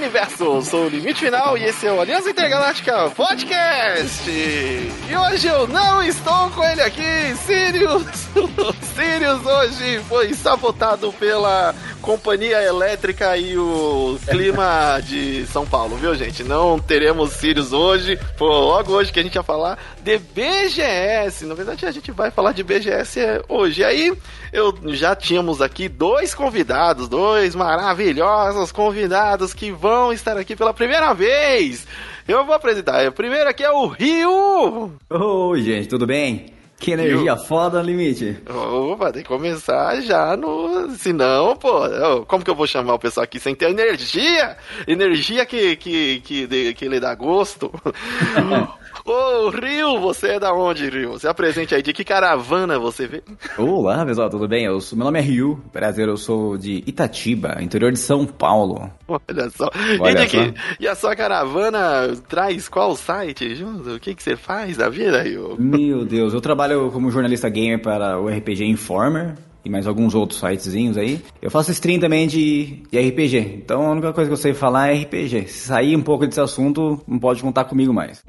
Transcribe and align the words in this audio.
universo. 0.00 0.44
Eu 0.44 0.62
sou 0.62 0.86
o 0.86 0.88
Limite 0.88 1.26
Final 1.26 1.58
e 1.58 1.64
esse 1.64 1.86
é 1.86 1.92
o 1.92 2.00
Aliança 2.00 2.30
Intergaláctica 2.30 3.10
Podcast. 3.10 4.30
E 4.30 4.88
hoje 5.14 5.46
eu 5.46 5.68
não 5.68 6.02
estou 6.02 6.48
com 6.50 6.64
ele 6.64 6.80
aqui, 6.80 7.36
Sirius. 7.44 8.28
Sirius 8.94 9.44
hoje 9.46 9.98
foi 10.08 10.34
sabotado 10.34 11.12
pela 11.12 11.74
companhia 12.00 12.62
elétrica 12.62 13.36
e 13.36 13.56
o 13.56 14.18
clima 14.28 15.00
de 15.02 15.46
São 15.46 15.66
Paulo, 15.66 15.96
viu, 15.96 16.14
gente? 16.14 16.42
Não 16.42 16.78
teremos 16.78 17.32
Sirius 17.32 17.72
hoje. 17.72 18.18
Foi 18.36 18.48
logo 18.48 18.92
hoje 18.92 19.12
que 19.12 19.20
a 19.20 19.22
gente 19.22 19.34
ia 19.34 19.42
falar 19.42 19.78
de 20.02 20.18
BGS. 20.18 21.46
Na 21.46 21.54
verdade, 21.54 21.86
a 21.86 21.90
gente 21.90 22.10
vai 22.10 22.30
falar 22.30 22.52
de 22.52 22.62
BGS 22.62 23.20
hoje. 23.48 23.82
E 23.82 23.84
aí, 23.84 24.12
eu 24.52 24.74
já 24.88 25.14
tínhamos 25.14 25.62
aqui 25.62 25.88
dois 25.88 26.34
convidados, 26.34 27.08
dois 27.08 27.54
maravilhosos 27.54 28.72
convidados 28.72 29.54
que 29.54 29.70
vão 29.70 30.12
estar 30.12 30.36
aqui 30.36 30.56
pela 30.56 30.74
primeira 30.74 31.12
vez. 31.14 31.86
Eu 32.26 32.44
vou 32.44 32.54
apresentar. 32.54 33.06
O 33.08 33.12
primeiro 33.12 33.48
aqui 33.48 33.62
é 33.64 33.70
o 33.70 33.86
Rio. 33.86 34.92
Oi, 35.10 35.62
gente, 35.62 35.88
tudo 35.88 36.06
bem? 36.06 36.59
Que 36.80 36.92
energia 36.92 37.36
foda 37.36 37.78
no 37.82 37.84
limite. 37.84 38.38
Opa, 38.48 39.12
tem 39.12 39.22
que 39.22 39.28
começar 39.28 40.00
já 40.00 40.34
no. 40.34 40.90
Senão, 40.96 41.54
pô, 41.54 41.82
como 42.26 42.42
que 42.42 42.50
eu 42.50 42.54
vou 42.54 42.66
chamar 42.66 42.94
o 42.94 42.98
pessoal 42.98 43.24
aqui 43.24 43.38
sem 43.38 43.54
ter 43.54 43.68
energia? 43.68 44.56
Energia 44.88 45.44
que, 45.44 45.76
que, 45.76 46.20
que, 46.20 46.72
que 46.72 46.88
lhe 46.88 46.98
dá 46.98 47.14
gosto. 47.14 47.70
Ô, 49.04 49.48
Rio, 49.48 49.98
você 50.00 50.28
é 50.32 50.40
da 50.40 50.52
onde, 50.52 50.88
Rio? 50.88 51.12
Você 51.12 51.26
apresente 51.26 51.74
aí, 51.74 51.82
de 51.82 51.92
que 51.92 52.04
caravana 52.04 52.78
você 52.78 53.06
vê? 53.06 53.22
Olá, 53.56 54.04
pessoal, 54.04 54.28
tudo 54.28 54.46
bem? 54.46 54.64
Eu 54.64 54.80
sou, 54.80 54.96
meu 54.96 55.04
nome 55.04 55.18
é 55.18 55.22
Rio, 55.22 55.62
prazer, 55.72 56.08
eu 56.08 56.16
sou 56.16 56.56
de 56.56 56.82
Itatiba, 56.86 57.62
interior 57.62 57.92
de 57.92 57.98
São 57.98 58.26
Paulo. 58.26 58.90
Olha 59.08 59.50
só. 59.50 59.70
Olha 60.00 60.24
e, 60.24 60.28
só. 60.28 60.44
Que, 60.44 60.54
e 60.80 60.88
a 60.88 60.94
sua 60.94 61.16
caravana 61.16 62.14
traz 62.28 62.68
qual 62.68 62.94
site 62.94 63.54
junto? 63.54 63.94
O 63.94 64.00
que, 64.00 64.14
que 64.14 64.22
você 64.22 64.36
faz 64.36 64.76
da 64.76 64.88
vida, 64.88 65.22
Rio? 65.22 65.56
Meu 65.58 66.04
Deus, 66.04 66.34
eu 66.34 66.40
trabalho 66.40 66.90
como 66.90 67.10
jornalista 67.10 67.48
gamer 67.48 67.80
para 67.80 68.20
o 68.20 68.28
RPG 68.28 68.64
Informer, 68.64 69.34
e 69.64 69.70
mais 69.70 69.86
alguns 69.86 70.14
outros 70.14 70.40
sitezinhos 70.40 70.96
aí. 70.96 71.20
Eu 71.40 71.50
faço 71.50 71.70
stream 71.70 72.00
também 72.00 72.26
de, 72.26 72.82
de 72.90 72.98
RPG. 72.98 73.38
Então 73.64 73.86
a 73.86 73.90
única 73.90 74.12
coisa 74.12 74.28
que 74.28 74.32
eu 74.32 74.36
sei 74.36 74.54
falar 74.54 74.88
é 74.88 75.02
RPG. 75.02 75.48
Se 75.48 75.66
sair 75.66 75.96
um 75.96 76.02
pouco 76.02 76.26
desse 76.26 76.40
assunto, 76.40 77.00
não 77.06 77.18
pode 77.18 77.42
contar 77.42 77.64
comigo 77.64 77.92
mais. 77.92 78.22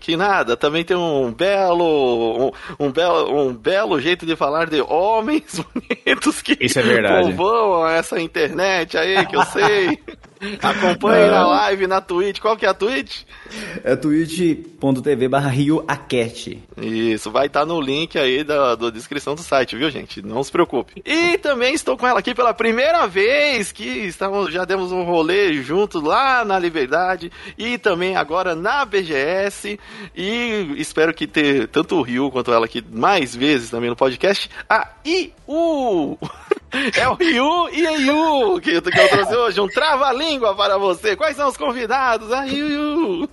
Que 0.00 0.16
nada, 0.16 0.56
também 0.56 0.84
tem 0.84 0.96
um 0.96 1.32
belo 1.32 2.52
um, 2.78 2.86
um 2.86 2.90
belo 2.90 3.48
um 3.48 3.54
belo 3.54 4.00
jeito 4.00 4.24
de 4.24 4.36
falar 4.36 4.68
de 4.68 4.80
homens 4.80 5.60
bonitos 5.74 6.42
que 6.42 6.56
Isso 6.60 6.78
é 6.78 6.82
verdade. 6.82 7.32
povoam 7.32 7.88
essa 7.88 8.20
internet 8.20 8.96
aí 8.96 9.26
que 9.26 9.36
eu 9.36 9.44
sei. 9.44 9.98
Acompanhe 10.62 11.30
na 11.30 11.46
live, 11.46 11.86
na 11.86 12.00
Twitch. 12.00 12.40
Qual 12.40 12.56
que 12.56 12.64
é 12.64 12.68
a 12.68 12.74
Twitch? 12.74 13.22
É 13.82 13.96
twitch.tv 13.96 15.28
barra 15.28 15.48
RioAquete. 15.48 16.62
Isso, 16.80 17.30
vai 17.30 17.46
estar 17.46 17.60
tá 17.60 17.66
no 17.66 17.80
link 17.80 18.16
aí 18.18 18.44
da, 18.44 18.74
da 18.74 18.90
descrição 18.90 19.34
do 19.34 19.42
site, 19.42 19.76
viu, 19.76 19.90
gente? 19.90 20.22
Não 20.22 20.42
se 20.42 20.52
preocupe. 20.52 20.77
E 21.04 21.38
também 21.38 21.74
estou 21.74 21.96
com 21.96 22.06
ela 22.06 22.18
aqui 22.18 22.34
pela 22.34 22.54
primeira 22.54 23.06
vez, 23.06 23.72
que 23.72 23.84
estamos, 23.84 24.52
já 24.52 24.64
demos 24.64 24.92
um 24.92 25.02
rolê 25.02 25.54
juntos 25.54 26.02
lá 26.02 26.44
na 26.44 26.58
Liberdade 26.58 27.30
e 27.56 27.78
também 27.78 28.16
agora 28.16 28.54
na 28.54 28.84
BGS. 28.84 29.78
E 30.16 30.74
espero 30.76 31.14
que 31.14 31.26
ter 31.26 31.68
tanto 31.68 31.96
o 31.96 32.02
Rio 32.02 32.30
quanto 32.30 32.52
ela 32.52 32.66
aqui 32.66 32.84
mais 32.90 33.34
vezes 33.34 33.70
também 33.70 33.90
no 33.90 33.96
podcast. 33.96 34.50
A 34.68 34.88
IU! 35.04 36.18
É 36.94 37.08
o 37.08 37.14
Ryu 37.14 37.68
e 37.72 37.86
a 37.86 37.92
Yu 37.92 38.60
que, 38.60 38.72
eu 38.72 38.82
trouxe 38.82 39.34
hoje, 39.34 39.60
um 39.60 39.68
trava-língua 39.68 40.54
para 40.54 40.76
você. 40.76 41.16
Quais 41.16 41.34
são 41.34 41.48
os 41.48 41.56
convidados? 41.56 42.30
A 42.30 42.44
Yu 42.44 43.26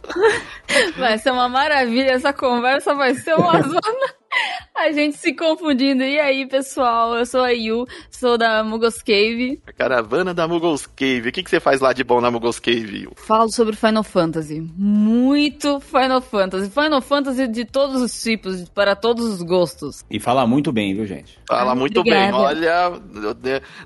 Vai 0.98 1.18
ser 1.18 1.32
uma 1.32 1.50
maravilha, 1.50 2.12
essa 2.12 2.32
conversa 2.32 2.94
vai 2.94 3.14
ser 3.16 3.36
uma 3.36 3.60
zona. 3.62 4.16
A 4.76 4.92
gente 4.92 5.18
se 5.18 5.34
confundindo. 5.34 6.04
E 6.04 6.20
aí, 6.20 6.46
pessoal? 6.46 7.16
Eu 7.16 7.26
sou 7.26 7.42
a 7.42 7.50
Yu, 7.52 7.88
sou 8.12 8.38
da 8.38 8.64
Mugos 8.64 9.02
Cave. 9.02 9.62
A 9.66 9.72
caravana 9.72 10.34
da 10.34 10.48
Mugos 10.48 10.86
Cave. 10.86 11.30
O 11.30 11.32
que, 11.32 11.44
que 11.44 11.50
você 11.50 11.60
faz 11.60 11.80
lá 11.80 11.94
de 11.94 12.04
bom 12.04 12.20
na 12.20 12.30
Mugos 12.30 12.60
Cave, 12.60 13.04
Yu? 13.04 13.14
Falo 13.16 13.50
sobre 13.52 13.76
Final 13.76 14.04
Fantasy. 14.04 14.62
Muito 14.78 15.80
Final 15.80 16.22
Fantasy. 16.22 16.70
Final 16.70 17.02
Fantasy 17.02 17.48
de 17.48 17.66
todos 17.66 18.02
os 18.02 18.22
tipos, 18.22 18.68
para 18.70 18.96
todos 18.96 19.26
os 19.26 19.42
gostos. 19.42 20.04
E 20.12 20.20
fala 20.20 20.46
muito 20.46 20.72
bem, 20.72 20.94
viu, 20.94 21.06
gente? 21.06 21.40
Fala 21.48 21.72
ah, 21.72 21.76
muito 21.76 22.02
obrigada. 22.02 22.32
bem. 22.32 22.42
Olha, 22.42 23.02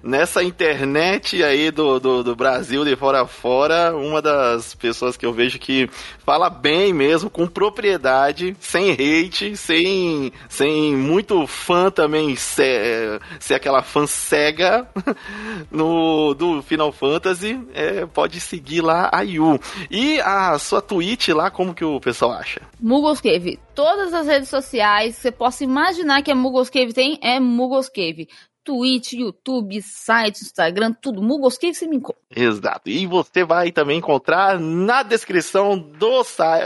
nessa 0.01 0.43
internet 0.43 1.43
aí 1.43 1.69
do, 1.69 1.99
do, 1.99 2.23
do 2.23 2.35
Brasil, 2.35 2.83
de 2.83 2.95
fora 2.95 3.21
a 3.21 3.27
fora, 3.27 3.95
uma 3.95 4.21
das 4.21 4.73
pessoas 4.73 5.15
que 5.15 5.25
eu 5.25 5.33
vejo 5.33 5.59
que 5.59 5.87
fala 6.25 6.49
bem 6.49 6.93
mesmo, 6.93 7.29
com 7.29 7.45
propriedade, 7.45 8.55
sem 8.59 8.91
hate, 8.91 9.55
sem 9.55 10.31
sem 10.47 10.95
muito 10.95 11.45
fã 11.47 11.91
também 11.91 12.35
ser, 12.35 13.21
ser 13.39 13.55
aquela 13.55 13.81
fã 13.81 14.05
cega 14.07 14.87
no, 15.71 16.33
do 16.33 16.61
Final 16.61 16.91
Fantasy, 16.91 17.59
é, 17.73 18.05
pode 18.05 18.39
seguir 18.39 18.81
lá 18.81 19.09
a 19.11 19.21
Yu. 19.21 19.59
E 19.89 20.19
a 20.21 20.57
sua 20.59 20.81
Twitch 20.81 21.29
lá, 21.29 21.49
como 21.49 21.73
que 21.73 21.83
o 21.83 21.99
pessoal 21.99 22.31
acha? 22.31 22.61
Mugos 22.79 23.21
Cave. 23.21 23.59
Todas 23.75 24.13
as 24.13 24.27
redes 24.27 24.49
sociais 24.49 25.15
que 25.15 25.21
você 25.21 25.31
possa 25.31 25.63
imaginar 25.63 26.21
que 26.21 26.31
a 26.31 26.35
Mugos 26.35 26.69
Cave 26.69 26.93
tem, 26.93 27.19
é 27.21 27.39
Mugos 27.39 27.89
Cave. 27.89 28.27
Twitch, 28.63 29.13
YouTube, 29.13 29.81
site, 29.81 30.41
Instagram, 30.41 30.93
tudo. 30.93 31.23
Mugos, 31.23 31.57
que 31.57 31.73
você 31.73 31.87
me 31.87 31.97
encontra? 31.97 32.19
Exato. 32.35 32.89
E 32.89 33.07
você 33.07 33.43
vai 33.43 33.71
também 33.71 33.97
encontrar 33.97 34.59
na 34.59 35.03
descrição 35.03 35.77
do, 35.77 36.23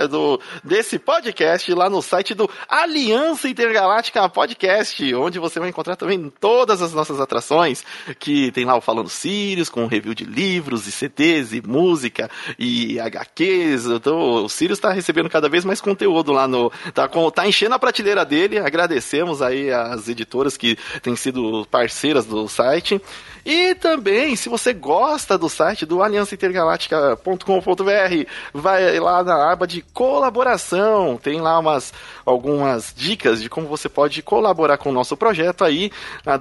do 0.10 0.42
desse 0.64 1.00
podcast 1.00 1.74
lá 1.74 1.90
no 1.90 2.02
site 2.02 2.34
do 2.34 2.50
Aliança 2.68 3.48
Intergaláctica 3.48 4.28
Podcast, 4.28 5.16
onde 5.16 5.40
você 5.40 5.60
vai 5.60 5.70
encontrar 5.70 5.96
também 5.96 6.32
todas 6.40 6.82
as 6.82 6.94
nossas 6.94 7.20
atrações, 7.20 7.84
que 8.20 8.52
tem 8.52 8.66
lá 8.66 8.76
o 8.76 8.82
Falando 8.82 9.10
Sirius, 9.10 9.70
com 9.70 9.86
review 9.86 10.14
de 10.14 10.26
livros 10.26 10.86
e 10.86 10.92
CDs 10.92 11.54
e 11.54 11.62
música 11.62 12.30
e 12.60 13.00
HQs. 13.00 13.86
Então, 13.86 14.44
o 14.44 14.50
Sirius 14.50 14.78
está 14.78 14.92
recebendo 14.92 15.30
cada 15.30 15.48
vez 15.48 15.64
mais 15.64 15.80
conteúdo 15.80 16.32
lá 16.32 16.48
no. 16.48 16.72
Tá, 16.94 17.08
com, 17.08 17.30
tá 17.32 17.48
enchendo 17.48 17.76
a 17.76 17.80
prateleira 17.80 18.26
dele. 18.26 18.60
Agradecemos 18.60 19.42
aí 19.42 19.72
as 19.72 20.10
editoras 20.10 20.58
que 20.58 20.78
têm 21.02 21.16
sido 21.16 21.66
parceiras 21.72 22.04
parceiras 22.04 22.26
do 22.26 22.48
site. 22.48 23.02
E 23.46 23.76
também, 23.76 24.36
se 24.36 24.50
você 24.50 24.74
gosta 24.74 25.38
do 25.38 25.48
site 25.50 25.86
do 25.86 26.02
aliançaintergaláctica.com.br, 26.02 28.30
vai 28.54 29.00
lá 29.00 29.24
na 29.24 29.52
aba 29.52 29.68
de 29.68 29.82
colaboração. 29.82 31.20
Tem 31.22 31.42
lá 31.42 31.60
umas 31.60 31.94
algumas 32.26 32.94
dicas 32.96 33.42
de 33.42 33.50
como 33.50 33.68
você 33.68 33.90
pode 33.90 34.22
colaborar 34.22 34.78
com 34.78 34.90
o 34.90 34.94
nosso 34.94 35.18
projeto 35.18 35.64
aí, 35.64 35.92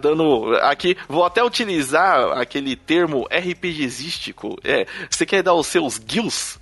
dando 0.00 0.56
aqui, 0.62 0.96
vou 1.08 1.24
até 1.24 1.42
utilizar 1.42 2.38
aquele 2.38 2.76
termo 2.76 3.26
RPGístico. 3.30 4.56
É, 4.62 4.86
você 5.10 5.26
quer 5.26 5.42
dar 5.42 5.54
os 5.54 5.66
seus 5.66 5.98
guilds 5.98 6.58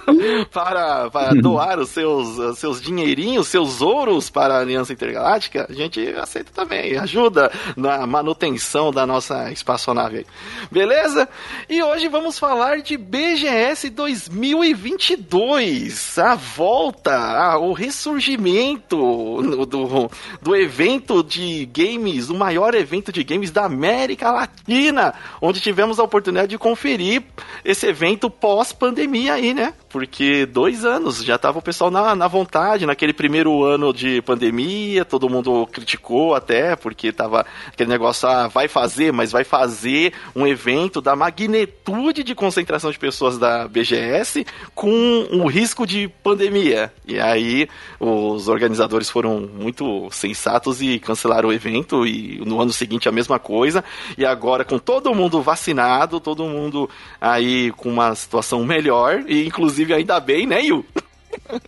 para, 0.52 1.10
para 1.10 1.34
doar 1.34 1.78
os 1.78 1.90
seus, 1.90 2.58
seus 2.58 2.80
dinheirinhos, 2.80 3.48
seus 3.48 3.82
ouros 3.82 4.30
para 4.30 4.54
a 4.54 4.60
Aliança 4.60 4.92
Intergaláctica? 4.92 5.66
A 5.68 5.72
gente 5.72 6.00
aceita 6.16 6.50
também, 6.54 6.96
ajuda 6.96 7.50
na 7.76 8.06
manutenção 8.06 8.92
da 8.92 9.06
nossa 9.06 9.50
espaço 9.52 9.82
espaçonave. 9.82 10.24
Beleza? 10.70 11.28
E 11.68 11.82
hoje 11.82 12.06
vamos 12.08 12.38
falar 12.38 12.82
de 12.82 12.96
BGS 12.96 13.90
2022. 13.90 16.18
A 16.18 16.36
volta, 16.36 17.58
o 17.58 17.72
ressurgimento 17.72 18.61
do, 18.88 20.10
do 20.40 20.56
evento 20.56 21.22
de 21.22 21.66
games, 21.66 22.28
o 22.28 22.34
maior 22.34 22.74
evento 22.74 23.12
de 23.12 23.24
games 23.24 23.50
da 23.50 23.64
América 23.64 24.30
Latina, 24.30 25.14
onde 25.40 25.60
tivemos 25.60 25.98
a 25.98 26.04
oportunidade 26.04 26.48
de 26.48 26.58
conferir 26.58 27.22
esse 27.64 27.86
evento 27.86 28.30
pós-pandemia 28.30 29.34
aí, 29.34 29.52
né? 29.52 29.74
Porque 29.88 30.46
dois 30.46 30.84
anos 30.84 31.22
já 31.22 31.36
tava 31.36 31.58
o 31.58 31.62
pessoal 31.62 31.90
na, 31.90 32.14
na 32.14 32.28
vontade, 32.28 32.86
naquele 32.86 33.12
primeiro 33.12 33.62
ano 33.62 33.92
de 33.92 34.22
pandemia, 34.22 35.04
todo 35.04 35.28
mundo 35.28 35.66
criticou 35.66 36.34
até, 36.34 36.76
porque 36.76 37.12
tava 37.12 37.44
aquele 37.66 37.90
negócio, 37.90 38.28
ah, 38.28 38.48
vai 38.48 38.68
fazer, 38.68 39.12
mas 39.12 39.32
vai 39.32 39.44
fazer 39.44 40.12
um 40.34 40.46
evento 40.46 41.00
da 41.00 41.14
magnitude 41.14 42.22
de 42.22 42.34
concentração 42.34 42.90
de 42.90 42.98
pessoas 42.98 43.38
da 43.38 43.68
BGS 43.68 44.46
com 44.74 45.28
o 45.30 45.46
risco 45.46 45.86
de 45.86 46.08
pandemia. 46.22 46.92
E 47.06 47.20
aí 47.20 47.68
os 47.98 48.48
organizadores 48.52 49.10
foram 49.10 49.40
muito 49.40 50.08
sensatos 50.10 50.80
e 50.80 50.98
cancelaram 50.98 51.48
o 51.48 51.52
evento 51.52 52.06
e 52.06 52.40
no 52.44 52.60
ano 52.60 52.72
seguinte 52.72 53.08
a 53.08 53.12
mesma 53.12 53.38
coisa. 53.38 53.82
E 54.16 54.24
agora 54.24 54.64
com 54.64 54.78
todo 54.78 55.14
mundo 55.14 55.42
vacinado, 55.42 56.20
todo 56.20 56.44
mundo 56.44 56.88
aí 57.20 57.72
com 57.72 57.88
uma 57.88 58.14
situação 58.14 58.64
melhor 58.64 59.24
e 59.26 59.46
inclusive 59.46 59.92
ainda 59.92 60.20
bem, 60.20 60.46
né, 60.46 60.62
Yu? 60.62 60.84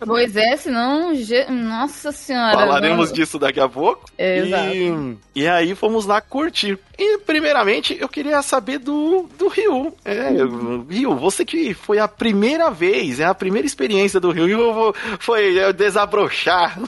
Pois 0.05 0.35
é, 0.35 0.55
senão. 0.57 1.11
Nossa 1.49 2.11
senhora. 2.11 2.57
Falaremos 2.57 3.09
não- 3.09 3.15
disso 3.15 3.37
daqui 3.39 3.59
a 3.59 3.67
pouco. 3.67 4.05
É, 4.17 4.41
e, 4.43 5.17
e 5.35 5.47
aí 5.47 5.75
fomos 5.75 6.05
lá 6.05 6.21
curtir. 6.21 6.77
E 6.97 7.17
primeiramente 7.19 7.97
eu 7.99 8.07
queria 8.07 8.41
saber 8.41 8.79
do, 8.79 9.27
do 9.37 9.47
Rio. 9.47 9.93
É, 10.05 10.29
Rio, 10.89 11.15
você 11.15 11.43
que 11.43 11.73
foi 11.73 11.99
a 11.99 12.07
primeira 12.07 12.69
vez, 12.69 13.19
é 13.19 13.25
a 13.25 13.33
primeira 13.35 13.65
experiência 13.65 14.19
do 14.19 14.31
Rio. 14.31 14.47
Eu 14.47 14.73
vou- 14.73 14.95
foi 15.19 15.73
desabrochar. 15.73 16.79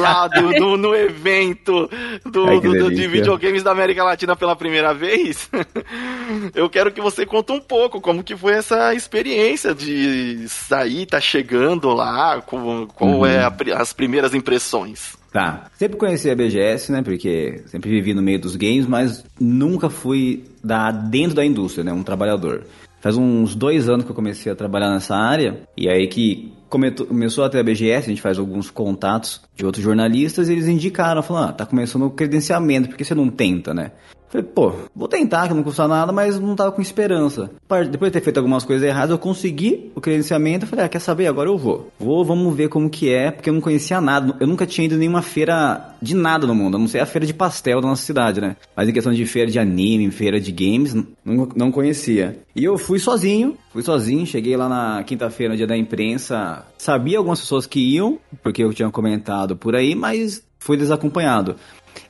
Lá 0.00 0.28
do, 0.28 0.52
do- 0.52 0.76
no 0.76 0.94
evento 0.94 1.88
do, 2.24 2.46
Ai, 2.48 2.60
do- 2.60 2.90
de 2.90 3.06
videogames 3.08 3.62
da 3.62 3.70
América 3.72 4.04
Latina 4.04 4.36
pela 4.36 4.54
primeira 4.56 4.92
vez. 4.94 5.50
Eu 6.54 6.68
quero 6.68 6.90
que 6.92 7.00
você 7.00 7.24
conte 7.24 7.52
um 7.52 7.60
pouco 7.60 8.00
como 8.00 8.22
que 8.22 8.36
foi 8.36 8.52
essa 8.54 8.94
experiência 8.94 9.74
de 9.74 10.48
sair, 10.48 11.06
tá 11.06 11.20
chegando 11.20 11.88
lá, 11.92 12.40
como, 12.42 12.86
qual 12.88 13.10
Uhum. 13.10 13.26
é 13.26 13.38
a 13.44 13.54
as 13.76 13.92
primeiras 13.92 14.34
impressões. 14.34 15.16
Tá. 15.32 15.66
Sempre 15.74 15.96
conheci 15.98 16.30
a 16.30 16.34
BGS, 16.34 16.90
né? 16.92 17.02
Porque 17.02 17.62
sempre 17.66 17.90
vivi 17.90 18.14
no 18.14 18.22
meio 18.22 18.38
dos 18.40 18.56
games, 18.56 18.86
mas 18.86 19.24
nunca 19.38 19.90
fui 19.90 20.44
da, 20.64 20.90
dentro 20.90 21.34
da 21.36 21.44
indústria, 21.44 21.84
né? 21.84 21.92
Um 21.92 22.02
trabalhador. 22.02 22.64
Faz 23.00 23.16
uns 23.16 23.54
dois 23.54 23.88
anos 23.88 24.04
que 24.04 24.10
eu 24.10 24.14
comecei 24.14 24.50
a 24.50 24.56
trabalhar 24.56 24.90
nessa 24.90 25.14
área, 25.14 25.60
e 25.76 25.88
aí 25.88 26.06
que 26.08 26.52
começou 26.68 27.44
até 27.44 27.60
a 27.60 27.62
BGS, 27.62 28.06
a 28.06 28.10
gente 28.10 28.22
faz 28.22 28.38
alguns 28.38 28.70
contatos 28.70 29.40
de 29.54 29.64
outros 29.64 29.84
jornalistas, 29.84 30.48
e 30.48 30.52
eles 30.52 30.66
indicaram, 30.66 31.22
falaram, 31.22 31.50
ah, 31.50 31.52
tá 31.52 31.66
começando 31.66 32.06
o 32.06 32.10
credenciamento, 32.10 32.88
por 32.88 32.96
que 32.96 33.04
você 33.04 33.14
não 33.14 33.28
tenta, 33.28 33.72
né? 33.72 33.92
Falei, 34.28 34.44
pô, 34.52 34.72
vou 34.94 35.06
tentar, 35.06 35.46
que 35.46 35.54
não 35.54 35.62
custa 35.62 35.86
nada, 35.86 36.12
mas 36.12 36.38
não 36.38 36.56
tava 36.56 36.72
com 36.72 36.82
esperança. 36.82 37.50
Depois 37.90 38.10
de 38.10 38.18
ter 38.18 38.20
feito 38.20 38.38
algumas 38.38 38.64
coisas 38.64 38.86
erradas, 38.86 39.10
eu 39.10 39.18
consegui 39.18 39.92
o 39.94 40.00
credenciamento. 40.00 40.66
Falei, 40.66 40.84
ah, 40.84 40.88
quer 40.88 40.98
saber? 40.98 41.28
Agora 41.28 41.48
eu 41.48 41.56
vou. 41.56 41.90
Vou, 41.98 42.24
vamos 42.24 42.54
ver 42.54 42.68
como 42.68 42.90
que 42.90 43.08
é, 43.12 43.30
porque 43.30 43.48
eu 43.48 43.54
não 43.54 43.60
conhecia 43.60 44.00
nada. 44.00 44.36
Eu 44.40 44.46
nunca 44.46 44.66
tinha 44.66 44.84
ido 44.84 44.96
nenhuma 44.96 45.22
feira 45.22 45.94
de 46.02 46.14
nada 46.14 46.46
no 46.46 46.54
mundo, 46.54 46.76
a 46.76 46.80
não 46.80 46.88
ser 46.88 46.98
a 46.98 47.06
feira 47.06 47.24
de 47.24 47.32
pastel 47.32 47.80
da 47.80 47.88
nossa 47.88 48.02
cidade, 48.02 48.40
né? 48.40 48.56
Mas 48.74 48.88
em 48.88 48.92
questão 48.92 49.12
de 49.12 49.24
feira 49.26 49.50
de 49.50 49.58
anime, 49.58 50.10
feira 50.10 50.40
de 50.40 50.50
games, 50.50 50.94
não, 51.24 51.48
não 51.54 51.70
conhecia. 51.70 52.38
E 52.54 52.64
eu 52.64 52.76
fui 52.76 52.98
sozinho, 52.98 53.56
fui 53.76 53.82
sozinho, 53.82 54.24
cheguei 54.24 54.56
lá 54.56 54.70
na 54.70 55.04
quinta-feira, 55.04 55.52
no 55.52 55.56
dia 55.58 55.66
da 55.66 55.76
imprensa. 55.76 56.64
Sabia 56.78 57.18
algumas 57.18 57.40
pessoas 57.40 57.66
que 57.66 57.78
iam, 57.78 58.18
porque 58.42 58.64
eu 58.64 58.72
tinha 58.72 58.90
comentado 58.90 59.54
por 59.54 59.76
aí, 59.76 59.94
mas 59.94 60.42
fui 60.58 60.78
desacompanhado. 60.78 61.56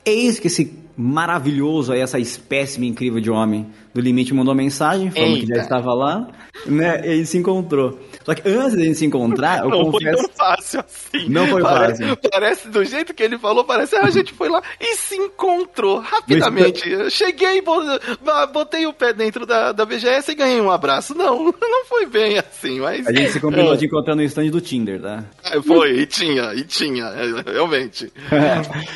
Eis 0.05 0.39
que 0.39 0.47
esse 0.47 0.73
maravilhoso 0.95 1.91
aí, 1.91 1.99
essa 1.99 2.17
espécime 2.17 2.87
incrível 2.87 3.19
de 3.19 3.29
homem 3.29 3.67
do 3.97 4.03
limite 4.03 4.33
mandou 4.33 4.53
uma 4.53 4.61
mensagem 4.61 5.09
falando 5.11 5.39
que 5.39 5.47
já 5.47 5.53
Eita. 5.55 5.59
estava 5.61 5.93
lá, 5.93 6.27
né? 6.65 7.01
E 7.05 7.09
a 7.11 7.15
gente 7.15 7.25
se 7.27 7.37
encontrou. 7.37 7.99
Só 8.23 8.35
que 8.35 8.47
antes 8.47 8.75
da 8.77 8.83
gente 8.83 8.95
se 8.97 9.05
encontrar, 9.05 9.63
eu 9.63 9.69
não 9.71 9.91
foi 9.91 10.03
confesso. 10.03 10.23
tão 10.27 10.29
fácil 10.35 10.79
assim. 10.81 11.29
Não 11.29 11.47
foi 11.47 11.61
parece, 11.61 12.03
fácil. 12.03 12.17
Parece, 12.31 12.67
do 12.69 12.85
jeito 12.85 13.13
que 13.13 13.23
ele 13.23 13.37
falou, 13.39 13.63
parece 13.63 13.97
que 13.97 14.05
a 14.05 14.09
gente 14.09 14.33
foi 14.33 14.49
lá 14.49 14.61
e 14.79 14.95
se 14.95 15.15
encontrou 15.15 15.99
rapidamente. 15.99 16.87
Eu 16.89 17.09
cheguei, 17.09 17.61
bo- 17.61 17.81
botei 18.53 18.85
o 18.85 18.93
pé 18.93 19.13
dentro 19.13 19.45
da, 19.45 19.71
da 19.71 19.85
BGS 19.85 20.31
e 20.31 20.35
ganhei 20.35 20.61
um 20.61 20.69
abraço. 20.69 21.15
Não, 21.15 21.45
não 21.59 21.85
foi 21.85 22.05
bem 22.05 22.37
assim, 22.37 22.79
mas... 22.79 23.07
A 23.07 23.11
gente 23.13 23.31
se 23.31 23.39
combinou 23.39 23.73
É. 23.73 23.77
de 23.77 23.85
encontrar 23.85 24.15
no 24.15 24.21
stand 24.23 24.47
do 24.49 24.61
Tinder, 24.61 25.01
tá? 25.01 25.23
É, 25.43 25.61
Foi, 25.61 25.99
e 25.99 26.05
tinha, 26.05 26.53
e 26.53 26.63
tinha, 26.63 27.05
é, 27.05 27.51
realmente. 27.51 28.11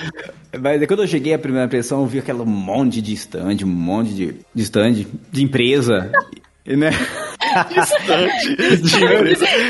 Mas 0.62 0.86
quando 0.86 1.04
eu 1.04 1.08
cheguei, 1.08 1.34
a 1.34 1.40
primeira 1.40 1.66
impressão, 1.66 2.02
eu 2.02 2.06
vi 2.08 2.20
aquele 2.20 2.40
monte 2.44 3.02
de 3.02 3.14
stand, 3.14 3.56
um 3.64 3.68
monte 3.68 4.14
de, 4.14 4.36
de 4.54 4.64
stand, 4.64 4.91
de 4.94 5.44
empresa, 5.44 6.12
né? 6.66 6.92
Distante. 7.70 8.56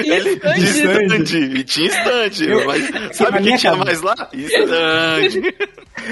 Ele 0.05 0.39
Distante. 0.55 1.37
E 1.37 1.63
tinha 1.63 1.87
estante. 1.87 2.47
Mas 2.65 2.89
na 2.91 3.13
sabe 3.13 3.31
o 3.31 3.33
que 3.37 3.43
minha 3.43 3.57
tinha 3.57 3.71
cabeça- 3.71 3.85
mais 3.85 4.01
lá? 4.01 4.29
Estante. 4.33 5.55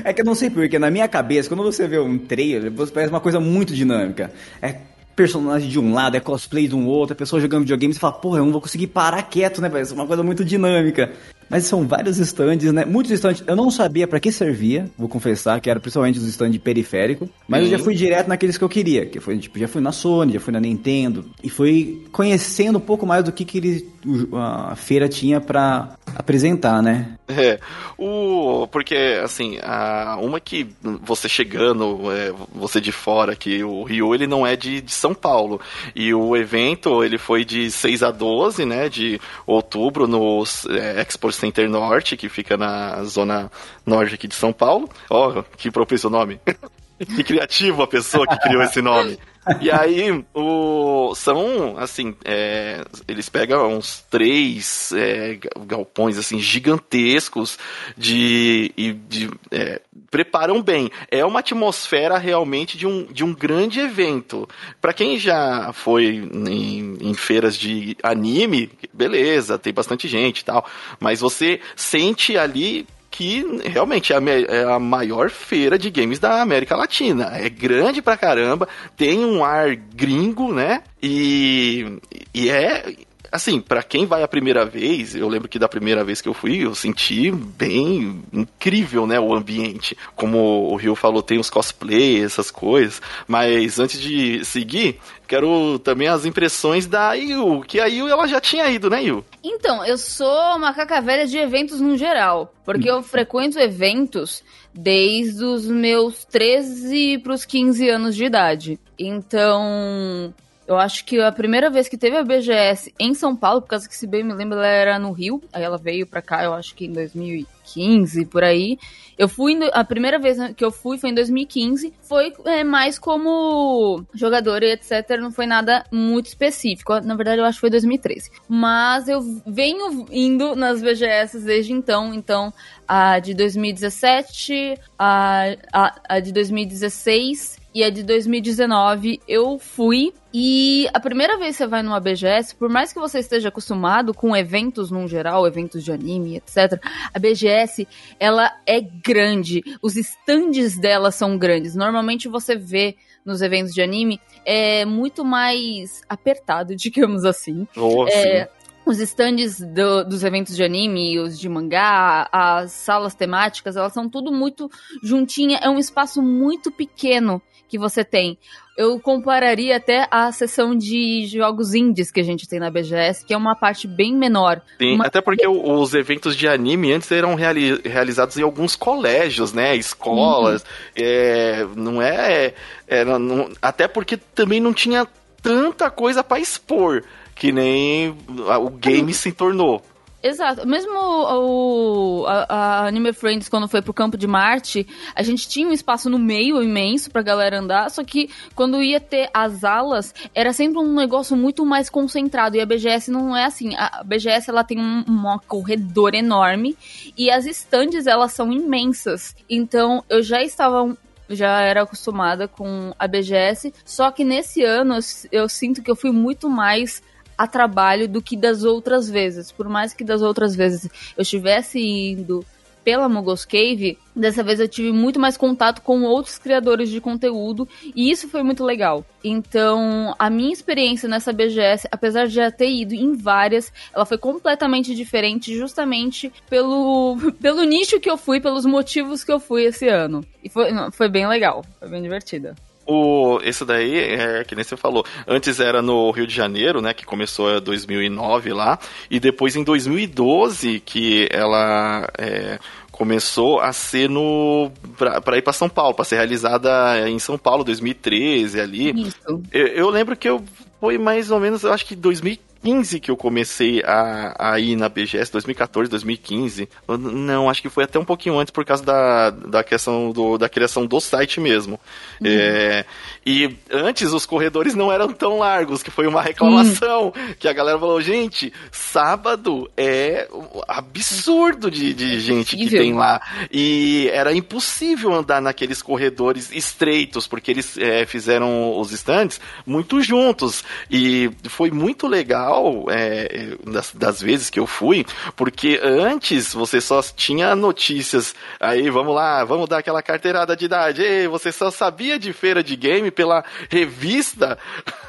É 0.03 0.13
que 0.13 0.21
eu 0.21 0.25
não 0.25 0.35
sei 0.35 0.49
porquê, 0.49 0.77
na 0.79 0.89
minha 0.91 1.07
cabeça, 1.07 1.49
quando 1.49 1.63
você 1.63 1.87
vê 1.87 1.99
um 1.99 2.17
trailer, 2.17 2.71
você 2.71 2.91
parece 2.91 3.11
uma 3.11 3.19
coisa 3.19 3.39
muito 3.39 3.73
dinâmica. 3.73 4.31
É 4.61 4.75
personagem 5.15 5.67
de 5.67 5.77
um 5.79 5.93
lado, 5.93 6.15
é 6.15 6.19
cosplay 6.19 6.67
de 6.67 6.75
um 6.75 6.87
outro, 6.87 7.13
a 7.13 7.15
pessoa 7.15 7.41
jogando 7.41 7.61
videogame, 7.63 7.93
você 7.93 7.99
fala, 7.99 8.13
porra, 8.13 8.39
eu 8.39 8.45
não 8.45 8.53
vou 8.53 8.61
conseguir 8.61 8.87
parar 8.87 9.21
quieto, 9.23 9.61
né? 9.61 9.67
Parece 9.69 9.93
uma 9.93 10.07
coisa 10.07 10.23
muito 10.23 10.45
dinâmica. 10.45 11.11
Mas 11.49 11.65
são 11.65 11.87
vários 11.87 12.17
stands, 12.17 12.71
né? 12.71 12.85
Muitos 12.85 13.11
stands. 13.11 13.43
Eu 13.47 13.55
não 13.55 13.71
sabia 13.71 14.07
pra 14.07 14.19
que 14.19 14.31
servia, 14.31 14.89
vou 14.97 15.07
confessar, 15.07 15.59
que 15.59 15.69
era 15.69 15.79
principalmente 15.79 16.19
os 16.19 16.25
stands 16.25 16.59
periférico. 16.59 17.29
Mas 17.47 17.63
eu 17.63 17.71
já 17.71 17.79
fui 17.79 17.95
direto 17.95 18.27
naqueles 18.27 18.57
que 18.57 18.63
eu 18.63 18.69
queria. 18.69 19.05
Que 19.05 19.19
foi, 19.19 19.37
tipo, 19.37 19.57
já 19.57 19.67
fui 19.67 19.81
na 19.81 19.91
Sony, 19.91 20.33
já 20.33 20.39
fui 20.39 20.53
na 20.53 20.59
Nintendo. 20.59 21.25
E 21.43 21.49
fui 21.49 22.05
conhecendo 22.11 22.77
um 22.77 22.81
pouco 22.81 23.05
mais 23.05 23.23
do 23.23 23.31
que, 23.31 23.45
que 23.45 23.57
ele, 23.57 23.89
a 24.33 24.75
feira 24.75 25.09
tinha 25.09 25.41
pra 25.41 25.95
apresentar, 26.15 26.81
né? 26.81 27.15
É, 27.27 27.59
o, 27.97 28.67
porque 28.71 29.19
assim, 29.23 29.59
a, 29.61 30.17
uma 30.19 30.39
que 30.39 30.67
você 31.03 31.29
chegando, 31.29 32.11
é, 32.11 32.33
você 32.53 32.81
de 32.81 32.91
fora, 32.91 33.35
que 33.35 33.63
o 33.63 33.83
Rio 33.83 34.15
ele 34.15 34.25
não 34.25 34.45
é 34.45 34.55
de, 34.55 34.81
de 34.81 34.91
São 34.91 35.13
Paulo. 35.13 35.61
E 35.95 36.13
o 36.13 36.35
evento 36.35 37.03
ele 37.03 37.17
foi 37.17 37.45
de 37.45 37.69
6 37.69 38.03
a 38.03 38.11
12, 38.11 38.65
né, 38.65 38.89
de 38.89 39.19
outubro 39.45 40.07
no 40.07 40.43
é, 40.69 41.01
Expo 41.01 41.29
Center 41.39 41.69
Norte, 41.69 42.17
que 42.17 42.29
fica 42.29 42.57
na 42.57 43.03
zona 43.03 43.51
norte 43.85 44.15
aqui 44.15 44.27
de 44.27 44.35
São 44.35 44.51
Paulo. 44.51 44.89
Ó, 45.09 45.41
que 45.57 45.71
propício 45.71 46.09
o 46.09 46.11
nome. 46.11 46.39
que 47.05 47.23
criativo 47.23 47.81
a 47.81 47.87
pessoa 47.87 48.27
que 48.27 48.37
criou 48.39 48.61
esse 48.63 48.81
nome. 48.81 49.17
E 49.61 49.71
aí, 49.71 50.23
o, 50.33 51.13
são, 51.15 51.75
assim, 51.77 52.13
é, 52.23 52.83
eles 53.07 53.29
pegam 53.29 53.77
uns 53.77 54.05
três 54.09 54.91
é, 54.91 55.35
ga- 55.35 55.49
galpões, 55.65 56.17
assim, 56.19 56.39
gigantescos 56.39 57.57
de, 57.97 58.71
e 58.77 58.93
de 58.93 59.29
é, 59.49 59.81
preparam 60.11 60.61
bem. 60.61 60.91
É 61.09 61.25
uma 61.25 61.39
atmosfera 61.39 62.17
realmente 62.17 62.77
de 62.77 62.85
um, 62.85 63.05
de 63.05 63.23
um 63.23 63.33
grande 63.33 63.79
evento. 63.79 64.47
Pra 64.79 64.93
quem 64.93 65.17
já 65.17 65.71
foi 65.73 66.05
em, 66.05 66.97
em 67.01 67.13
feiras 67.15 67.57
de 67.57 67.97
anime, 68.03 68.69
beleza, 68.93 69.57
tem 69.57 69.73
bastante 69.73 70.07
gente 70.07 70.39
e 70.39 70.45
tal, 70.45 70.63
mas 70.99 71.21
você 71.21 71.59
sente 71.75 72.37
ali 72.37 72.85
que 73.09 73.43
realmente 73.65 74.13
é 74.13 74.17
a, 74.17 74.21
é 74.21 74.63
a 74.63 74.79
maior 74.79 75.29
feira 75.29 75.77
de 75.77 75.89
games 75.89 76.19
da 76.19 76.41
América 76.41 76.75
Latina. 76.75 77.31
É 77.33 77.49
grande 77.49 78.01
pra 78.01 78.17
caramba, 78.17 78.67
tem 78.95 79.25
um 79.25 79.43
ar 79.43 79.75
gringo, 79.75 80.53
né? 80.53 80.83
E, 81.01 81.99
e 82.33 82.49
é. 82.49 82.95
Assim, 83.31 83.61
pra 83.61 83.83
quem 83.83 84.05
vai 84.05 84.23
a 84.23 84.27
primeira 84.27 84.65
vez, 84.65 85.15
eu 85.15 85.27
lembro 85.27 85.47
que 85.47 85.59
da 85.59 85.67
primeira 85.67 86.03
vez 86.03 86.21
que 86.21 86.27
eu 86.29 86.33
fui, 86.33 86.65
eu 86.65 86.73
senti 86.73 87.31
bem 87.31 88.23
incrível, 88.33 89.05
né, 89.05 89.19
o 89.19 89.33
ambiente. 89.33 89.97
Como 90.15 90.71
o 90.71 90.75
Rio 90.75 90.95
falou, 90.95 91.21
tem 91.21 91.39
os 91.39 91.49
cosplay, 91.49 92.23
essas 92.23 92.49
coisas. 92.49 93.01
Mas 93.27 93.79
antes 93.79 93.99
de 93.99 94.43
seguir, 94.43 94.99
quero 95.27 95.77
também 95.79 96.07
as 96.07 96.25
impressões 96.25 96.87
da 96.87 97.13
Yu, 97.13 97.61
que 97.67 97.79
a 97.79 97.85
Yu 97.85 98.07
ela 98.07 98.27
já 98.27 98.41
tinha 98.41 98.69
ido, 98.69 98.89
né, 98.89 99.03
Yu? 99.03 99.23
Então, 99.43 99.85
eu 99.85 99.97
sou 99.97 100.57
macaca 100.59 101.01
velha 101.01 101.27
de 101.27 101.37
eventos 101.37 101.79
no 101.79 101.95
geral, 101.97 102.53
porque 102.65 102.89
eu 102.89 103.01
frequento 103.03 103.59
eventos 103.59 104.43
desde 104.73 105.43
os 105.43 105.65
meus 105.65 106.25
13 106.25 107.19
para 107.19 107.33
os 107.33 107.45
15 107.45 107.89
anos 107.89 108.15
de 108.15 108.25
idade. 108.25 108.79
Então, 108.97 110.33
eu 110.69 110.77
acho 110.77 111.03
que 111.03 111.19
a 111.19 111.31
primeira 111.31 111.67
vez 111.67 111.89
que 111.89 111.97
teve 111.97 112.15
a 112.15 112.23
BGS 112.23 112.93
em 112.99 113.15
São 113.15 113.35
Paulo, 113.35 113.59
por 113.59 113.69
causa 113.69 113.89
que 113.89 113.97
se 113.97 114.05
bem 114.05 114.23
me 114.23 114.35
lembro, 114.35 114.59
ela 114.59 114.67
era 114.67 114.99
no 114.99 115.11
Rio, 115.11 115.41
aí 115.51 115.63
ela 115.63 115.79
veio 115.79 116.05
pra 116.05 116.21
cá, 116.21 116.43
eu 116.43 116.53
acho 116.53 116.75
que 116.75 116.85
em 116.85 116.93
2015, 116.93 118.25
por 118.27 118.43
aí. 118.43 118.77
Eu 119.17 119.27
fui, 119.27 119.57
a 119.73 119.83
primeira 119.83 120.19
vez 120.19 120.37
que 120.55 120.63
eu 120.63 120.71
fui 120.71 120.99
foi 120.99 121.09
em 121.09 121.15
2015, 121.15 121.91
foi 122.03 122.31
é, 122.45 122.63
mais 122.63 122.99
como 122.99 124.05
jogador 124.13 124.61
e 124.61 124.73
etc, 124.73 125.19
não 125.19 125.31
foi 125.31 125.47
nada 125.47 125.83
muito 125.91 126.27
específico. 126.27 126.99
Na 127.01 127.15
verdade, 127.15 127.41
eu 127.41 127.45
acho 127.45 127.57
que 127.57 127.61
foi 127.61 127.71
2013. 127.71 128.29
Mas 128.47 129.07
eu 129.07 129.21
venho 129.47 130.05
indo 130.11 130.55
nas 130.55 130.83
BGS 130.83 131.39
desde 131.39 131.73
então, 131.73 132.13
então 132.13 132.53
a 132.87 133.17
de 133.17 133.33
2017, 133.33 134.77
a, 134.99 135.45
a, 135.73 136.01
a 136.07 136.19
de 136.19 136.31
2016 136.31 137.58
e 137.79 137.83
a 137.83 137.89
de 137.89 138.03
2019 138.03 139.21
eu 139.25 139.57
fui. 139.57 140.11
E 140.33 140.85
a 140.93 140.99
primeira 140.99 141.37
vez 141.37 141.51
que 141.55 141.63
você 141.63 141.67
vai 141.67 141.81
numa 141.81 141.97
BGS, 141.97 142.53
por 142.53 142.67
mais 142.67 142.91
que 142.91 142.99
você 142.99 143.19
esteja 143.19 143.47
acostumado 143.47 144.13
com 144.13 144.35
eventos 144.35 144.91
num 144.91 145.07
geral, 145.07 145.47
eventos 145.47 145.81
de 145.81 145.89
anime, 145.89 146.35
etc., 146.35 146.77
a 147.13 147.17
BGS 147.17 147.87
ela 148.19 148.51
é 148.67 148.81
grande. 148.81 149.63
Os 149.81 149.95
estandes 149.95 150.77
dela 150.77 151.09
são 151.09 151.37
grandes. 151.37 151.73
Normalmente 151.73 152.27
você 152.27 152.53
vê 152.53 152.97
nos 153.25 153.41
eventos 153.41 153.73
de 153.73 153.81
anime 153.81 154.19
é 154.45 154.83
muito 154.83 155.23
mais 155.23 156.01
apertado, 156.09 156.75
digamos 156.77 157.23
assim. 157.23 157.65
Oh, 157.77 158.05
É, 158.09 158.49
os 158.91 158.99
stands 158.99 159.59
do, 159.59 160.03
dos 160.03 160.23
eventos 160.23 160.55
de 160.55 160.63
anime, 160.63 161.19
os 161.19 161.39
de 161.39 161.47
mangá, 161.47 162.27
as 162.31 162.71
salas 162.71 163.13
temáticas, 163.13 163.75
elas 163.75 163.93
são 163.93 164.09
tudo 164.09 164.31
muito 164.31 164.69
juntinha, 165.03 165.59
é 165.61 165.69
um 165.69 165.77
espaço 165.77 166.21
muito 166.21 166.71
pequeno 166.71 167.41
que 167.67 167.77
você 167.77 168.03
tem. 168.03 168.37
Eu 168.75 168.99
compararia 168.99 169.75
até 169.75 170.07
a 170.09 170.31
sessão 170.31 170.75
de 170.75 171.25
jogos 171.27 171.75
indies 171.75 172.11
que 172.11 172.19
a 172.19 172.23
gente 172.23 172.47
tem 172.47 172.59
na 172.59 172.71
BGS, 172.71 173.25
que 173.25 173.33
é 173.33 173.37
uma 173.37 173.55
parte 173.55 173.87
bem 173.87 174.15
menor. 174.15 174.61
Sim, 174.79 174.95
uma... 174.95 175.05
até 175.05 175.21
porque 175.21 175.45
os 175.47 175.93
eventos 175.93 176.35
de 176.35 176.47
anime 176.47 176.93
antes 176.93 177.11
eram 177.11 177.35
reali 177.35 177.79
realizados 177.83 178.37
em 178.37 178.41
alguns 178.41 178.75
colégios, 178.75 179.53
né? 179.53 179.75
Escolas. 179.75 180.63
Uhum. 180.63 180.67
É, 180.95 181.67
não 181.75 182.01
é. 182.01 182.53
É, 182.87 183.05
não, 183.05 183.49
até 183.61 183.87
porque 183.87 184.17
também 184.17 184.59
não 184.59 184.73
tinha 184.73 185.05
tanta 185.41 185.91
coisa 185.91 186.23
para 186.23 186.39
expor 186.39 187.03
que 187.39 187.53
nem 187.53 188.09
o 188.09 188.69
game 188.69 189.13
se 189.13 189.31
tornou. 189.31 189.81
Exato. 190.21 190.67
Mesmo 190.67 190.91
o, 190.93 192.25
a, 192.27 192.45
a, 192.49 192.87
Anime 192.87 193.13
Friends, 193.13 193.47
quando 193.47 193.69
foi 193.69 193.81
pro 193.81 193.93
Campo 193.93 194.17
de 194.17 194.27
Marte, 194.27 194.85
a 195.15 195.23
gente 195.23 195.47
tinha 195.47 195.65
um 195.65 195.71
espaço 195.71 196.09
no 196.09 196.19
meio 196.19 196.61
imenso 196.61 197.09
pra 197.09 197.21
galera 197.21 197.57
andar, 197.57 197.89
só 197.89 198.03
que 198.03 198.29
quando 198.53 198.83
ia 198.83 198.99
ter 198.99 199.29
as 199.33 199.63
alas, 199.63 200.13
era 200.35 200.51
sempre 200.51 200.79
um 200.79 200.93
negócio 200.93 201.37
muito 201.37 201.65
mais 201.65 201.89
concentrado. 201.89 202.57
E 202.57 202.59
a 202.59 202.65
BGS 202.65 203.09
não 203.09 203.35
é 203.35 203.45
assim. 203.45 203.73
A 203.77 204.03
BGS, 204.03 204.49
ela 204.49 204.65
tem 204.65 204.77
um, 204.77 205.05
um 205.07 205.39
corredor 205.47 206.13
enorme 206.13 206.77
e 207.17 207.31
as 207.31 207.45
estandes, 207.45 208.05
elas 208.05 208.33
são 208.33 208.51
imensas. 208.51 209.33
Então, 209.49 210.03
eu 210.09 210.21
já 210.21 210.43
estava 210.43 210.97
já 211.29 211.61
era 211.61 211.83
acostumada 211.83 212.47
com 212.47 212.91
a 212.97 213.07
BGS, 213.07 213.71
só 213.85 214.09
que 214.09 214.25
nesse 214.25 214.63
ano 214.63 214.95
eu, 214.95 215.43
eu 215.43 215.47
sinto 215.47 215.83
que 215.83 215.91
eu 215.91 215.95
fui 215.95 216.11
muito 216.11 216.49
mais 216.49 217.03
a 217.39 217.47
trabalho 217.47 218.05
do 218.05 218.21
que 218.21 218.35
das 218.35 218.65
outras 218.65 219.09
vezes. 219.09 219.49
Por 219.49 219.69
mais 219.69 219.93
que 219.93 220.03
das 220.03 220.21
outras 220.21 220.53
vezes 220.53 220.91
eu 221.15 221.21
estivesse 221.21 221.79
indo 221.79 222.45
pela 222.83 223.07
Mogos 223.07 223.45
Cave, 223.45 223.97
dessa 224.13 224.43
vez 224.43 224.59
eu 224.59 224.67
tive 224.67 224.91
muito 224.91 225.19
mais 225.19 225.37
contato 225.37 225.81
com 225.81 226.03
outros 226.03 226.37
criadores 226.37 226.89
de 226.89 226.99
conteúdo 226.99 227.67
e 227.95 228.11
isso 228.11 228.27
foi 228.27 228.43
muito 228.43 228.65
legal. 228.65 229.05
Então, 229.23 230.13
a 230.19 230.29
minha 230.29 230.51
experiência 230.51 231.07
nessa 231.07 231.31
BGS, 231.31 231.87
apesar 231.89 232.27
de 232.27 232.33
já 232.33 232.51
ter 232.51 232.69
ido 232.69 232.93
em 232.93 233.15
várias, 233.15 233.71
ela 233.93 234.05
foi 234.05 234.17
completamente 234.17 234.93
diferente 234.93 235.55
justamente 235.55 236.31
pelo, 236.49 237.17
pelo 237.39 237.63
nicho 237.63 238.01
que 238.01 238.09
eu 238.09 238.17
fui, 238.17 238.41
pelos 238.41 238.65
motivos 238.65 239.23
que 239.23 239.31
eu 239.31 239.39
fui 239.39 239.63
esse 239.63 239.87
ano. 239.87 240.25
E 240.43 240.49
foi, 240.49 240.69
foi 240.91 241.07
bem 241.07 241.25
legal, 241.25 241.63
foi 241.79 241.87
bem 241.87 242.01
divertida. 242.01 242.53
O, 242.91 243.39
esse 243.43 243.63
daí, 243.63 243.95
é 243.97 244.43
que 244.43 244.55
nem 244.55 244.63
você 244.63 244.75
falou, 244.75 245.05
antes 245.27 245.59
era 245.59 245.79
no 245.79 246.09
Rio 246.09 246.25
de 246.25 246.33
Janeiro, 246.33 246.81
né, 246.81 246.91
que 246.91 247.05
começou 247.05 247.55
em 247.55 247.61
2009 247.61 248.51
lá, 248.51 248.79
e 249.11 249.19
depois 249.19 249.55
em 249.55 249.63
2012 249.63 250.79
que 250.79 251.29
ela 251.31 252.09
é, 252.17 252.57
começou 252.91 253.59
a 253.59 253.71
ser 253.71 254.09
no 254.09 254.71
para 254.97 255.37
ir 255.37 255.43
para 255.43 255.53
São 255.53 255.69
Paulo, 255.69 255.93
para 255.93 256.03
ser 256.03 256.15
realizada 256.15 257.07
em 257.07 257.19
São 257.19 257.37
Paulo 257.37 257.63
2013 257.63 258.59
ali. 258.59 259.07
Isso. 259.07 259.43
Eu, 259.51 259.67
eu 259.67 259.89
lembro 259.91 260.17
que 260.17 260.27
eu 260.27 260.43
foi 260.79 260.97
mais 260.97 261.29
ou 261.29 261.39
menos, 261.39 261.63
eu 261.63 261.71
acho 261.71 261.85
que 261.85 261.95
2015 261.95 262.48
2015 262.61 262.99
que 262.99 263.11
eu 263.11 263.17
comecei 263.17 263.81
a, 263.83 264.51
a 264.51 264.59
ir 264.59 264.75
na 264.75 264.89
BGS, 264.89 265.31
2014, 265.31 265.89
2015. 265.89 266.69
Não, 266.87 267.49
acho 267.49 267.61
que 267.61 267.69
foi 267.69 267.85
até 267.85 267.97
um 267.97 268.05
pouquinho 268.05 268.37
antes 268.37 268.51
por 268.51 268.65
causa 268.65 268.83
da, 268.83 269.29
da, 269.29 269.63
questão 269.63 270.11
do, 270.11 270.37
da 270.37 270.49
criação 270.49 270.85
do 270.85 270.99
site 270.99 271.39
mesmo. 271.39 271.79
Uhum. 272.21 272.27
É, 272.27 272.85
e 273.25 273.55
antes 273.71 274.11
os 274.11 274.25
corredores 274.25 274.75
não 274.75 274.91
eram 274.91 275.11
tão 275.11 275.39
largos, 275.39 275.81
que 275.81 275.91
foi 275.91 276.07
uma 276.07 276.21
reclamação. 276.21 277.13
Uhum. 277.15 277.33
Que 277.39 277.47
a 277.47 277.53
galera 277.53 277.79
falou, 277.79 278.01
gente, 278.01 278.51
sábado 278.71 279.69
é 279.77 280.27
absurdo 280.67 281.71
de, 281.71 281.93
de 281.93 282.15
é 282.15 282.19
gente 282.19 282.57
que 282.57 282.69
tem 282.69 282.93
lá. 282.93 283.21
E 283.51 284.09
era 284.11 284.33
impossível 284.33 285.13
andar 285.13 285.41
naqueles 285.41 285.81
corredores 285.81 286.51
estreitos, 286.51 287.27
porque 287.27 287.51
eles 287.51 287.77
é, 287.77 288.05
fizeram 288.05 288.77
os 288.77 288.91
stands 288.91 289.39
muito 289.65 290.01
juntos. 290.01 290.63
E 290.91 291.31
foi 291.47 291.71
muito 291.71 292.07
legal 292.07 292.48
legal 292.49 292.85
é, 292.89 293.55
das, 293.65 293.93
das, 293.93 294.21
vezes 294.21 294.49
que 294.49 294.59
eu 294.59 294.67
fui, 294.67 295.05
porque 295.35 295.79
antes 295.81 296.53
você 296.53 296.81
só 296.81 297.01
tinha 297.01 297.55
notícias. 297.55 298.35
Aí, 298.59 298.89
vamos 298.89 299.13
lá, 299.13 299.43
vamos 299.43 299.69
dar 299.69 299.79
aquela 299.79 300.01
carteirada 300.01 300.55
de 300.55 300.65
idade. 300.65 301.01
Ei, 301.01 301.27
você 301.27 301.51
só 301.51 301.69
sabia 301.69 302.17
de 302.17 302.33
feira 302.33 302.63
de 302.63 302.75
game 302.75 303.11
pela 303.11 303.43
revista, 303.69 304.57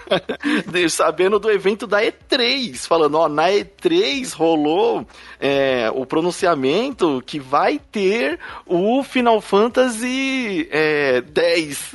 sabendo 0.90 1.38
do 1.38 1.50
evento 1.50 1.86
da 1.86 2.02
E3, 2.02 2.86
falando, 2.86 3.16
ó, 3.16 3.28
na 3.28 3.48
E3 3.48 4.32
rolou 4.34 5.06
é, 5.40 5.90
o 5.94 6.04
pronunciamento 6.04 7.22
que 7.26 7.38
vai 7.38 7.78
ter 7.78 8.38
o 8.66 9.02
Final 9.02 9.40
Fantasy 9.40 10.68
é, 10.70 11.20
10. 11.20 11.92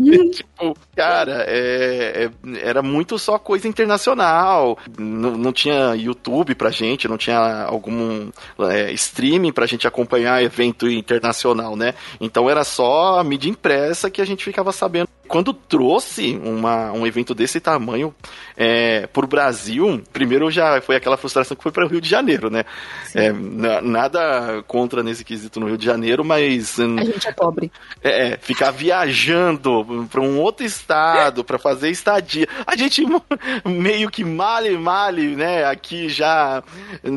tipo, 0.32 0.76
cara, 0.94 1.44
é, 1.46 2.24
é, 2.24 2.68
era 2.68 2.82
muito 2.82 3.18
só 3.18 3.38
coisa 3.38 3.68
internacional 3.68 4.78
não, 4.98 5.52
tinha 5.52 5.94
YouTube 5.94 6.54
pra 6.54 6.70
gente, 6.70 7.08
não 7.08 7.16
tinha 7.16 7.64
algum 7.64 8.30
é, 8.60 8.92
streaming 8.92 9.52
pra 9.52 9.66
gente 9.66 9.86
acompanhar 9.86 10.42
evento 10.42 10.88
internacional, 10.88 11.76
né? 11.76 11.94
Então 12.20 12.48
era 12.48 12.64
só 12.64 13.18
a 13.18 13.24
mídia 13.24 13.50
impressa 13.50 14.10
que 14.10 14.20
a 14.20 14.24
gente 14.24 14.44
ficava 14.44 14.72
sabendo. 14.72 15.08
Quando 15.26 15.52
trouxe 15.52 16.40
uma, 16.42 16.92
um 16.92 17.06
evento 17.06 17.34
desse 17.34 17.60
tamanho 17.60 18.14
é, 18.56 19.06
pro 19.06 19.26
Brasil, 19.26 20.02
primeiro 20.12 20.50
já 20.50 20.80
foi 20.80 20.96
aquela 20.96 21.16
frustração 21.16 21.56
que 21.56 21.62
foi 21.62 21.72
para 21.72 21.84
o 21.84 21.88
Rio 21.88 22.00
de 22.00 22.08
Janeiro, 22.08 22.50
né? 22.50 22.64
É, 23.14 23.32
nada 23.82 24.62
contra 24.66 25.02
nesse 25.02 25.24
quesito 25.24 25.60
no 25.60 25.66
Rio 25.66 25.78
de 25.78 25.84
Janeiro, 25.84 26.24
mas. 26.24 26.78
Hum, 26.78 26.98
a 26.98 27.04
gente 27.04 27.28
é 27.28 27.32
pobre. 27.32 27.70
É, 28.02 28.28
é 28.28 28.36
ficar 28.38 28.70
viajando 28.70 30.06
para 30.10 30.20
um 30.20 30.38
outro 30.38 30.64
estado 30.64 31.44
para 31.44 31.58
fazer 31.58 31.90
estadia. 31.90 32.48
A 32.66 32.76
gente 32.76 33.04
meio 33.64 34.10
que 34.10 34.24
mal 34.24 34.64
e 34.64 34.76
male, 34.78 35.36
né, 35.36 35.64
aqui 35.64 36.08
já 36.08 36.62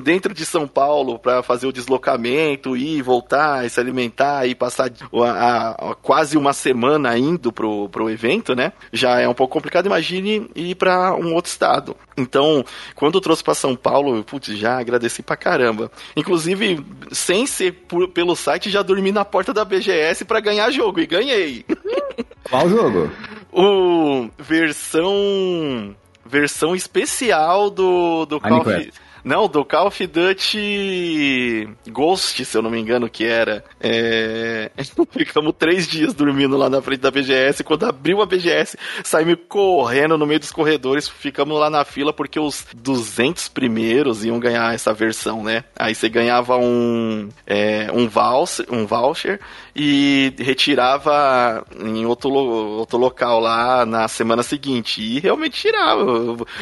dentro 0.03 0.33
de 0.33 0.45
São 0.45 0.67
Paulo 0.67 1.17
para 1.19 1.41
fazer 1.41 1.67
o 1.67 1.71
deslocamento, 1.71 2.75
ir, 2.75 3.01
voltar, 3.01 3.69
se 3.69 3.79
alimentar 3.79 4.45
e 4.45 4.55
passar 4.55 4.89
a, 4.89 5.29
a, 5.29 5.91
a, 5.91 5.95
quase 5.95 6.37
uma 6.37 6.53
semana 6.53 7.17
indo 7.17 7.51
pro, 7.51 7.87
pro 7.99 8.09
evento, 8.09 8.55
né? 8.55 8.71
Já 8.93 9.19
é 9.19 9.27
um 9.27 9.33
pouco 9.33 9.51
complicado. 9.51 9.87
Imagine 9.87 10.49
ir 10.55 10.75
para 10.75 11.13
um 11.15 11.33
outro 11.33 11.51
estado. 11.51 11.97
Então, 12.15 12.63
quando 12.95 13.15
eu 13.15 13.21
trouxe 13.21 13.43
para 13.43 13.53
São 13.53 13.75
Paulo, 13.75 14.23
putz, 14.23 14.57
já 14.57 14.79
agradeci 14.79 15.21
pra 15.21 15.35
caramba. 15.35 15.91
Inclusive, 16.15 16.85
sem 17.11 17.45
ser 17.45 17.73
por, 17.73 18.07
pelo 18.07 18.37
site, 18.37 18.69
já 18.69 18.81
dormi 18.81 19.11
na 19.11 19.25
porta 19.25 19.53
da 19.53 19.65
BGS 19.65 20.23
para 20.23 20.39
ganhar 20.39 20.71
jogo 20.71 21.01
e 21.01 21.05
ganhei. 21.05 21.65
Qual 22.49 22.69
jogo? 22.69 23.11
o 23.51 24.29
versão 24.37 25.95
versão 26.25 26.75
especial 26.75 27.69
do, 27.69 28.25
do 28.25 28.39
Call 28.39 28.61
of... 28.61 28.91
Não, 29.23 29.47
do 29.47 29.65
Call 29.65 29.87
of 29.87 30.07
Duty 30.07 31.69
Ghost, 31.89 32.45
se 32.45 32.57
eu 32.57 32.61
não 32.61 32.69
me 32.69 32.79
engano, 32.79 33.09
que 33.09 33.25
era. 33.25 33.63
É... 33.79 34.71
Ficamos 35.11 35.53
três 35.57 35.87
dias 35.87 36.13
dormindo 36.13 36.57
lá 36.57 36.69
na 36.69 36.81
frente 36.81 37.01
da 37.01 37.11
BGS. 37.11 37.63
Quando 37.63 37.85
abriu 37.85 38.21
a 38.21 38.25
BGS, 38.25 38.77
saímos 39.03 39.37
correndo 39.47 40.17
no 40.17 40.25
meio 40.25 40.39
dos 40.39 40.51
corredores. 40.51 41.07
Ficamos 41.07 41.59
lá 41.59 41.69
na 41.69 41.83
fila 41.83 42.13
porque 42.13 42.39
os 42.39 42.65
200 42.75 43.49
primeiros 43.49 44.23
iam 44.23 44.39
ganhar 44.39 44.73
essa 44.73 44.93
versão, 44.93 45.43
né? 45.43 45.63
Aí 45.75 45.93
você 45.93 46.09
ganhava 46.09 46.57
um, 46.57 47.29
é, 47.45 47.89
um, 47.93 48.07
voucher, 48.07 48.65
um 48.71 48.85
voucher 48.85 49.39
e 49.75 50.33
retirava 50.37 51.65
em 51.79 52.05
outro, 52.05 52.29
outro 52.29 52.97
local 52.97 53.39
lá 53.39 53.85
na 53.85 54.07
semana 54.07 54.43
seguinte. 54.43 55.01
E 55.01 55.19
realmente 55.19 55.59
tirava. 55.59 56.05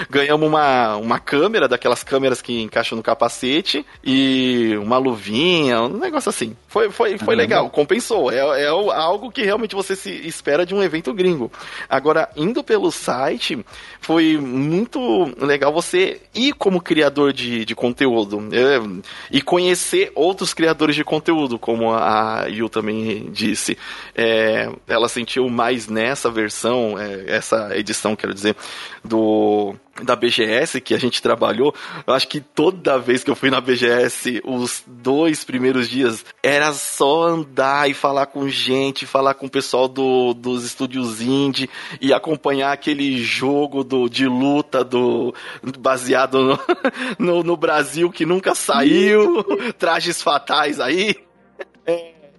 Ganhamos 0.10 0.48
uma, 0.48 0.96
uma 0.98 1.20
câmera, 1.20 1.68
daquelas 1.68 2.04
câmeras 2.04 2.42
que 2.42 2.47
encaixam 2.54 2.96
no 2.96 3.04
capacete, 3.04 3.86
e 4.04 4.76
uma 4.82 4.98
luvinha, 4.98 5.82
um 5.82 5.98
negócio 5.98 6.30
assim. 6.30 6.56
Foi, 6.68 6.90
foi, 6.90 7.18
foi 7.18 7.36
legal, 7.36 7.70
compensou. 7.70 8.32
É, 8.32 8.64
é 8.64 8.68
algo 8.68 9.32
que 9.32 9.44
realmente 9.44 9.76
você 9.76 9.96
se 9.96 10.12
espera 10.28 10.66
de 10.66 10.76
um 10.76 10.84
evento 10.84 11.14
gringo. 11.14 11.52
Agora, 11.90 12.30
indo 12.36 12.64
pelo 12.64 12.92
site, 12.92 13.66
foi 14.00 14.38
muito 14.38 15.00
legal 15.40 15.74
você 15.74 16.22
ir 16.34 16.54
como 16.54 16.82
criador 16.82 17.34
de, 17.34 17.66
de 17.66 17.76
conteúdo 17.76 18.48
é, 18.52 19.02
e 19.32 19.42
conhecer 19.42 20.12
outros 20.16 20.54
criadores 20.54 20.96
de 20.96 21.04
conteúdo, 21.04 21.58
como 21.58 21.94
a 21.94 22.46
Yu 22.48 22.70
também 22.70 23.30
disse. 23.32 23.78
É, 24.16 24.70
ela 24.88 25.10
sentiu 25.10 25.50
mais 25.50 25.88
nessa 25.88 26.30
versão, 26.30 26.98
é, 27.00 27.26
essa 27.28 27.78
edição, 27.78 28.16
quero 28.16 28.34
dizer, 28.34 28.56
do 29.04 29.76
da 30.04 30.16
BGS 30.16 30.82
que 30.82 30.94
a 30.94 31.00
gente 31.00 31.22
trabalhou, 31.22 31.74
eu 32.06 32.14
acho 32.14 32.28
que 32.28 32.40
toda 32.40 33.00
vez 33.00 33.24
que 33.24 33.32
eu 33.32 33.36
fui 33.36 33.50
na 33.50 33.62
BGS, 33.62 34.42
os 34.44 34.84
dois 34.86 35.44
primeiros 35.44 35.90
dias, 35.90 36.26
era 36.42 36.74
só 36.74 37.24
andar 37.24 37.90
e 37.90 37.94
falar 37.94 38.28
com 38.28 38.48
gente, 38.50 39.06
falar 39.06 39.34
com 39.34 39.48
o 39.48 39.50
pessoal 39.50 39.88
do, 39.88 40.34
dos 40.34 40.64
estúdios 40.64 41.22
indie 41.22 41.70
e 42.00 42.14
acompanhar 42.14 42.72
aquele 42.72 43.22
jogo 43.24 43.84
do, 43.84 44.10
de 44.10 44.28
luta 44.28 44.84
do 44.84 45.34
baseado 45.80 46.44
no, 46.44 46.60
no, 47.20 47.44
no 47.44 47.58
Brasil 47.58 48.12
que 48.12 48.26
nunca 48.26 48.56
saiu, 48.56 49.44
trajes 49.78 50.22
fatais 50.22 50.80
aí. 50.80 51.27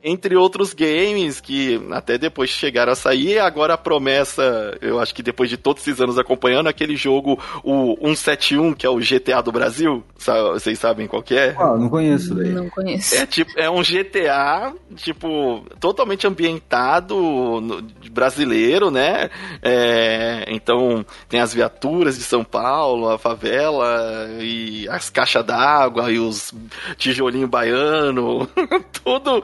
É, 0.03 0.11
entre 0.11 0.37
outros 0.37 0.73
games 0.73 1.41
que 1.41 1.81
até 1.91 2.19
depois 2.19 2.51
chegaram 2.51 2.93
a 2.93 2.97
sair, 2.97 3.39
agora 3.39 3.75
a 3.75 3.79
promessa, 3.79 4.77
eu 4.81 4.99
acho 4.99 5.15
que 5.15 5.23
depois 5.23 5.51
de 5.51 5.57
todos 5.57 5.83
esses 5.83 6.01
anos 6.01 6.19
acompanhando, 6.19 6.69
aquele 6.69 6.97
jogo, 6.97 7.39
o 7.63 7.97
171, 8.01 8.75
que 8.75 8.87
é 8.87 8.91
o 8.91 8.99
GTA 8.99 9.43
do 9.43 9.53
Brasil, 9.53 10.03
sabe, 10.17 10.51
vocês 10.51 10.79
sabem 10.79 11.07
qual 11.07 11.23
que 11.23 11.35
é? 11.35 11.55
Ah, 11.59 11.77
não 11.77 11.89
conheço 11.89 12.35
daí. 12.35 12.51
Não 12.51 12.69
conheço. 12.69 13.17
É, 13.17 13.27
tipo, 13.27 13.51
é 13.59 13.71
um 13.71 13.83
GTA, 13.83 14.73
tipo, 14.97 15.65
totalmente 15.81 16.27
ambientado 16.27 17.15
no, 17.61 17.83
brasileiro, 18.11 18.91
né? 18.91 19.31
É, 19.63 20.45
então, 20.49 21.05
tem 21.29 21.41
as 21.41 21.55
viaturas 21.55 22.17
de 22.17 22.25
São 22.25 22.45
Paulo, 22.45 23.09
a 23.11 23.19
favela, 23.19 24.29
e 24.41 24.89
as 24.89 25.11
caixas 25.11 25.45
d'água, 25.45 26.11
e 26.11 26.19
os 26.19 26.53
tijolinho 26.97 27.49
baiano, 27.49 28.49
tudo 29.05 29.43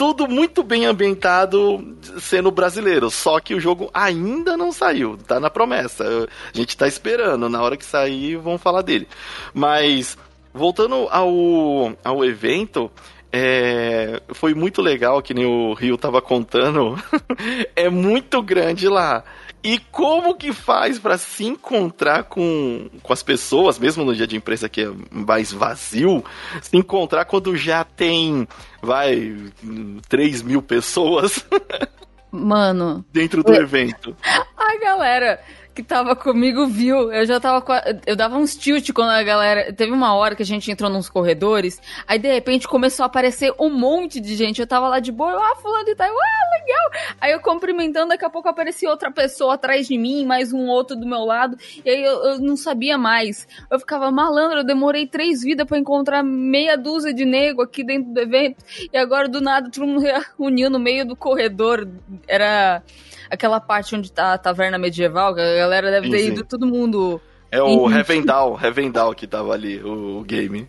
tudo 0.00 0.26
muito 0.26 0.62
bem 0.62 0.86
ambientado 0.86 1.94
sendo 2.18 2.50
brasileiro. 2.50 3.10
Só 3.10 3.38
que 3.38 3.54
o 3.54 3.60
jogo 3.60 3.90
ainda 3.92 4.56
não 4.56 4.72
saiu, 4.72 5.18
tá 5.18 5.38
na 5.38 5.50
promessa. 5.50 6.04
A 6.06 6.56
gente 6.56 6.74
tá 6.74 6.88
esperando, 6.88 7.50
na 7.50 7.62
hora 7.62 7.76
que 7.76 7.84
sair 7.84 8.38
vão 8.38 8.56
falar 8.56 8.80
dele. 8.80 9.06
Mas 9.52 10.16
voltando 10.54 11.06
ao, 11.10 11.94
ao 12.02 12.24
evento, 12.24 12.90
é, 13.30 14.22
foi 14.32 14.54
muito 14.54 14.80
legal, 14.80 15.20
que 15.20 15.34
nem 15.34 15.44
o 15.44 15.74
Rio 15.74 15.98
tava 15.98 16.22
contando. 16.22 16.96
é 17.76 17.90
muito 17.90 18.42
grande 18.42 18.88
lá. 18.88 19.22
E 19.62 19.78
como 19.90 20.34
que 20.34 20.52
faz 20.52 20.98
para 20.98 21.18
se 21.18 21.44
encontrar 21.44 22.24
com, 22.24 22.88
com 23.02 23.12
as 23.12 23.22
pessoas, 23.22 23.78
mesmo 23.78 24.04
no 24.04 24.14
dia 24.14 24.26
de 24.26 24.36
imprensa 24.36 24.68
que 24.68 24.82
é 24.82 24.90
mais 25.10 25.52
vazio, 25.52 26.24
se 26.62 26.76
encontrar 26.76 27.26
quando 27.26 27.54
já 27.56 27.84
tem, 27.84 28.48
vai, 28.80 29.36
3 30.08 30.42
mil 30.42 30.62
pessoas 30.62 31.44
Mano. 32.32 33.04
dentro 33.12 33.42
do 33.42 33.52
evento? 33.52 34.16
A 34.56 34.78
galera 34.78 35.40
que 35.74 35.82
tava 35.82 36.16
comigo 36.16 36.66
viu. 36.66 37.12
Eu 37.12 37.24
já 37.24 37.38
tava. 37.38 37.64
Eu 38.06 38.16
dava 38.16 38.36
uns 38.36 38.56
tilt 38.56 38.90
quando 38.92 39.10
a 39.10 39.22
galera. 39.22 39.72
Teve 39.72 39.92
uma 39.92 40.14
hora 40.14 40.34
que 40.34 40.42
a 40.42 40.46
gente 40.46 40.70
entrou 40.70 40.90
nos 40.90 41.08
corredores. 41.08 41.80
Aí 42.06 42.18
de 42.18 42.32
repente 42.32 42.68
começou 42.68 43.04
a 43.04 43.06
aparecer 43.06 43.52
um 43.58 43.70
monte 43.70 44.20
de 44.20 44.34
gente. 44.34 44.60
Eu 44.60 44.66
tava 44.66 44.88
lá 44.88 45.00
de 45.00 45.12
boa. 45.12 45.32
Ah, 45.32 45.56
fulano 45.56 45.84
de 45.84 45.94
tal. 45.94 46.08
Ah, 46.08 46.58
legal. 46.58 47.14
Aí 47.20 47.32
eu 47.32 47.40
cumprimentando. 47.40 48.08
Daqui 48.08 48.24
a 48.24 48.30
pouco 48.30 48.48
aparecia 48.48 48.90
outra 48.90 49.10
pessoa 49.10 49.54
atrás 49.54 49.86
de 49.86 49.96
mim. 49.96 50.24
Mais 50.24 50.52
um 50.52 50.66
outro 50.66 50.96
do 50.96 51.06
meu 51.06 51.24
lado. 51.24 51.56
E 51.84 51.88
aí 51.88 52.02
eu, 52.02 52.24
eu 52.24 52.38
não 52.38 52.56
sabia 52.56 52.98
mais. 52.98 53.46
Eu 53.70 53.78
ficava 53.78 54.10
malandro. 54.10 54.58
Eu 54.58 54.64
demorei 54.64 55.06
três 55.06 55.42
vidas 55.42 55.66
para 55.66 55.78
encontrar 55.78 56.22
meia 56.22 56.76
dúzia 56.76 57.14
de 57.14 57.24
nego 57.24 57.62
aqui 57.62 57.84
dentro 57.84 58.12
do 58.12 58.20
evento. 58.20 58.64
E 58.92 58.98
agora 58.98 59.28
do 59.28 59.40
nada 59.40 59.70
todo 59.70 59.86
mundo 59.86 60.04
reuniu 60.36 60.68
no 60.68 60.78
meio 60.78 61.06
do 61.06 61.14
corredor. 61.14 61.88
Era 62.26 62.82
aquela 63.30 63.60
parte 63.60 63.94
onde 63.94 64.10
tá 64.10 64.34
a 64.34 64.38
taverna 64.38 64.78
medieval, 64.78 65.34
que 65.34 65.40
a 65.40 65.56
galera 65.56 65.90
deve 65.90 66.06
sim, 66.06 66.12
ter 66.12 66.26
ido 66.26 66.40
sim. 66.40 66.44
todo 66.44 66.66
mundo. 66.66 67.20
É 67.52 67.60
o 67.62 67.86
Revendal, 67.86 68.54
Revendal 68.54 69.12
que 69.14 69.26
tava 69.26 69.52
ali, 69.52 69.82
o, 69.82 70.18
o 70.18 70.24
game. 70.24 70.68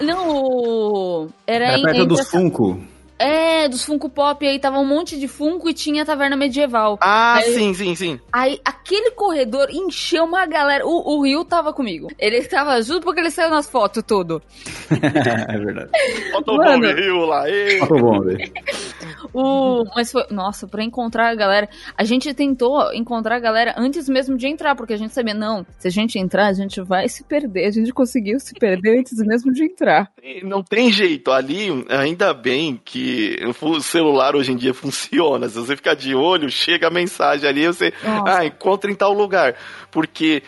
Não, 0.00 0.30
o. 0.30 1.28
Era, 1.46 1.72
Era 1.72 1.82
perto 1.82 2.06
dos 2.06 2.30
Funko. 2.30 2.80
É, 3.20 3.68
dos 3.68 3.84
Funko 3.84 4.08
Pop, 4.08 4.46
aí 4.46 4.58
tava 4.58 4.78
um 4.78 4.86
monte 4.86 5.20
de 5.20 5.28
Funko 5.28 5.68
e 5.68 5.74
tinha 5.74 6.04
a 6.04 6.06
taverna 6.06 6.38
medieval. 6.38 6.98
Ah, 7.02 7.34
aí, 7.34 7.52
sim, 7.52 7.74
sim, 7.74 7.94
sim. 7.94 8.20
Aí 8.32 8.58
aquele 8.64 9.10
corredor 9.10 9.68
encheu 9.70 10.24
uma 10.24 10.46
galera. 10.46 10.86
O, 10.86 11.18
o 11.18 11.22
Rio 11.22 11.44
tava 11.44 11.70
comigo. 11.70 12.08
Ele 12.18 12.42
tava 12.44 12.80
junto 12.80 13.02
porque 13.02 13.20
ele 13.20 13.30
saiu 13.30 13.50
nas 13.50 13.68
fotos 13.68 14.02
tudo. 14.06 14.40
é 14.90 15.58
verdade. 15.58 15.90
Fotobomb, 16.32 16.86
Rio 16.94 17.26
lá. 17.26 17.44
Fotobomb. 17.80 18.38
o, 19.34 19.84
mas 19.94 20.10
foi, 20.10 20.24
nossa, 20.30 20.66
pra 20.66 20.82
encontrar 20.82 21.28
a 21.28 21.34
galera. 21.34 21.68
A 21.98 22.04
gente 22.04 22.32
tentou 22.32 22.90
encontrar 22.94 23.36
a 23.36 23.40
galera 23.40 23.74
antes 23.76 24.08
mesmo 24.08 24.34
de 24.38 24.48
entrar, 24.48 24.74
porque 24.74 24.94
a 24.94 24.96
gente 24.96 25.12
sabia, 25.12 25.34
não, 25.34 25.66
se 25.78 25.86
a 25.86 25.90
gente 25.90 26.18
entrar, 26.18 26.46
a 26.46 26.54
gente 26.54 26.80
vai 26.80 27.06
se 27.06 27.22
perder. 27.22 27.66
A 27.66 27.70
gente 27.70 27.92
conseguiu 27.92 28.40
se 28.40 28.54
perder 28.54 29.00
antes 29.00 29.18
mesmo 29.18 29.52
de 29.52 29.64
entrar. 29.64 30.10
Não 30.42 30.62
tem 30.62 30.90
jeito. 30.90 31.30
Ali, 31.30 31.84
ainda 31.90 32.32
bem 32.32 32.80
que 32.82 33.09
o 33.62 33.80
celular 33.80 34.34
hoje 34.34 34.52
em 34.52 34.56
dia 34.56 34.72
funciona. 34.74 35.48
Se 35.48 35.58
você 35.58 35.76
ficar 35.76 35.94
de 35.94 36.14
olho, 36.14 36.50
chega 36.50 36.88
a 36.88 36.90
mensagem 36.90 37.48
ali, 37.48 37.66
você, 37.66 37.92
Nossa. 38.02 38.38
ah, 38.38 38.44
encontra 38.46 38.90
em 38.90 38.94
tal 38.94 39.12
lugar. 39.12 39.54
Porque 39.90 40.42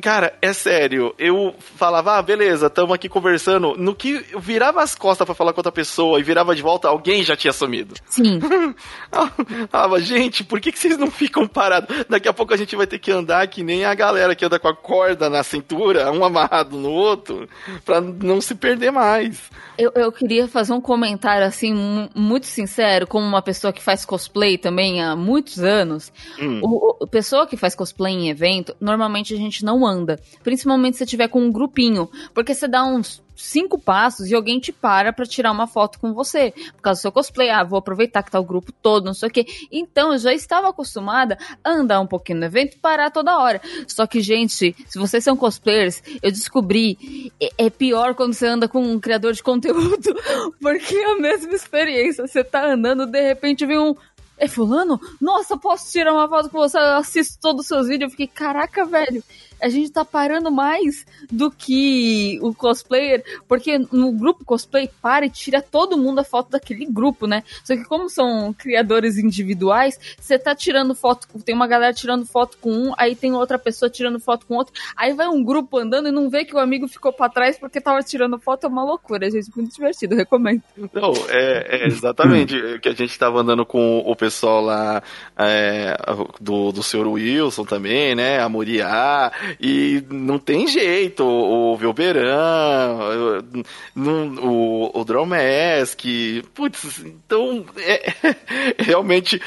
Cara, 0.00 0.36
é 0.42 0.52
sério. 0.52 1.14
Eu 1.18 1.54
falava, 1.76 2.18
ah, 2.18 2.22
beleza, 2.22 2.66
estamos 2.66 2.94
aqui 2.94 3.08
conversando. 3.08 3.74
No 3.76 3.94
que 3.94 4.24
eu 4.32 4.40
virava 4.40 4.82
as 4.82 4.94
costas 4.94 5.24
para 5.24 5.34
falar 5.34 5.52
com 5.52 5.60
outra 5.60 5.72
pessoa 5.72 6.18
e 6.18 6.22
virava 6.22 6.54
de 6.54 6.62
volta, 6.62 6.88
alguém 6.88 7.22
já 7.22 7.36
tinha 7.36 7.52
sumido. 7.52 7.94
Sim. 8.06 8.40
ah, 9.12 9.98
gente, 9.98 10.42
por 10.42 10.60
que, 10.60 10.72
que 10.72 10.78
vocês 10.78 10.96
não 10.96 11.10
ficam 11.10 11.46
parados? 11.46 12.04
Daqui 12.08 12.28
a 12.28 12.32
pouco 12.32 12.54
a 12.54 12.56
gente 12.56 12.74
vai 12.74 12.86
ter 12.86 12.98
que 12.98 13.10
andar 13.10 13.46
que 13.48 13.62
nem 13.62 13.84
a 13.84 13.94
galera 13.94 14.34
que 14.34 14.44
anda 14.44 14.58
com 14.58 14.68
a 14.68 14.76
corda 14.76 15.30
na 15.30 15.42
cintura, 15.42 16.10
um 16.10 16.24
amarrado 16.24 16.76
no 16.76 16.90
outro, 16.90 17.48
para 17.84 18.00
não 18.00 18.40
se 18.40 18.54
perder 18.54 18.90
mais. 18.90 19.50
Eu, 19.78 19.92
eu 19.94 20.12
queria 20.12 20.46
fazer 20.46 20.72
um 20.72 20.80
comentário 20.80 21.46
assim, 21.46 22.08
muito 22.14 22.46
sincero, 22.46 23.06
como 23.06 23.26
uma 23.26 23.42
pessoa 23.42 23.72
que 23.72 23.82
faz 23.82 24.04
cosplay 24.04 24.58
também 24.58 25.02
há 25.02 25.16
muitos 25.16 25.58
anos. 25.60 26.12
Hum. 26.38 26.60
O, 26.62 27.04
o, 27.04 27.06
pessoa 27.06 27.46
que 27.46 27.56
faz 27.56 27.74
cosplay 27.74 28.12
em 28.12 28.28
evento, 28.28 28.74
normalmente 28.80 29.32
a 29.32 29.36
gente 29.36 29.59
não 29.62 29.86
anda. 29.86 30.20
Principalmente 30.42 30.96
se 30.96 31.06
tiver 31.06 31.28
com 31.28 31.40
um 31.40 31.52
grupinho. 31.52 32.08
Porque 32.34 32.54
você 32.54 32.66
dá 32.68 32.84
uns 32.84 33.22
cinco 33.40 33.78
passos 33.78 34.30
e 34.30 34.34
alguém 34.34 34.60
te 34.60 34.72
para 34.72 35.12
para 35.12 35.24
tirar 35.24 35.50
uma 35.50 35.66
foto 35.66 35.98
com 35.98 36.12
você. 36.12 36.52
Por 36.76 36.82
causa 36.82 37.00
do 37.00 37.02
seu 37.02 37.12
cosplay. 37.12 37.50
Ah, 37.50 37.64
vou 37.64 37.78
aproveitar 37.78 38.22
que 38.22 38.30
tá 38.30 38.38
o 38.38 38.44
grupo 38.44 38.72
todo, 38.72 39.04
não 39.04 39.14
sei 39.14 39.28
o 39.28 39.32
quê. 39.32 39.46
Então 39.70 40.12
eu 40.12 40.18
já 40.18 40.32
estava 40.32 40.68
acostumada 40.68 41.38
a 41.64 41.70
andar 41.70 42.00
um 42.00 42.06
pouquinho 42.06 42.40
no 42.40 42.44
evento 42.44 42.74
e 42.74 42.78
parar 42.78 43.10
toda 43.10 43.38
hora. 43.38 43.60
Só 43.88 44.06
que, 44.06 44.20
gente, 44.20 44.74
se 44.86 44.98
vocês 44.98 45.24
são 45.24 45.36
cosplayers, 45.36 46.02
eu 46.22 46.30
descobri. 46.30 47.32
É, 47.40 47.66
é 47.66 47.70
pior 47.70 48.14
quando 48.14 48.34
você 48.34 48.46
anda 48.46 48.68
com 48.68 48.82
um 48.82 49.00
criador 49.00 49.32
de 49.32 49.42
conteúdo. 49.42 50.14
Porque 50.60 50.94
é 50.94 51.12
a 51.12 51.16
mesma 51.16 51.54
experiência. 51.54 52.26
Você 52.26 52.44
tá 52.44 52.66
andando, 52.66 53.06
de 53.06 53.20
repente 53.20 53.64
vem 53.64 53.78
um 53.78 53.94
é 54.38 54.48
fulano? 54.48 54.98
Nossa, 55.20 55.58
posso 55.58 55.92
tirar 55.92 56.14
uma 56.14 56.26
foto 56.26 56.48
com 56.48 56.58
você? 56.58 56.78
Eu 56.78 56.96
assisto 56.96 57.38
todos 57.42 57.60
os 57.62 57.66
seus 57.66 57.88
vídeos. 57.88 58.04
Eu 58.04 58.10
fiquei, 58.10 58.26
caraca, 58.26 58.86
velho 58.86 59.22
a 59.60 59.68
gente 59.68 59.90
tá 59.90 60.04
parando 60.04 60.50
mais 60.50 61.06
do 61.30 61.50
que 61.50 62.38
o 62.42 62.54
cosplayer, 62.54 63.22
porque 63.46 63.78
no 63.78 64.12
grupo 64.12 64.44
cosplay 64.44 64.90
para 65.00 65.26
e 65.26 65.30
tira 65.30 65.62
todo 65.62 65.98
mundo 65.98 66.20
a 66.20 66.24
foto 66.24 66.50
daquele 66.50 66.86
grupo, 66.86 67.26
né? 67.26 67.42
Só 67.64 67.74
que 67.76 67.84
como 67.84 68.08
são 68.08 68.52
criadores 68.52 69.18
individuais, 69.18 69.98
você 70.18 70.38
tá 70.38 70.54
tirando 70.54 70.94
foto, 70.94 71.26
tem 71.44 71.54
uma 71.54 71.66
galera 71.66 71.92
tirando 71.92 72.26
foto 72.26 72.58
com 72.60 72.70
um, 72.70 72.92
aí 72.96 73.14
tem 73.14 73.32
outra 73.32 73.58
pessoa 73.58 73.90
tirando 73.90 74.18
foto 74.18 74.46
com 74.46 74.54
outro, 74.54 74.72
aí 74.96 75.12
vai 75.12 75.28
um 75.28 75.42
grupo 75.42 75.78
andando 75.78 76.08
e 76.08 76.12
não 76.12 76.30
vê 76.30 76.44
que 76.44 76.54
o 76.54 76.58
amigo 76.58 76.88
ficou 76.88 77.12
para 77.12 77.30
trás 77.30 77.58
porque 77.58 77.80
tava 77.80 78.02
tirando 78.02 78.38
foto, 78.38 78.64
é 78.64 78.68
uma 78.68 78.84
loucura, 78.84 79.30
gente, 79.30 79.50
muito 79.54 79.74
divertido, 79.74 80.14
recomendo. 80.14 80.62
Não, 80.76 81.12
é, 81.28 81.82
é 81.82 81.86
exatamente 81.86 82.78
que 82.80 82.88
a 82.88 82.94
gente 82.94 83.18
tava 83.18 83.40
andando 83.40 83.64
com 83.66 83.98
o 83.98 84.16
pessoal 84.16 84.60
lá 84.60 85.02
é, 85.38 85.96
do, 86.40 86.72
do 86.72 86.82
Sr. 86.82 87.06
Wilson 87.06 87.64
também, 87.64 88.14
né, 88.14 88.40
a 88.40 88.48
Moriá, 88.48 89.32
e 89.58 90.04
não 90.10 90.38
tem 90.38 90.66
jeito. 90.66 91.24
O, 91.24 91.72
o 91.72 91.76
Velberan, 91.76 92.98
o, 93.96 94.00
o, 94.46 95.00
o 95.00 95.04
Dromask. 95.04 96.00
Putz, 96.54 97.00
então 97.00 97.64
é, 97.78 98.12
realmente 98.78 99.40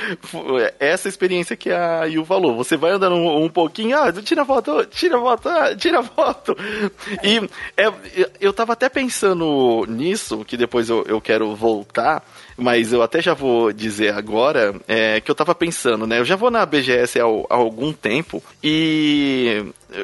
essa 0.79 1.07
experiência 1.07 1.55
que 1.55 1.71
a 1.71 2.05
Yu 2.05 2.25
falou. 2.25 2.55
Você 2.55 2.75
vai 2.75 2.91
andando 2.91 3.15
um, 3.15 3.45
um 3.45 3.49
pouquinho, 3.49 3.97
ah, 3.97 4.11
tira 4.11 4.45
foto, 4.45 4.85
tira 4.85 5.19
foto, 5.19 5.49
ah, 5.49 5.75
tira 5.75 6.03
foto. 6.03 6.55
E 7.23 7.37
é, 7.77 7.91
eu 8.39 8.53
tava 8.53 8.73
até 8.73 8.89
pensando 8.89 9.85
nisso, 9.87 10.43
que 10.45 10.57
depois 10.57 10.89
eu, 10.89 11.03
eu 11.07 11.21
quero 11.21 11.55
voltar 11.55 12.23
mas 12.57 12.93
eu 12.93 13.01
até 13.01 13.21
já 13.21 13.33
vou 13.33 13.71
dizer 13.71 14.13
agora 14.13 14.75
é, 14.87 15.19
que 15.21 15.29
eu 15.29 15.35
tava 15.35 15.55
pensando, 15.55 16.05
né? 16.07 16.19
Eu 16.19 16.25
já 16.25 16.35
vou 16.35 16.51
na 16.51 16.65
BGS 16.65 17.19
há, 17.19 17.23
há 17.23 17.55
algum 17.55 17.91
tempo 17.93 18.41
e 18.63 19.63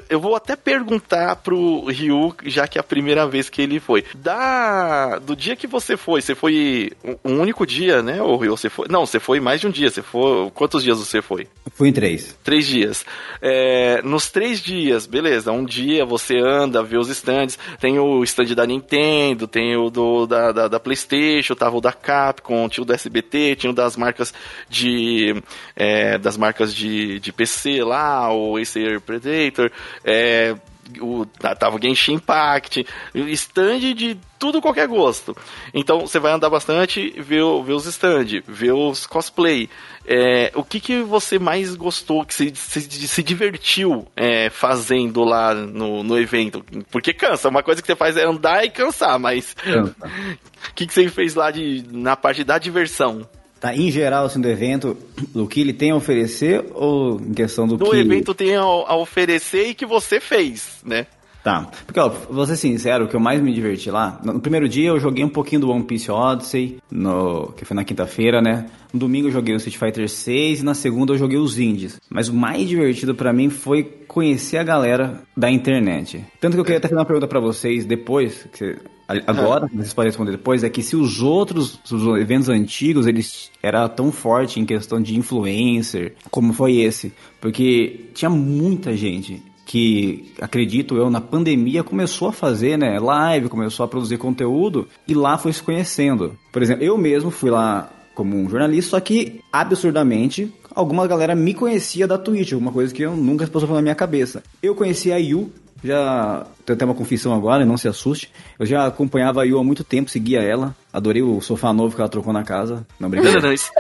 eu 0.09 0.19
vou 0.19 0.35
até 0.35 0.55
perguntar 0.55 1.35
pro 1.37 1.85
Ryu, 1.85 2.35
já 2.45 2.67
que 2.67 2.77
é 2.77 2.81
a 2.81 2.83
primeira 2.83 3.27
vez 3.27 3.49
que 3.49 3.61
ele 3.61 3.79
foi. 3.79 4.03
Da 4.15 5.17
do 5.19 5.35
dia 5.35 5.55
que 5.55 5.67
você 5.67 5.97
foi, 5.97 6.21
você 6.21 6.35
foi 6.35 6.91
um 7.23 7.39
único 7.39 7.65
dia, 7.65 8.01
né? 8.01 8.21
Ou 8.21 8.37
Ryu, 8.37 8.55
você 8.55 8.69
foi? 8.69 8.87
Não, 8.89 9.05
você 9.05 9.19
foi 9.19 9.39
mais 9.39 9.59
de 9.59 9.67
um 9.67 9.71
dia. 9.71 9.89
Você 9.89 10.01
foi? 10.01 10.51
Quantos 10.51 10.83
dias 10.83 10.99
você 10.99 11.21
foi? 11.21 11.47
Fui 11.73 11.89
em 11.89 11.93
três. 11.93 12.37
Três 12.43 12.67
dias. 12.67 13.05
É, 13.41 14.01
nos 14.03 14.29
três 14.29 14.61
dias, 14.61 15.05
beleza. 15.05 15.51
Um 15.51 15.65
dia 15.65 16.05
você 16.05 16.37
anda, 16.37 16.83
vê 16.83 16.97
os 16.97 17.09
stands. 17.09 17.57
Tem 17.79 17.97
o 17.99 18.23
stand 18.23 18.53
da 18.55 18.65
Nintendo, 18.65 19.47
tem 19.47 19.75
o 19.75 19.89
do 19.89 20.27
da, 20.27 20.51
da, 20.51 20.67
da 20.67 20.79
PlayStation, 20.79 21.55
tava 21.55 21.77
o 21.77 21.81
da 21.81 21.93
Capcom, 22.39 22.69
tinha 22.69 22.83
o 22.83 22.85
da 22.85 22.95
SBT, 22.95 23.55
tinha 23.55 23.69
o 23.69 23.73
das 23.73 23.95
marcas 23.95 24.33
de 24.69 25.41
é, 25.75 26.17
das 26.17 26.37
marcas 26.37 26.73
de, 26.73 27.19
de 27.19 27.31
PC 27.31 27.83
lá, 27.83 28.33
o 28.33 28.57
Acer 28.57 29.01
Predator 29.01 29.71
é, 30.03 30.55
o, 30.99 31.25
tava 31.25 31.75
o 31.75 31.81
Genshin 31.81 32.13
Impact, 32.13 32.85
stand 33.13 33.93
de 33.93 34.17
tudo 34.37 34.61
qualquer 34.61 34.87
gosto. 34.87 35.35
Então 35.73 36.01
você 36.01 36.19
vai 36.19 36.31
andar 36.31 36.49
bastante, 36.49 37.09
ver, 37.17 37.43
ver 37.63 37.73
os 37.73 37.85
stand, 37.85 38.41
ver 38.47 38.71
os 38.71 39.05
cosplay. 39.05 39.69
É, 40.05 40.51
o 40.55 40.63
que, 40.63 40.79
que 40.79 41.01
você 41.03 41.37
mais 41.37 41.75
gostou, 41.75 42.25
que 42.25 42.33
se, 42.33 42.51
se, 42.55 42.81
se 42.81 43.21
divertiu 43.21 44.07
é, 44.15 44.49
fazendo 44.49 45.23
lá 45.23 45.53
no, 45.53 46.03
no 46.03 46.17
evento? 46.17 46.63
Porque 46.89 47.13
cansa, 47.13 47.49
uma 47.49 47.61
coisa 47.61 47.81
que 47.81 47.85
você 47.85 47.95
faz 47.95 48.17
é 48.17 48.25
andar 48.25 48.65
e 48.65 48.69
cansar, 48.69 49.19
mas 49.19 49.55
o 49.67 50.73
que, 50.73 50.87
que 50.87 50.93
você 50.93 51.09
fez 51.09 51.35
lá 51.35 51.51
de, 51.51 51.85
na 51.91 52.15
parte 52.15 52.43
da 52.43 52.57
diversão? 52.57 53.27
Tá, 53.59 53.75
em 53.75 53.91
geral, 53.91 54.25
assim, 54.25 54.39
do 54.39 54.47
evento, 54.47 54.97
o 55.33 55.45
que 55.45 55.59
ele 55.59 55.73
tem 55.73 55.91
a 55.91 55.95
oferecer 55.95 56.65
ou 56.73 57.19
em 57.19 57.33
questão 57.33 57.67
do, 57.67 57.75
do 57.75 57.89
que... 57.89 57.97
evento 57.97 58.33
tem 58.33 58.55
a, 58.55 58.61
a 58.61 58.95
oferecer 58.95 59.69
e 59.69 59.73
que 59.73 59.85
você 59.85 60.19
fez, 60.19 60.79
né? 60.85 61.07
Tá, 61.43 61.69
porque, 61.85 61.99
ó, 61.99 62.09
vou 62.09 62.45
ser 62.45 62.57
sincero, 62.57 63.05
o 63.05 63.07
que 63.07 63.15
eu 63.15 63.19
mais 63.19 63.41
me 63.41 63.53
diverti 63.53 63.89
lá, 63.89 64.19
no 64.23 64.41
primeiro 64.41 64.67
dia 64.67 64.89
eu 64.89 64.99
joguei 64.99 65.23
um 65.23 65.29
pouquinho 65.29 65.61
do 65.61 65.69
One 65.69 65.83
Piece 65.83 66.11
Odyssey, 66.11 66.79
no, 66.91 67.53
que 67.53 67.63
foi 67.63 67.75
na 67.75 67.85
quinta-feira, 67.85 68.41
né? 68.41 68.65
No 68.93 68.99
domingo 68.99 69.27
eu 69.27 69.31
joguei 69.31 69.53
o 69.55 69.57
Street 69.57 69.77
Fighter 69.77 70.09
6 70.09 70.59
e 70.59 70.65
na 70.65 70.73
segunda 70.73 71.13
eu 71.13 71.17
joguei 71.17 71.37
os 71.37 71.57
indies. 71.57 71.99
Mas 72.09 72.27
o 72.27 72.33
mais 72.33 72.67
divertido 72.67 73.15
para 73.15 73.31
mim 73.31 73.49
foi 73.49 73.83
conhecer 73.83 74.57
a 74.57 74.63
galera 74.63 75.21
da 75.35 75.49
internet. 75.49 76.25
Tanto 76.41 76.55
que 76.55 76.59
eu 76.59 76.65
queria 76.65 76.79
até 76.79 76.89
fazer 76.89 76.99
uma 76.99 77.05
pergunta 77.05 77.27
para 77.27 77.39
vocês 77.39 77.85
depois, 77.85 78.45
que 78.51 78.77
agora, 79.25 79.65
ah. 79.65 79.69
vocês 79.73 79.93
podem 79.93 80.09
responder 80.09 80.31
depois, 80.31 80.63
é 80.63 80.69
que 80.69 80.83
se 80.83 80.95
os 80.95 81.21
outros 81.21 81.79
os 81.91 82.19
eventos 82.19 82.49
antigos, 82.49 83.07
eles 83.07 83.51
era 83.61 83.87
tão 83.89 84.11
forte 84.11 84.59
em 84.59 84.65
questão 84.65 85.01
de 85.01 85.17
influencer, 85.17 86.13
como 86.29 86.53
foi 86.53 86.77
esse, 86.77 87.13
porque 87.41 88.07
tinha 88.13 88.29
muita 88.29 88.95
gente 88.95 89.41
que, 89.65 90.33
acredito 90.41 90.97
eu, 90.97 91.11
na 91.11 91.21
pandemia 91.21 91.83
começou 91.83 92.29
a 92.29 92.33
fazer, 92.33 92.75
né, 92.75 92.99
live, 92.99 93.49
começou 93.49 93.83
a 93.83 93.87
produzir 93.87 94.17
conteúdo 94.17 94.87
e 95.07 95.13
lá 95.13 95.37
foi 95.37 95.53
se 95.53 95.61
conhecendo. 95.61 96.35
Por 96.51 96.63
exemplo, 96.63 96.83
eu 96.83 96.97
mesmo 96.97 97.29
fui 97.29 97.51
lá 97.51 97.87
como 98.15 98.35
um 98.35 98.49
jornalista, 98.49 98.91
só 98.91 98.99
que 98.99 99.41
absurdamente 99.53 100.51
alguma 100.73 101.05
galera 101.05 101.35
me 101.35 101.53
conhecia 101.53 102.07
da 102.07 102.17
Twitch, 102.17 102.53
alguma 102.53 102.71
coisa 102.71 102.93
que 102.93 103.03
eu 103.03 103.15
nunca 103.15 103.45
passou 103.45 103.69
na 103.69 103.81
minha 103.81 103.93
cabeça. 103.95 104.43
Eu 104.61 104.73
conhecia 104.73 105.15
a 105.15 105.17
Yu, 105.17 105.51
já 105.83 106.45
tenho 106.65 106.75
até 106.75 106.85
uma 106.85 106.93
confissão 106.93 107.33
agora, 107.33 107.65
não 107.65 107.77
se 107.77 107.87
assuste. 107.87 108.31
Eu 108.57 108.65
já 108.65 108.85
acompanhava 108.85 109.41
a 109.41 109.43
Yu 109.45 109.57
há 109.57 109.63
muito 109.63 109.83
tempo, 109.83 110.09
seguia 110.09 110.41
ela. 110.41 110.75
Adorei 110.91 111.21
o 111.21 111.39
sofá 111.39 111.71
novo 111.71 111.95
que 111.95 112.01
ela 112.01 112.09
trocou 112.09 112.33
na 112.33 112.43
casa. 112.43 112.85
Não, 112.99 113.09
brincadeira. 113.09 113.41
Não, 113.41 113.47
não, 113.47 113.53
isso, 113.53 113.71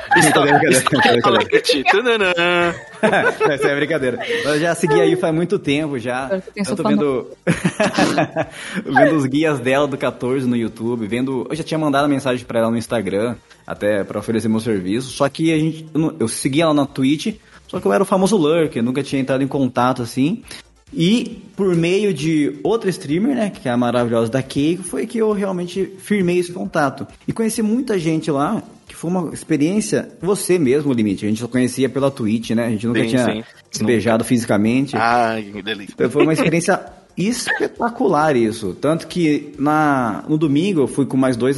Essa 3.51 3.67
é 3.67 3.75
brincadeira. 3.75 4.19
Eu 4.45 4.59
já 4.59 4.73
segui 4.75 5.01
a 5.01 5.03
Yu 5.03 5.17
faz 5.17 5.33
muito 5.35 5.59
tempo 5.59 5.99
já. 5.99 6.41
Eu 6.55 6.75
tô 6.75 6.83
vendo... 6.83 7.27
vendo 8.85 9.15
os 9.15 9.25
guias 9.25 9.59
dela 9.59 9.87
do 9.87 9.97
14 9.97 10.47
no 10.47 10.55
YouTube, 10.55 11.07
vendo... 11.07 11.47
Eu 11.49 11.55
já 11.55 11.63
tinha 11.63 11.77
mandado 11.77 12.07
mensagem 12.07 12.45
para 12.45 12.59
ela 12.59 12.71
no 12.71 12.77
Instagram, 12.77 13.35
até 13.67 14.03
para 14.03 14.19
oferecer 14.19 14.47
meu 14.47 14.59
serviço. 14.59 15.09
Só 15.09 15.27
que 15.27 15.53
a 15.53 15.57
gente... 15.57 15.85
Eu 16.19 16.27
segui 16.27 16.61
ela 16.61 16.73
na 16.73 16.85
Twitch, 16.85 17.35
só 17.67 17.79
que 17.79 17.85
eu 17.85 17.93
era 17.93 18.01
o 18.01 18.05
famoso 18.05 18.35
lurker, 18.35 18.81
nunca 18.81 19.03
tinha 19.03 19.21
entrado 19.21 19.43
em 19.43 19.47
contato 19.47 20.01
assim. 20.01 20.43
E 20.93 21.43
por 21.55 21.75
meio 21.75 22.13
de 22.13 22.55
outra 22.63 22.89
streamer, 22.89 23.35
né, 23.35 23.49
que 23.49 23.67
é 23.67 23.71
a 23.71 23.77
maravilhosa 23.77 24.31
da 24.31 24.41
Keiko, 24.41 24.83
foi 24.83 25.05
que 25.05 25.17
eu 25.17 25.31
realmente 25.31 25.93
firmei 25.99 26.39
esse 26.39 26.51
contato. 26.51 27.05
E 27.27 27.33
conheci 27.33 27.61
muita 27.61 27.99
gente 27.99 28.31
lá, 28.31 28.63
que 28.87 28.95
foi 28.95 29.11
uma 29.11 29.33
experiência, 29.33 30.09
você 30.21 30.57
mesmo, 30.57 30.93
Limite, 30.93 31.25
a 31.25 31.29
gente 31.29 31.41
só 31.41 31.47
conhecia 31.47 31.89
pela 31.89 32.09
Twitch, 32.09 32.51
né, 32.51 32.65
a 32.65 32.69
gente 32.69 32.87
nunca 32.87 33.01
sim, 33.01 33.07
tinha 33.07 33.25
sim. 33.25 33.43
se 33.71 33.83
beijado 33.83 34.23
fisicamente. 34.23 34.95
Ai, 34.95 35.49
que 35.53 35.61
delícia. 35.61 35.93
Então 35.93 36.09
foi 36.09 36.23
uma 36.23 36.33
experiência 36.33 36.79
espetacular 37.17 38.35
isso. 38.35 38.75
Tanto 38.79 39.05
que 39.07 39.53
na, 39.59 40.23
no 40.27 40.37
domingo 40.37 40.81
eu 40.81 40.87
fui 40.87 41.05
com 41.05 41.17
mais 41.17 41.35
dois, 41.35 41.57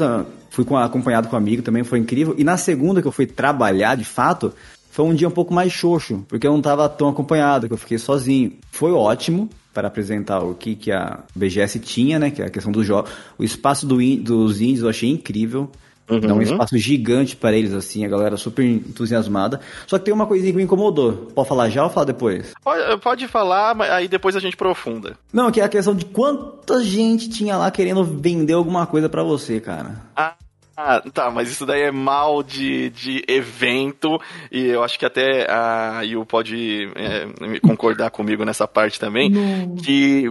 fui 0.49 0.65
com, 0.65 0.75
acompanhado 0.75 1.27
com 1.27 1.35
um 1.35 1.39
amigo 1.39 1.61
também, 1.61 1.83
foi 1.83 1.99
incrível. 1.99 2.35
E 2.37 2.43
na 2.43 2.57
segunda 2.57 3.01
que 3.01 3.07
eu 3.07 3.11
fui 3.11 3.27
trabalhar, 3.27 3.95
de 3.95 4.05
fato, 4.05 4.53
foi 4.91 5.05
um 5.05 5.15
dia 5.15 5.27
um 5.27 5.31
pouco 5.31 5.53
mais 5.53 5.71
xoxo, 5.71 6.25
porque 6.27 6.45
eu 6.45 6.51
não 6.51 6.59
estava 6.59 6.87
tão 6.89 7.07
acompanhado, 7.07 7.65
que 7.65 7.73
eu 7.73 7.77
fiquei 7.77 7.97
sozinho. 7.97 8.57
Foi 8.71 8.91
ótimo 8.91 9.49
para 9.73 9.87
apresentar 9.87 10.39
o 10.39 10.53
que, 10.53 10.75
que 10.75 10.91
a 10.91 11.19
BGS 11.33 11.79
tinha, 11.79 12.19
né? 12.19 12.29
Que 12.29 12.41
é 12.41 12.45
a 12.45 12.49
questão 12.49 12.73
do 12.73 12.83
jogo. 12.83 13.07
O 13.37 13.43
espaço 13.43 13.87
do 13.87 14.01
in, 14.01 14.21
dos 14.21 14.59
índios 14.59 14.83
eu 14.83 14.89
achei 14.89 15.09
incrível. 15.09 15.71
Uhum. 16.09 16.19
Dá 16.19 16.33
um 16.33 16.41
espaço 16.41 16.77
gigante 16.77 17.37
para 17.37 17.55
eles, 17.55 17.71
assim, 17.71 18.03
a 18.03 18.09
galera 18.09 18.35
super 18.35 18.65
entusiasmada. 18.65 19.61
Só 19.87 19.97
que 19.97 20.03
tem 20.03 20.13
uma 20.13 20.25
coisinha 20.25 20.51
que 20.51 20.57
me 20.57 20.63
incomodou. 20.63 21.31
Pode 21.33 21.47
falar 21.47 21.69
já 21.69 21.85
ou 21.85 21.89
falar 21.89 22.07
depois? 22.07 22.51
Pode, 22.61 23.01
pode 23.01 23.27
falar, 23.29 23.73
mas 23.73 23.89
aí 23.89 24.09
depois 24.09 24.35
a 24.35 24.41
gente 24.41 24.57
profunda. 24.57 25.17
Não, 25.31 25.49
que 25.49 25.61
é 25.61 25.63
a 25.63 25.69
questão 25.69 25.95
de 25.95 26.03
quanta 26.03 26.83
gente 26.83 27.29
tinha 27.29 27.55
lá 27.55 27.71
querendo 27.71 28.03
vender 28.03 28.53
alguma 28.53 28.85
coisa 28.85 29.07
para 29.07 29.23
você, 29.23 29.61
cara. 29.61 30.01
Ah. 30.17 30.35
Ah, 30.83 31.01
tá, 31.13 31.29
mas 31.29 31.51
isso 31.51 31.63
daí 31.63 31.83
é 31.83 31.91
mal 31.91 32.41
de, 32.41 32.89
de 32.89 33.23
evento, 33.27 34.19
e 34.51 34.67
eu 34.67 34.83
acho 34.83 34.97
que 34.97 35.05
até 35.05 35.45
a 35.49 36.01
Yu 36.01 36.25
pode 36.25 36.89
é, 36.95 37.59
concordar 37.59 38.09
comigo 38.09 38.43
nessa 38.43 38.67
parte 38.67 38.99
também, 38.99 39.29
Não. 39.29 39.75
que 39.75 40.25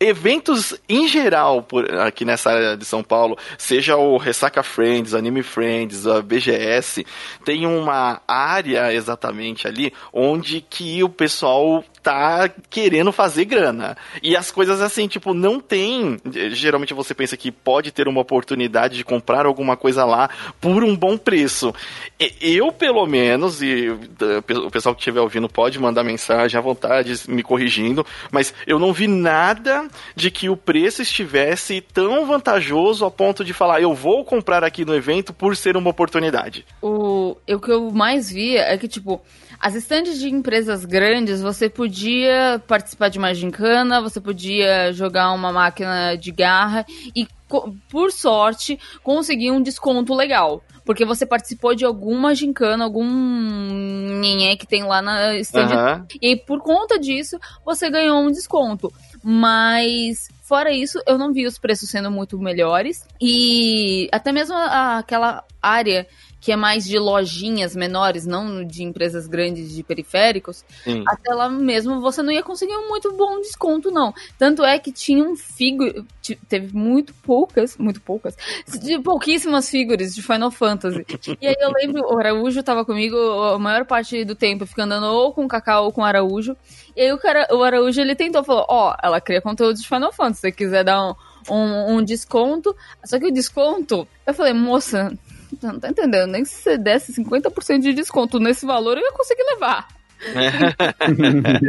eventos 0.00 0.74
em 0.88 1.06
geral, 1.06 1.62
por, 1.62 1.92
aqui 2.00 2.24
nessa 2.24 2.50
área 2.50 2.76
de 2.76 2.86
São 2.86 3.02
Paulo, 3.02 3.36
seja 3.58 3.96
o 3.96 4.16
Ressaca 4.16 4.62
Friends, 4.62 5.12
Anime 5.12 5.42
Friends, 5.42 6.06
a 6.06 6.22
BGS, 6.22 7.04
tem 7.44 7.66
uma 7.66 8.22
área 8.26 8.92
exatamente 8.94 9.68
ali 9.68 9.92
onde 10.12 10.62
que 10.62 11.04
o 11.04 11.08
pessoal 11.08 11.84
tá 12.06 12.48
querendo 12.70 13.10
fazer 13.10 13.44
grana. 13.46 13.96
E 14.22 14.36
as 14.36 14.52
coisas 14.52 14.80
assim, 14.80 15.08
tipo, 15.08 15.34
não 15.34 15.58
tem. 15.58 16.18
Geralmente 16.50 16.94
você 16.94 17.12
pensa 17.12 17.36
que 17.36 17.50
pode 17.50 17.90
ter 17.90 18.06
uma 18.06 18.20
oportunidade 18.20 18.96
de 18.96 19.04
comprar 19.04 19.44
alguma 19.44 19.65
coisa 19.74 20.04
lá 20.04 20.28
por 20.60 20.84
um 20.84 20.94
bom 20.94 21.16
preço. 21.16 21.74
Eu, 22.38 22.70
pelo 22.70 23.06
menos, 23.06 23.62
e 23.62 23.88
o 23.88 24.70
pessoal 24.70 24.94
que 24.94 25.00
estiver 25.00 25.22
ouvindo 25.22 25.48
pode 25.48 25.78
mandar 25.78 26.04
mensagem 26.04 26.58
à 26.58 26.60
vontade, 26.60 27.14
me 27.26 27.42
corrigindo, 27.42 28.04
mas 28.30 28.52
eu 28.66 28.78
não 28.78 28.92
vi 28.92 29.08
nada 29.08 29.88
de 30.14 30.30
que 30.30 30.50
o 30.50 30.56
preço 30.56 31.00
estivesse 31.00 31.80
tão 31.80 32.26
vantajoso 32.26 33.06
a 33.06 33.10
ponto 33.10 33.42
de 33.42 33.54
falar, 33.54 33.80
eu 33.80 33.94
vou 33.94 34.24
comprar 34.26 34.62
aqui 34.62 34.84
no 34.84 34.94
evento 34.94 35.32
por 35.32 35.56
ser 35.56 35.76
uma 35.76 35.88
oportunidade. 35.88 36.66
O, 36.82 37.36
o 37.48 37.58
que 37.58 37.70
eu 37.70 37.90
mais 37.90 38.30
via 38.30 38.60
é 38.60 38.76
que, 38.76 38.88
tipo, 38.88 39.22
as 39.58 39.74
estandes 39.74 40.18
de 40.18 40.28
empresas 40.28 40.84
grandes, 40.84 41.40
você 41.40 41.68
podia 41.68 42.62
participar 42.66 43.08
de 43.08 43.18
uma 43.18 43.34
gincana, 43.34 44.00
você 44.00 44.20
podia 44.20 44.92
jogar 44.92 45.32
uma 45.32 45.52
máquina 45.52 46.16
de 46.16 46.30
garra 46.30 46.84
e, 47.14 47.26
por 47.88 48.12
sorte, 48.12 48.78
conseguir 49.02 49.50
um 49.50 49.62
desconto 49.62 50.14
legal. 50.14 50.62
Porque 50.84 51.04
você 51.04 51.26
participou 51.26 51.74
de 51.74 51.84
alguma 51.84 52.34
gincana, 52.34 52.84
algum 52.84 53.04
nhenhé 53.04 54.56
que 54.56 54.66
tem 54.66 54.84
lá 54.84 55.02
na 55.02 55.34
stand. 55.38 55.74
Uhum. 55.74 56.06
E 56.22 56.36
por 56.36 56.60
conta 56.60 56.98
disso, 56.98 57.38
você 57.64 57.90
ganhou 57.90 58.20
um 58.20 58.30
desconto. 58.30 58.92
Mas 59.22 60.28
Fora 60.46 60.70
isso, 60.70 61.02
eu 61.08 61.18
não 61.18 61.32
vi 61.32 61.44
os 61.44 61.58
preços 61.58 61.90
sendo 61.90 62.08
muito 62.08 62.38
melhores. 62.38 63.04
E 63.20 64.08
até 64.12 64.30
mesmo 64.30 64.54
aquela 64.56 65.42
área 65.60 66.06
que 66.40 66.52
é 66.52 66.56
mais 66.56 66.84
de 66.84 66.98
lojinhas 66.98 67.74
menores, 67.74 68.26
não 68.26 68.64
de 68.64 68.82
empresas 68.82 69.26
grandes 69.26 69.74
de 69.74 69.82
periféricos, 69.82 70.64
Sim. 70.84 71.02
até 71.06 71.34
lá 71.34 71.48
mesmo 71.48 72.00
você 72.00 72.22
não 72.22 72.32
ia 72.32 72.42
conseguir 72.42 72.76
um 72.76 72.88
muito 72.88 73.12
bom 73.12 73.40
desconto, 73.40 73.90
não. 73.90 74.14
Tanto 74.38 74.64
é 74.64 74.78
que 74.78 74.92
tinha 74.92 75.24
um 75.24 75.34
figo, 75.34 76.06
teve 76.48 76.76
muito 76.76 77.14
poucas, 77.14 77.76
muito 77.76 78.00
poucas, 78.00 78.36
de 78.80 78.98
pouquíssimas 79.00 79.68
figuras 79.68 80.14
de 80.14 80.22
Final 80.22 80.50
Fantasy. 80.50 81.04
E 81.40 81.46
aí 81.46 81.56
eu 81.58 81.72
lembro, 81.72 82.02
o 82.02 82.18
Araújo 82.18 82.62
tava 82.62 82.84
comigo 82.84 83.16
a 83.16 83.58
maior 83.58 83.84
parte 83.84 84.24
do 84.24 84.34
tempo, 84.34 84.66
ficando 84.66 84.92
andando 84.92 85.12
ou 85.12 85.32
com 85.32 85.44
o 85.44 85.48
Cacau 85.48 85.86
ou 85.86 85.92
com 85.92 86.02
o 86.02 86.04
Araújo. 86.04 86.56
E 86.94 87.00
aí 87.02 87.12
o, 87.12 87.18
cara, 87.18 87.46
o 87.50 87.62
Araújo, 87.62 88.00
ele 88.00 88.14
tentou, 88.14 88.44
falou, 88.44 88.64
ó, 88.68 88.90
oh, 88.90 88.96
ela 89.02 89.20
cria 89.20 89.40
conteúdo 89.40 89.76
de 89.76 89.86
Final 89.86 90.12
Fantasy, 90.12 90.34
se 90.34 90.40
você 90.42 90.52
quiser 90.52 90.84
dar 90.84 91.10
um, 91.10 91.14
um, 91.50 91.96
um 91.96 92.02
desconto. 92.02 92.74
Só 93.04 93.18
que 93.18 93.26
o 93.26 93.32
desconto, 93.32 94.06
eu 94.26 94.34
falei, 94.34 94.52
moça, 94.52 95.16
Você 95.60 95.66
não 95.66 95.80
tá 95.80 95.88
entendendo? 95.88 96.30
Nem 96.30 96.44
se 96.44 96.62
você 96.62 96.78
desse 96.78 97.12
50% 97.12 97.80
de 97.80 97.92
desconto 97.92 98.38
nesse 98.38 98.66
valor, 98.66 98.96
eu 98.96 99.04
ia 99.04 99.12
conseguir 99.12 99.42
levar. 99.44 99.88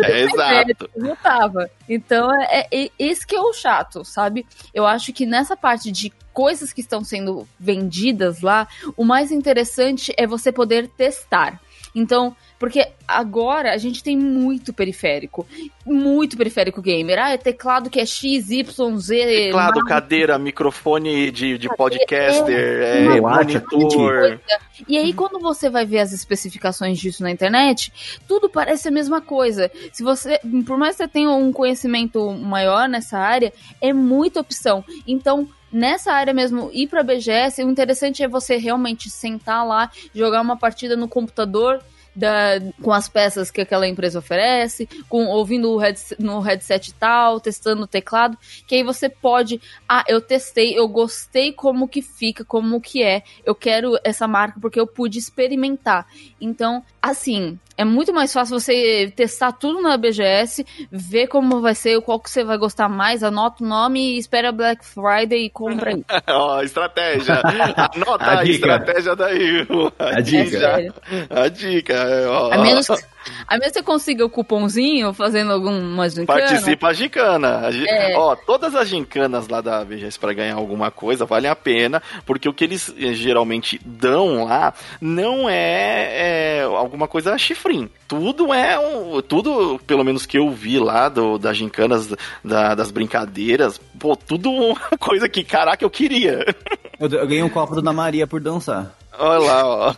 é, 0.04 0.22
exato. 0.24 0.90
Eu 0.96 1.16
tava. 1.18 1.70
Então, 1.88 2.30
é, 2.34 2.68
é, 2.72 2.90
esse 2.98 3.26
que 3.26 3.36
é 3.36 3.42
o 3.42 3.54
chato, 3.54 4.04
sabe? 4.06 4.46
Eu 4.74 4.86
acho 4.86 5.12
que 5.14 5.26
nessa 5.26 5.56
parte 5.56 5.92
de 5.92 6.12
coisas 6.34 6.72
que 6.72 6.82
estão 6.82 7.04
sendo 7.04 7.48
vendidas 7.60 8.42
lá, 8.42 8.68
o 8.96 9.04
mais 9.04 9.32
interessante 9.32 10.14
é 10.18 10.28
você 10.28 10.52
poder 10.52 10.88
testar. 10.90 11.60
Então, 11.98 12.36
porque 12.60 12.88
agora 13.08 13.74
a 13.74 13.78
gente 13.78 14.04
tem 14.04 14.16
muito 14.16 14.72
periférico. 14.72 15.48
Muito 15.84 16.38
periférico 16.38 16.80
gamer. 16.80 17.18
Ah, 17.18 17.32
é 17.32 17.38
teclado 17.38 17.90
que 17.90 18.00
é 18.00 18.06
X, 18.06 18.52
Y, 18.52 18.98
Z. 19.00 19.26
Teclado, 19.26 19.84
cadeira, 19.84 20.38
microfone 20.38 21.32
de, 21.32 21.58
de 21.58 21.68
podcaster, 21.76 22.84
é, 22.84 23.18
é, 23.18 23.22
monitor. 23.22 24.40
E 24.88 24.96
aí, 24.96 25.12
quando 25.12 25.40
você 25.40 25.72
vai 25.72 25.88
ver 25.88 26.00
as 26.00 26.14
especificações 26.14 27.00
disso 27.00 27.24
na 27.24 27.32
internet, 27.32 27.92
tudo 28.28 28.48
parece 28.48 28.88
a 28.90 28.92
mesma 28.92 29.20
coisa. 29.20 29.72
Se 29.92 30.04
você, 30.04 30.40
por 30.68 30.78
mais 30.78 30.96
que 30.96 31.04
você 31.04 31.08
tenha 31.08 31.32
um 31.32 31.52
conhecimento 31.52 32.32
maior 32.32 32.88
nessa 32.88 33.18
área, 33.18 33.52
é 33.82 33.92
muita 33.92 34.40
opção. 34.40 34.86
Então, 35.08 35.50
nessa 35.72 36.14
área 36.14 36.34
mesmo, 36.34 36.70
ir 36.74 36.88
para 36.88 37.04
BGS, 37.04 37.64
o 37.64 37.70
interessante 37.70 38.24
é 38.24 38.28
você 38.28 38.58
realmente 38.58 39.10
sentar 39.10 39.66
lá, 39.66 39.92
jogar 40.14 40.42
uma 40.42 40.58
partida 40.58 40.96
no 40.96 41.08
computador 41.08 41.82
da, 42.18 42.60
com 42.82 42.92
as 42.92 43.08
peças 43.08 43.52
que 43.52 43.62
aquela 43.62 43.88
empresa 43.88 44.18
oferece, 44.18 44.90
com 45.08 45.28
ouvindo 45.28 45.72
o 45.72 45.78
headset, 45.78 46.20
no 46.20 46.40
headset 46.40 46.92
tal, 46.96 47.40
testando 47.40 47.84
o 47.84 47.88
teclado, 47.88 48.36
que 48.66 48.74
aí 48.74 48.84
você 48.84 49.08
pode, 49.08 49.62
ah, 49.88 50.04
eu 50.08 50.20
testei, 50.20 50.76
eu 50.76 50.88
gostei 50.88 51.54
como 51.54 51.88
que 51.88 52.02
fica, 52.02 52.44
como 52.44 52.82
que 52.82 53.04
é, 53.04 53.22
eu 53.46 53.54
quero 53.54 54.00
essa 54.04 54.28
marca 54.28 54.60
porque 54.60 54.80
eu 54.80 54.88
pude 54.88 55.20
experimentar. 55.20 56.08
Então, 56.42 56.84
assim, 57.00 57.60
é 57.78 57.86
muito 57.86 58.12
mais 58.12 58.34
fácil 58.34 58.60
você 58.60 59.14
testar 59.16 59.52
tudo 59.52 59.82
na 59.82 59.96
BGS, 59.96 60.66
ver 60.92 61.28
como 61.28 61.62
vai 61.62 61.76
ser, 61.76 62.02
qual 62.02 62.20
que 62.20 62.30
você 62.30 62.44
vai 62.44 62.58
gostar 62.58 62.90
mais, 62.90 63.24
anota 63.24 63.64
o 63.64 63.68
nome 63.68 64.16
e 64.16 64.18
espera 64.18 64.52
Black 64.52 64.84
Friday 64.84 65.46
e 65.46 65.50
compra 65.50 65.92
aí. 65.92 66.04
Ó, 66.28 66.58
oh, 66.58 66.62
estratégia. 66.64 67.42
Anota 67.96 68.26
a, 68.26 68.40
a 68.40 68.44
estratégia 68.46 69.16
daí. 69.16 69.68
A, 70.00 70.18
a 70.18 70.22
dica. 70.22 70.58
É 70.58 71.40
a 71.40 71.48
dica. 71.48 71.96
Ó. 72.30 72.52
A 72.52 72.58
menos 72.58 72.88
que 72.88 73.17
a 73.48 73.58
menos 73.58 73.68
que 73.68 73.80
você 73.80 73.84
consiga 73.84 74.26
o 74.26 74.30
cupomzinho 74.30 75.14
fazendo 75.14 75.52
alguma 75.52 76.10
gincana. 76.10 76.40
Participa 76.40 76.88
a 76.88 76.94
gincana. 76.94 77.70
É. 77.88 78.18
Ó, 78.18 78.36
todas 78.36 78.76
as 78.76 78.88
gincanas 78.88 79.48
lá 79.48 79.62
da 79.62 79.84
VGS 79.84 80.20
para 80.20 80.34
ganhar 80.34 80.56
alguma 80.56 80.92
coisa 80.92 81.26
valem 81.26 81.50
a 81.50 81.56
pena, 81.56 82.02
porque 82.26 82.48
o 82.48 82.54
que 82.54 82.64
eles 82.64 82.94
eh, 82.98 83.14
geralmente 83.14 83.80
dão 83.86 84.46
lá 84.46 84.74
não 85.02 85.50
é, 85.50 86.60
é 86.60 86.64
alguma 86.64 87.08
coisa 87.08 87.38
chifrim. 87.38 87.90
Tudo 88.08 88.54
é 88.54 88.80
um, 88.80 89.22
tudo, 89.22 89.80
pelo 89.86 90.04
menos 90.04 90.26
que 90.26 90.38
eu 90.38 90.50
vi 90.50 90.80
lá 90.80 91.10
do, 91.10 91.38
das 91.38 91.58
gincanas, 91.58 92.14
da, 92.44 92.74
das 92.74 92.90
brincadeiras, 92.90 93.80
pô, 94.00 94.16
tudo 94.16 94.50
uma 94.50 94.80
coisa 94.98 95.28
que, 95.28 95.44
caraca, 95.44 95.84
eu 95.84 95.90
queria. 95.90 96.46
Eu, 97.00 97.08
eu 97.10 97.28
ganhei 97.28 97.44
um 97.44 97.50
copo 97.50 97.76
da 97.76 97.82
Ana 97.82 97.94
Maria 97.94 98.26
por 98.26 98.42
dançar. 98.42 98.92
Olha 99.20 99.40
lá, 99.40 99.68
ó. 99.68 99.96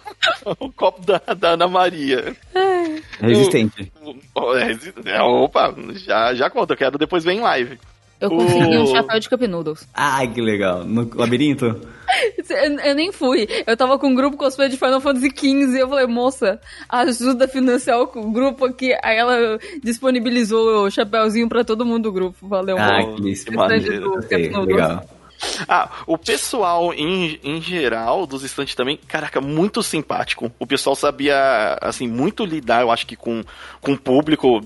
o 0.59 0.71
copo 0.75 1.01
da, 1.05 1.21
da 1.33 1.49
Ana 1.51 1.65
Maria. 1.65 2.35
Resistente. 3.19 3.91
O, 4.35 4.55
é, 4.55 5.21
opa, 5.21 5.73
já, 5.93 6.33
já 6.33 6.49
conta, 6.49 6.73
eu 6.73 6.77
quero 6.77 6.97
depois 6.97 7.23
ver 7.23 7.33
em 7.33 7.41
live. 7.41 7.77
Eu 8.19 8.29
consegui 8.29 8.77
o... 8.77 8.81
um 8.83 8.88
chapéu 8.88 9.19
de 9.19 9.29
Cup 9.29 9.41
Noodles. 9.43 9.88
Ai, 9.93 10.27
que 10.27 10.41
legal. 10.41 10.83
No 10.83 11.09
labirinto? 11.15 11.79
Eu, 12.49 12.79
eu, 12.79 12.95
nem 12.95 13.12
fui. 13.12 13.47
Eu 13.67 13.77
tava 13.77 13.99
com 13.99 14.07
um 14.07 14.15
grupo 14.15 14.35
cosplay 14.35 14.67
de 14.67 14.75
Final 14.75 14.99
Fantasy 14.99 15.29
XV 15.29 15.77
e 15.77 15.79
eu 15.79 15.88
falei, 15.88 16.07
moça, 16.07 16.59
ajuda 16.89 17.45
a 17.45 17.47
financiar 17.47 18.01
o 18.01 18.31
grupo 18.31 18.65
aqui. 18.65 18.91
Aí 19.03 19.15
ela 19.15 19.59
disponibilizou 19.83 20.85
o 20.85 20.89
chapéuzinho 20.89 21.47
pra 21.47 21.63
todo 21.63 21.85
mundo 21.85 22.05
do 22.05 22.12
grupo. 22.12 22.47
Valeu, 22.47 22.77
Ah, 22.79 23.15
que 23.15 23.29
isso, 23.29 23.53
maneiro. 23.53 24.15
Legal. 24.65 25.05
Ah, 25.67 25.89
o 26.08 26.17
pessoal 26.17 26.93
em, 26.93 27.39
em 27.43 27.62
geral 27.62 28.25
dos 28.25 28.43
estantes 28.43 28.73
também, 28.75 28.97
caraca, 29.08 29.39
muito 29.39 29.84
simpático. 29.84 30.52
O 30.58 30.65
pessoal 30.65 30.95
sabia, 30.95 31.78
assim, 31.82 32.08
muito 32.08 32.45
lidar, 32.45 32.82
eu 32.82 32.89
acho 32.91 33.06
que 33.06 33.15
com, 33.15 33.43
com 33.82 33.93
o 33.93 33.97
público. 33.97 34.62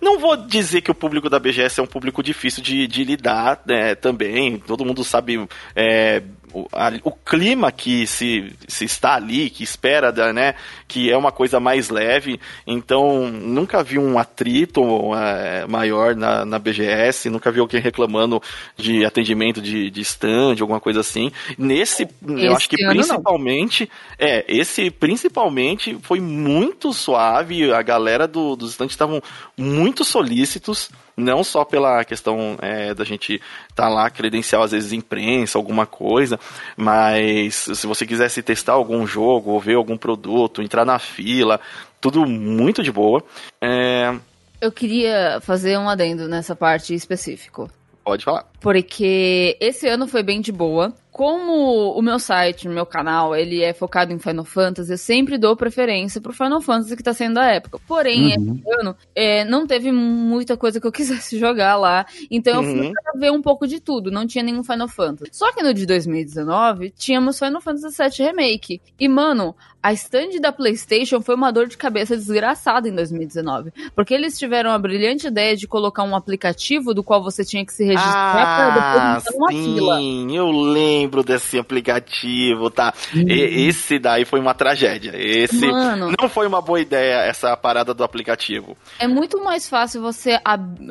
Não 0.00 0.18
vou 0.18 0.36
dizer 0.36 0.82
que 0.82 0.90
o 0.90 0.94
público 0.94 1.30
da 1.30 1.38
BGS 1.38 1.80
é 1.80 1.82
um 1.82 1.86
público 1.86 2.22
difícil 2.22 2.62
de, 2.62 2.86
de 2.86 3.04
lidar 3.04 3.60
né, 3.64 3.94
também. 3.94 4.58
Todo 4.58 4.84
mundo 4.84 5.02
sabe 5.02 5.48
é, 5.74 6.22
o, 6.52 6.66
a, 6.72 6.92
o 7.04 7.12
clima 7.12 7.70
que 7.72 8.06
se, 8.06 8.52
se 8.66 8.84
está 8.84 9.14
ali, 9.14 9.50
que 9.50 9.62
espera, 9.62 10.12
né, 10.32 10.54
que 10.86 11.10
é 11.10 11.16
uma 11.16 11.32
coisa 11.32 11.58
mais 11.60 11.88
leve. 11.88 12.40
Então, 12.66 13.28
nunca 13.30 13.82
vi 13.82 13.98
um 13.98 14.18
atrito 14.18 14.82
é, 15.14 15.66
maior 15.66 16.14
na, 16.14 16.44
na 16.44 16.58
BGS, 16.58 17.30
nunca 17.30 17.50
vi 17.50 17.60
alguém 17.60 17.80
reclamando 17.80 18.42
de 18.76 19.04
atendimento 19.04 19.60
de, 19.60 19.90
de 19.90 20.00
stand, 20.00 20.56
alguma 20.60 20.80
coisa 20.80 21.00
assim. 21.00 21.30
Nesse, 21.58 22.04
esse 22.04 22.44
eu 22.44 22.56
acho 22.56 22.68
que 22.68 22.76
principalmente, 22.76 23.90
não. 24.18 24.26
é, 24.26 24.44
esse 24.48 24.90
principalmente 24.90 25.98
foi 26.02 26.20
muito 26.20 26.92
suave, 26.92 27.72
a 27.72 27.82
galera 27.82 28.26
do, 28.26 28.56
dos 28.56 28.70
stands 28.70 28.92
estavam 28.92 29.22
muito 29.56 30.04
solícitos 30.04 30.90
não 31.16 31.42
só 31.42 31.64
pela 31.64 32.04
questão 32.04 32.58
é, 32.60 32.92
da 32.92 33.04
gente 33.04 33.40
estar 33.70 33.84
tá 33.84 33.88
lá 33.88 34.10
credencial, 34.10 34.62
às 34.62 34.72
vezes 34.72 34.92
imprensa, 34.92 35.58
alguma 35.58 35.86
coisa, 35.86 36.38
mas 36.76 37.54
se 37.54 37.86
você 37.86 38.04
quisesse 38.06 38.42
testar 38.42 38.74
algum 38.74 39.06
jogo 39.06 39.52
ou 39.52 39.60
ver 39.60 39.74
algum 39.74 39.96
produto, 39.96 40.62
entrar 40.62 40.84
na 40.84 40.98
fila, 40.98 41.60
tudo 42.00 42.26
muito 42.26 42.82
de 42.82 42.92
boa. 42.92 43.22
É... 43.60 44.14
Eu 44.60 44.72
queria 44.72 45.40
fazer 45.40 45.78
um 45.78 45.88
adendo 45.88 46.28
nessa 46.28 46.54
parte 46.54 46.94
específico. 46.94 47.70
Pode 48.04 48.24
falar. 48.24 48.46
Porque 48.66 49.56
esse 49.60 49.86
ano 49.86 50.08
foi 50.08 50.24
bem 50.24 50.40
de 50.40 50.50
boa 50.50 50.92
como 51.16 51.92
o 51.92 52.02
meu 52.02 52.18
site, 52.18 52.68
o 52.68 52.70
meu 52.70 52.84
canal, 52.84 53.34
ele 53.34 53.62
é 53.62 53.72
focado 53.72 54.12
em 54.12 54.18
Final 54.18 54.44
Fantasy, 54.44 54.92
eu 54.92 54.98
sempre 54.98 55.38
dou 55.38 55.56
preferência 55.56 56.20
pro 56.20 56.30
Final 56.30 56.60
Fantasy 56.60 56.94
que 56.94 57.02
tá 57.02 57.14
sendo 57.14 57.36
da 57.36 57.46
época. 57.46 57.78
Porém, 57.88 58.36
uhum. 58.36 58.60
esse 58.60 58.80
ano, 58.82 58.96
é, 59.14 59.42
não 59.42 59.66
teve 59.66 59.90
muita 59.90 60.58
coisa 60.58 60.78
que 60.78 60.86
eu 60.86 60.92
quisesse 60.92 61.38
jogar 61.38 61.76
lá, 61.76 62.04
então 62.30 62.60
uhum. 62.60 62.68
eu 62.68 62.76
fui 62.82 62.92
pra 62.92 63.18
ver 63.18 63.32
um 63.32 63.40
pouco 63.40 63.66
de 63.66 63.80
tudo, 63.80 64.10
não 64.10 64.26
tinha 64.26 64.44
nenhum 64.44 64.62
Final 64.62 64.88
Fantasy. 64.88 65.30
Só 65.32 65.50
que 65.52 65.62
no 65.62 65.72
de 65.72 65.86
2019, 65.86 66.90
tínhamos 66.90 67.38
Final 67.38 67.62
Fantasy 67.62 67.96
VII 67.96 68.26
Remake. 68.26 68.82
E, 69.00 69.08
mano, 69.08 69.56
a 69.82 69.92
stand 69.94 70.40
da 70.40 70.52
PlayStation 70.52 71.22
foi 71.22 71.34
uma 71.34 71.52
dor 71.52 71.68
de 71.68 71.78
cabeça 71.78 72.16
desgraçada 72.16 72.88
em 72.88 72.94
2019. 72.94 73.72
Porque 73.94 74.12
eles 74.12 74.36
tiveram 74.36 74.70
a 74.70 74.78
brilhante 74.78 75.28
ideia 75.28 75.56
de 75.56 75.66
colocar 75.66 76.02
um 76.02 76.16
aplicativo 76.16 76.92
do 76.92 77.04
qual 77.04 77.22
você 77.22 77.44
tinha 77.44 77.64
que 77.64 77.72
se 77.72 77.84
registrar 77.84 78.55
ah, 78.56 79.22
numa 79.32 79.50
sim, 79.50 80.36
eu 80.36 80.50
lembro 80.50 81.22
desse 81.22 81.58
aplicativo, 81.58 82.70
tá? 82.70 82.92
Uhum. 83.14 83.28
E, 83.28 83.68
esse 83.68 83.98
daí 83.98 84.24
foi 84.24 84.40
uma 84.40 84.54
tragédia. 84.54 85.12
Esse 85.14 85.66
Mano, 85.66 86.12
não 86.18 86.28
foi 86.28 86.46
uma 86.46 86.60
boa 86.60 86.80
ideia 86.80 87.20
essa 87.24 87.56
parada 87.56 87.92
do 87.94 88.04
aplicativo. 88.04 88.76
É 88.98 89.06
muito 89.06 89.42
mais 89.42 89.68
fácil 89.68 90.00
você, 90.00 90.38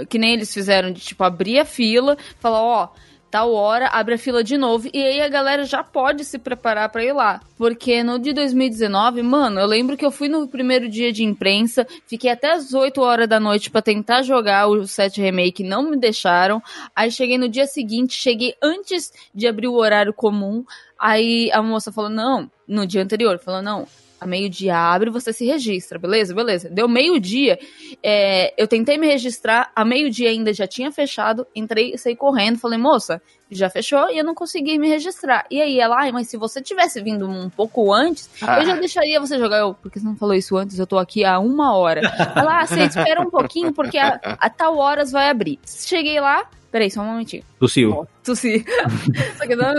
que 0.10 0.18
nem 0.18 0.34
eles 0.34 0.54
fizeram, 0.54 0.92
de 0.92 1.02
tipo 1.02 1.24
abrir 1.24 1.60
a 1.60 1.66
fila, 1.66 2.18
falar, 2.40 2.62
ó, 2.62 2.84
oh, 2.86 3.06
tal 3.30 3.54
hora, 3.54 3.88
abre 3.88 4.16
a 4.16 4.18
fila 4.18 4.44
de 4.44 4.58
novo 4.58 4.88
e 4.94 5.04
aí 5.04 5.22
a 5.22 5.28
galera 5.28 5.66
já 5.66 5.84
pode 5.84 6.24
se 6.24 6.38
preparar 6.38 6.90
para 6.90 7.04
ir 7.04 7.14
lá. 7.14 7.42
Porque 7.58 8.04
no 8.04 8.18
de 8.18 8.34
2019, 8.34 9.22
mano, 9.22 9.60
eu 9.60 9.66
lembro 9.66 9.98
que 9.98 10.06
eu 10.06 10.12
fui 10.12 10.28
no 10.28 10.48
primeiro 10.48 10.88
dia 10.88 11.12
de 11.12 11.24
imprensa, 11.24 11.86
fiquei 12.08 12.30
até 12.30 12.54
as 12.54 12.74
8 12.74 13.02
horas 13.02 13.28
da 13.28 13.40
noite 13.40 13.70
para 13.70 13.82
tentar 13.82 14.22
jogar 14.22 14.68
o 14.68 14.88
7 14.88 15.22
Remake, 15.22 15.64
não 15.64 15.90
me 15.90 15.98
deixaram. 15.98 16.62
Aí 16.96 17.12
cheguei 17.12 17.38
no 17.38 17.50
dia 17.50 17.68
seguinte, 17.68 18.14
cheguei 18.14 18.56
antes 18.62 19.12
de 19.34 19.48
abrir 19.48 19.68
o 19.68 19.76
horário 19.76 20.14
comum. 20.14 20.64
Aí 20.98 21.52
a 21.52 21.62
moça 21.62 21.92
falou: 21.92 22.10
"Não, 22.10 22.50
no 22.68 22.88
dia 22.88 23.04
anterior, 23.04 23.38
falou: 23.40 23.62
"Não, 23.62 23.88
a 24.20 24.26
meio-dia 24.26 24.78
abre, 24.78 25.10
você 25.10 25.34
se 25.34 25.46
registra, 25.46 26.00
beleza? 26.00 26.34
Beleza. 26.34 26.70
Deu 26.70 26.88
meio-dia, 26.88 27.60
é, 28.02 28.54
eu 28.58 28.68
tentei 28.68 28.98
me 28.98 29.08
registrar, 29.08 29.72
a 29.76 29.84
meio-dia 29.84 30.30
ainda 30.30 30.54
já 30.54 30.68
tinha 30.68 30.92
fechado, 30.92 31.46
entrei, 31.56 31.98
saí 31.98 32.16
correndo, 32.16 32.58
falei, 32.58 32.78
moça, 32.78 33.22
já 33.50 33.70
fechou 33.70 34.10
e 34.10 34.18
eu 34.18 34.24
não 34.24 34.34
consegui 34.34 34.78
me 34.80 34.88
registrar. 34.88 35.46
E 35.52 35.62
aí 35.62 35.80
ela, 35.80 35.98
ai, 36.00 36.12
mas 36.12 36.28
se 36.28 36.38
você 36.38 36.62
tivesse 36.62 37.02
vindo 37.02 37.28
um 37.28 37.50
pouco 37.50 37.94
antes, 37.94 38.30
ah. 38.42 38.60
eu 38.60 38.66
já 38.66 38.76
deixaria 38.76 39.20
você 39.20 39.38
jogar. 39.38 39.60
Eu, 39.60 39.74
porque 39.74 40.00
você 40.00 40.06
não 40.06 40.16
falou 40.16 40.34
isso 40.34 40.58
antes, 40.58 40.80
eu 40.80 40.88
tô 40.88 40.98
aqui 40.98 41.24
há 41.24 41.40
uma 41.40 41.76
hora. 41.76 42.02
Ela, 42.36 42.62
ah, 42.62 42.66
você 42.66 42.84
espera 42.84 43.22
um 43.22 43.30
pouquinho, 43.30 43.74
porque 43.74 43.98
a, 43.98 44.20
a 44.24 44.50
tal 44.50 44.78
horas 44.78 45.12
vai 45.12 45.30
abrir. 45.30 45.60
Cheguei 45.66 46.20
lá, 46.20 46.48
Peraí, 46.76 46.92
só 46.92 47.00
um 47.00 47.06
momentinho. 47.06 47.42
Tossiu. 47.58 48.06
tossi. 48.22 48.66
Só 49.38 49.48
que 49.48 49.56
não, 49.56 49.74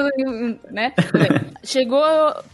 né? 0.71 0.95
Chegou 1.63 2.03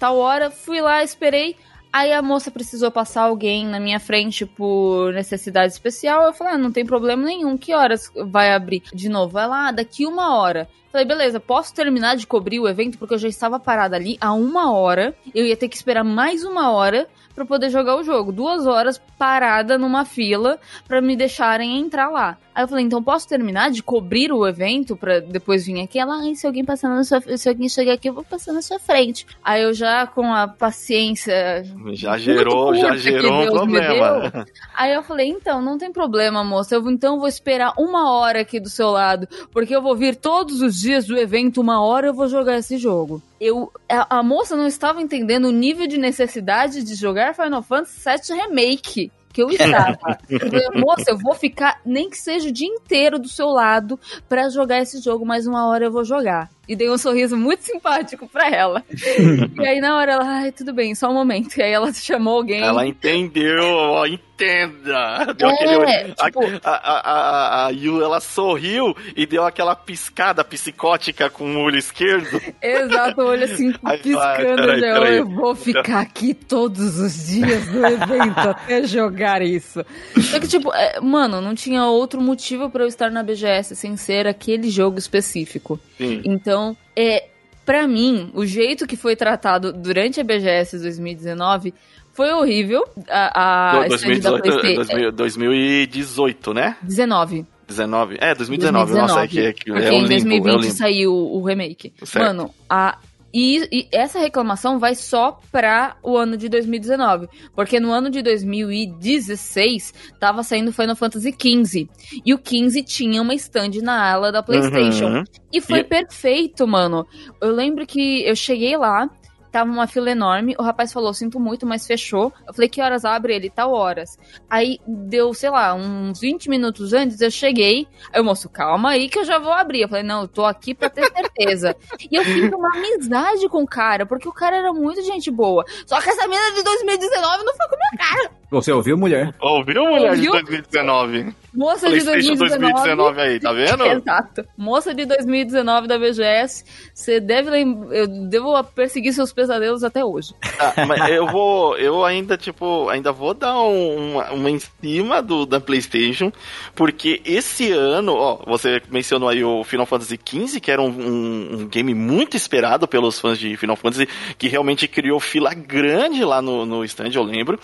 tal 0.00 0.16
hora, 0.16 0.50
fui 0.50 0.80
lá, 0.80 1.04
esperei. 1.04 1.56
Aí 1.92 2.10
a 2.10 2.22
moça 2.22 2.50
precisou 2.50 2.90
passar 2.90 3.24
alguém 3.24 3.66
na 3.66 3.78
minha 3.78 4.00
frente 4.00 4.46
por 4.46 5.12
necessidade 5.12 5.72
especial. 5.72 6.22
Eu 6.24 6.32
falei, 6.32 6.54
ah, 6.54 6.58
não 6.58 6.72
tem 6.72 6.86
problema 6.86 7.22
nenhum. 7.22 7.58
Que 7.58 7.74
horas 7.74 8.10
vai 8.26 8.52
abrir 8.52 8.82
de 8.94 9.10
novo? 9.10 9.38
Ela, 9.38 9.68
ah, 9.68 9.72
daqui 9.72 10.06
uma 10.06 10.38
hora. 10.38 10.68
Falei, 10.90 11.06
beleza, 11.06 11.40
posso 11.40 11.74
terminar 11.74 12.16
de 12.16 12.26
cobrir 12.26 12.60
o 12.60 12.68
evento 12.68 12.98
porque 12.98 13.14
eu 13.14 13.18
já 13.18 13.28
estava 13.28 13.58
parada 13.58 13.96
ali 13.96 14.16
há 14.20 14.32
uma 14.32 14.72
hora. 14.72 15.14
Eu 15.34 15.46
ia 15.46 15.56
ter 15.56 15.68
que 15.68 15.76
esperar 15.76 16.04
mais 16.04 16.44
uma 16.44 16.70
hora 16.70 17.08
para 17.42 17.46
poder 17.46 17.70
jogar 17.70 17.96
o 17.96 18.04
jogo. 18.04 18.32
Duas 18.32 18.66
horas 18.66 19.00
parada 19.18 19.76
numa 19.76 20.04
fila 20.04 20.58
para 20.86 21.00
me 21.00 21.16
deixarem 21.16 21.78
entrar 21.78 22.08
lá. 22.08 22.36
Aí 22.54 22.64
eu 22.64 22.68
falei, 22.68 22.84
então 22.84 23.02
posso 23.02 23.26
terminar 23.26 23.70
de 23.70 23.82
cobrir 23.82 24.30
o 24.30 24.46
evento 24.46 24.94
para 24.94 25.20
depois 25.20 25.64
vir 25.64 25.80
aqui? 25.80 25.98
Ela, 25.98 26.16
ai, 26.16 26.34
se 26.34 26.46
alguém 26.46 26.64
passar 26.64 26.88
na 26.90 27.02
sua 27.02 27.20
se 27.36 27.48
alguém 27.48 27.68
chegar 27.68 27.94
aqui, 27.94 28.08
eu 28.08 28.12
vou 28.12 28.24
passar 28.24 28.52
na 28.52 28.60
sua 28.60 28.78
frente. 28.78 29.26
Aí 29.42 29.62
eu 29.62 29.72
já, 29.72 30.06
com 30.06 30.32
a 30.32 30.46
paciência. 30.46 31.64
Já 31.92 32.18
gerou, 32.18 32.74
já 32.74 32.94
gerou 32.96 33.42
um 33.42 33.50
problema. 33.50 34.46
Aí 34.74 34.92
eu 34.92 35.02
falei, 35.02 35.28
então, 35.28 35.62
não 35.62 35.78
tem 35.78 35.90
problema, 35.90 36.44
moça. 36.44 36.74
Eu 36.74 36.90
então 36.90 37.18
vou 37.18 37.28
esperar 37.28 37.72
uma 37.78 38.12
hora 38.12 38.40
aqui 38.40 38.60
do 38.60 38.68
seu 38.68 38.90
lado, 38.90 39.26
porque 39.50 39.74
eu 39.74 39.80
vou 39.80 39.96
vir 39.96 40.14
todos 40.14 40.60
os 40.60 40.78
dias 40.78 41.06
do 41.06 41.16
evento, 41.16 41.60
uma 41.60 41.82
hora 41.82 42.08
eu 42.08 42.14
vou 42.14 42.28
jogar 42.28 42.58
esse 42.58 42.76
jogo. 42.76 43.22
Eu, 43.44 43.72
a, 43.90 44.18
a 44.18 44.22
moça 44.22 44.54
não 44.54 44.68
estava 44.68 45.02
entendendo 45.02 45.46
o 45.46 45.50
nível 45.50 45.88
de 45.88 45.98
necessidade 45.98 46.84
de 46.84 46.94
jogar 46.94 47.34
Final 47.34 47.60
Fantasy 47.60 48.32
VII 48.32 48.40
Remake 48.40 49.10
que 49.32 49.42
eu 49.42 49.50
estava. 49.50 49.98
Eu 50.28 50.38
falei, 50.38 50.68
Moça, 50.74 51.04
eu 51.08 51.18
vou 51.18 51.34
ficar 51.34 51.80
nem 51.84 52.08
que 52.08 52.16
seja 52.16 52.48
o 52.48 52.52
dia 52.52 52.68
inteiro 52.68 53.18
do 53.18 53.28
seu 53.28 53.48
lado 53.48 53.98
para 54.28 54.48
jogar 54.48 54.80
esse 54.80 55.00
jogo, 55.00 55.24
mas 55.24 55.46
uma 55.46 55.66
hora 55.68 55.86
eu 55.86 55.90
vou 55.90 56.04
jogar. 56.04 56.50
E 56.68 56.76
dei 56.76 56.88
um 56.88 56.96
sorriso 56.96 57.36
muito 57.36 57.64
simpático 57.64 58.28
para 58.28 58.48
ela. 58.48 58.84
e 59.60 59.66
aí 59.66 59.80
na 59.80 59.96
hora 59.96 60.12
ela, 60.12 60.24
ai, 60.24 60.52
tudo 60.52 60.72
bem, 60.72 60.94
só 60.94 61.10
um 61.10 61.14
momento. 61.14 61.56
E 61.58 61.62
aí 61.62 61.72
ela 61.72 61.92
chamou 61.92 62.36
alguém. 62.36 62.62
Ela 62.62 62.86
entendeu, 62.86 63.64
ó, 63.64 64.06
entenda. 64.06 65.34
Deu 65.36 65.48
É, 65.48 65.54
aquele, 65.54 66.14
tipo- 66.14 66.60
a, 66.64 66.70
a, 66.70 67.00
a, 67.00 67.66
a 67.66 67.70
Yu, 67.70 68.02
ela 68.02 68.20
sorriu 68.20 68.94
e 69.16 69.26
deu 69.26 69.44
aquela 69.44 69.74
piscada 69.74 70.44
psicótica 70.44 71.28
com 71.28 71.52
o 71.56 71.58
olho 71.60 71.78
esquerdo. 71.78 72.40
Exato, 72.62 73.20
o 73.22 73.26
olho 73.26 73.44
assim, 73.44 73.72
piscando. 73.72 74.56
peraí, 74.56 74.80
né? 74.80 74.92
peraí. 74.94 75.16
Eu 75.18 75.28
vou 75.28 75.54
ficar 75.56 76.00
aqui 76.00 76.32
todos 76.32 76.98
os 76.98 77.26
dias 77.26 77.66
no 77.72 77.84
evento 77.86 78.38
até 78.38 78.84
jogar 78.84 79.42
isso. 79.42 79.84
Só 80.30 80.38
que, 80.38 80.46
tipo, 80.46 80.72
é, 80.72 81.00
mano, 81.00 81.40
não 81.40 81.54
tinha 81.54 81.84
outro 81.86 82.20
motivo 82.20 82.70
pra 82.70 82.84
eu 82.84 82.88
estar 82.88 83.10
na 83.10 83.22
BGS 83.22 83.74
sem 83.74 83.96
ser 83.96 84.26
aquele 84.28 84.70
jogo 84.70 84.98
específico. 84.98 85.78
Sim. 85.98 86.22
Então, 86.24 86.51
é, 86.96 87.28
para 87.64 87.86
mim, 87.86 88.30
o 88.34 88.44
jeito 88.44 88.86
que 88.86 88.96
foi 88.96 89.14
tratado 89.16 89.72
durante 89.72 90.20
a 90.20 90.24
BGS 90.24 90.78
2019 90.78 91.72
foi 92.12 92.30
horrível. 92.32 92.84
A, 93.08 93.78
a 93.80 93.88
Do- 93.88 93.94
stand 93.94 94.18
da 94.20 94.30
2018, 94.30 94.60
PlayStation. 94.60 95.12
2000 95.12 95.12
2018, 95.12 96.54
né? 96.54 96.76
19. 96.82 97.46
19. 97.66 98.16
É, 98.20 98.34
2019. 98.34 98.92
Nossa, 98.92 99.24
é 99.24 99.28
que, 99.28 99.40
é, 99.40 99.52
que 99.52 99.64
Porque 99.72 99.86
é 99.86 99.90
o 99.90 99.94
em 99.94 100.06
limbo, 100.06 100.08
2020 100.44 100.66
é 100.66 100.70
saiu 100.70 101.14
o 101.14 101.42
remake. 101.42 101.92
Certo. 102.04 102.26
Mano, 102.26 102.50
a. 102.68 102.98
E, 103.34 103.66
e 103.72 103.88
essa 103.90 104.18
reclamação 104.18 104.78
vai 104.78 104.94
só 104.94 105.38
pra 105.50 105.96
o 106.02 106.16
ano 106.16 106.36
de 106.36 106.48
2019. 106.48 107.28
Porque 107.54 107.80
no 107.80 107.90
ano 107.90 108.10
de 108.10 108.20
2016 108.22 109.94
tava 110.18 110.42
saindo 110.42 110.72
Final 110.72 110.96
Fantasy 110.96 111.32
XV. 111.32 111.88
E 112.24 112.34
o 112.34 112.38
15 112.38 112.82
tinha 112.82 113.20
uma 113.22 113.34
stand 113.34 113.70
na 113.82 114.10
ala 114.12 114.30
da 114.30 114.42
PlayStation. 114.42 115.06
Uhum. 115.06 115.24
E 115.52 115.60
foi 115.60 115.80
E- 115.80 115.84
perfeito, 115.84 116.66
mano. 116.66 117.06
Eu 117.40 117.52
lembro 117.52 117.86
que 117.86 118.22
eu 118.26 118.36
cheguei 118.36 118.76
lá, 118.76 119.08
tava 119.52 119.70
uma 119.70 119.86
fila 119.86 120.10
enorme, 120.10 120.56
o 120.58 120.62
rapaz 120.62 120.92
falou, 120.92 121.12
sinto 121.12 121.38
muito, 121.38 121.66
mas 121.66 121.86
fechou. 121.86 122.32
Eu 122.46 122.54
falei, 122.54 122.68
que 122.68 122.80
horas 122.80 123.04
abre 123.04 123.34
ele? 123.34 123.50
Tal 123.50 123.70
horas. 123.72 124.18
Aí 124.48 124.80
deu, 124.86 125.34
sei 125.34 125.50
lá, 125.50 125.74
uns 125.74 126.18
20 126.20 126.48
minutos 126.48 126.94
antes, 126.94 127.20
eu 127.20 127.30
cheguei. 127.30 127.86
Aí 128.10 128.20
o 128.20 128.24
moço, 128.24 128.48
calma 128.48 128.90
aí 128.90 129.08
que 129.08 129.18
eu 129.18 129.24
já 129.24 129.38
vou 129.38 129.52
abrir. 129.52 129.82
Eu 129.82 129.88
falei, 129.88 130.02
não, 130.02 130.22
eu 130.22 130.28
tô 130.28 130.46
aqui 130.46 130.74
pra 130.74 130.88
ter 130.88 131.04
certeza. 131.12 131.76
e 132.10 132.16
eu 132.16 132.24
fiz 132.24 132.50
uma 132.50 132.68
amizade 132.76 133.48
com 133.50 133.62
o 133.62 133.66
cara, 133.66 134.06
porque 134.06 134.26
o 134.26 134.32
cara 134.32 134.56
era 134.56 134.72
muito 134.72 135.02
gente 135.02 135.30
boa. 135.30 135.64
Só 135.86 136.00
que 136.00 136.08
essa 136.08 136.26
mina 136.26 136.52
de 136.54 136.62
2019 136.62 137.44
não 137.44 137.54
foi 137.54 137.68
com 137.68 137.74
a 137.74 137.78
minha 137.78 138.08
cara. 138.08 138.30
Você 138.50 138.72
ouviu, 138.72 138.96
mulher? 138.96 139.34
Ouviu, 139.40 139.84
mulher 139.84 140.16
de 140.16 140.28
Ouviu? 140.28 140.32
2019? 140.32 141.34
Moça 141.54 141.88
de 141.90 142.02
PlayStation 142.02 142.34
2019. 142.36 142.72
2019 142.72 143.20
aí, 143.20 143.40
tá 143.40 143.52
vendo? 143.52 143.84
Exato. 143.86 144.44
Moça 144.56 144.94
de 144.94 145.04
2019 145.04 145.86
da 145.86 145.98
BGS, 145.98 146.64
você 146.94 147.20
deve 147.20 147.50
eu 147.92 148.06
devo 148.28 148.62
perseguir 148.64 149.12
seus 149.12 149.32
pesadelos 149.32 149.84
até 149.84 150.04
hoje. 150.04 150.34
Ah, 150.58 150.86
mas 150.86 151.10
eu 151.10 151.26
vou, 151.26 151.76
eu 151.76 152.04
ainda, 152.04 152.36
tipo, 152.36 152.88
ainda 152.88 153.12
vou 153.12 153.34
dar 153.34 153.60
um- 153.62 154.12
uma, 154.12 154.30
uma 154.32 154.50
em 154.50 154.58
cima 154.58 155.20
do, 155.22 155.44
da 155.44 155.60
PlayStation, 155.60 156.32
porque 156.74 157.20
esse 157.24 157.70
ano, 157.72 158.14
ó, 158.14 158.38
você 158.46 158.80
mencionou 158.90 159.28
aí 159.28 159.44
o 159.44 159.62
Final 159.64 159.86
Fantasy 159.86 160.18
XV, 160.24 160.60
que 160.60 160.70
era 160.70 160.80
um, 160.80 160.88
um- 160.88 161.48
um 161.60 161.68
game 161.68 161.94
muito 161.94 162.36
esperado 162.36 162.88
pelos 162.88 163.18
fãs 163.20 163.38
de 163.38 163.56
Final 163.56 163.76
Fantasy, 163.76 164.08
que 164.38 164.48
realmente 164.48 164.88
criou 164.88 165.20
fila 165.20 165.52
grande 165.54 166.24
lá 166.24 166.40
no, 166.40 166.64
no 166.64 166.84
stand, 166.84 167.10
eu 167.14 167.22
lembro. 167.22 167.58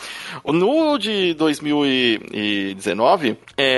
No 0.44 0.98
de 0.98 1.32
2019, 1.34 3.36
é, 3.56 3.77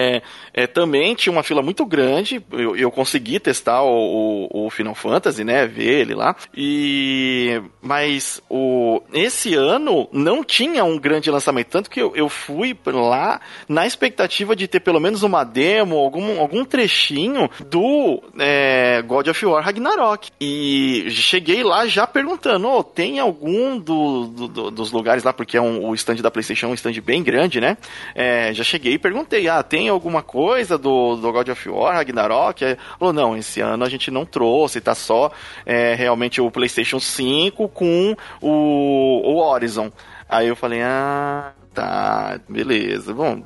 é, 0.55 0.67
também 0.67 1.15
tinha 1.15 1.33
uma 1.33 1.43
fila 1.43 1.63
muito 1.63 1.85
grande, 1.85 2.43
eu, 2.53 2.77
eu 2.77 2.91
consegui 2.91 3.39
testar 3.39 3.83
o, 3.83 4.49
o, 4.53 4.67
o 4.67 4.71
Final 4.71 4.95
Fantasy, 4.95 5.45
né, 5.45 5.67
ver 5.67 6.01
ele 6.01 6.15
lá, 6.15 6.35
e 6.57 7.61
mas 7.83 8.43
o 8.49 9.03
esse 9.13 9.55
ano 9.55 10.09
não 10.13 10.45
tinha 10.45 10.85
um 10.85 10.99
grande 10.99 11.31
lançamento, 11.31 11.69
tanto 11.69 11.91
que 11.91 12.01
eu, 12.01 12.15
eu 12.15 12.29
fui 12.29 12.77
lá 12.87 13.41
na 13.69 13.87
expectativa 13.87 14.55
de 14.55 14.69
ter 14.69 14.81
pelo 14.81 15.01
menos 15.01 15.23
uma 15.23 15.45
demo, 15.45 15.97
algum, 15.97 16.41
algum 16.41 16.65
trechinho 16.65 17.51
do 17.67 18.23
é, 18.39 19.03
God 19.03 19.29
of 19.29 19.47
War 19.47 19.65
Ragnarok. 19.65 20.31
E 20.41 21.07
cheguei 21.11 21.63
lá 21.63 21.87
já 21.87 22.07
perguntando, 22.07 22.69
"Ô, 22.69 22.83
tem 22.85 23.19
algum 23.19 23.79
do- 23.79 24.27
do- 24.27 24.71
dos 24.71 24.93
lugares 24.93 25.25
lá, 25.25 25.33
porque 25.33 25.57
é 25.57 25.61
um, 25.61 25.87
o 25.89 25.95
stand 25.95 26.17
da 26.17 26.31
Playstation 26.31 26.67
é 26.67 26.71
um 26.71 26.75
stand 26.75 27.01
bem 27.05 27.23
grande, 27.23 27.61
né? 27.61 27.77
É, 28.15 28.53
já 28.55 28.65
cheguei 28.65 28.95
e 28.95 28.99
perguntei, 28.99 29.49
ah, 29.49 29.63
tem 29.63 29.89
alguma 29.91 30.23
coisa 30.23 30.79
do, 30.79 31.17
do 31.17 31.33
God 31.33 31.49
of 31.49 31.69
War 31.69 31.95
Ragnarok? 31.95 32.65
Aí 32.65 32.77
Falou, 32.99 33.13
não, 33.13 33.37
esse 33.37 33.61
ano 33.61 33.85
a 33.85 33.89
gente 33.89 34.11
não 34.11 34.25
trouxe, 34.25 34.81
tá 34.81 34.95
só 34.95 35.31
é, 35.67 35.95
realmente 35.95 36.41
o 36.41 36.51
PlayStation 36.51 37.01
5 37.01 37.69
com 37.69 38.17
o, 38.41 39.23
o 39.25 39.37
Horizon. 39.39 39.91
Aí 40.29 40.47
eu 40.47 40.55
falei, 40.55 40.81
ah, 40.83 41.53
tá, 41.75 42.39
beleza. 42.49 43.13
Bom, 43.13 43.43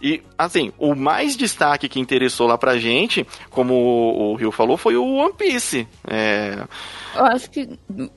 e 0.00 0.22
assim, 0.36 0.72
o 0.78 0.94
mais 0.94 1.36
destaque 1.36 1.88
que 1.88 2.00
interessou 2.00 2.46
lá 2.46 2.56
pra 2.56 2.78
gente, 2.78 3.26
como 3.50 3.74
o 3.74 4.34
Rio 4.34 4.52
falou, 4.52 4.76
foi 4.76 4.96
o 4.96 5.04
One 5.04 5.34
Piece. 5.34 5.86
É, 6.06 6.64
Eu 7.14 7.24
acho 7.26 7.50
que 7.50 7.68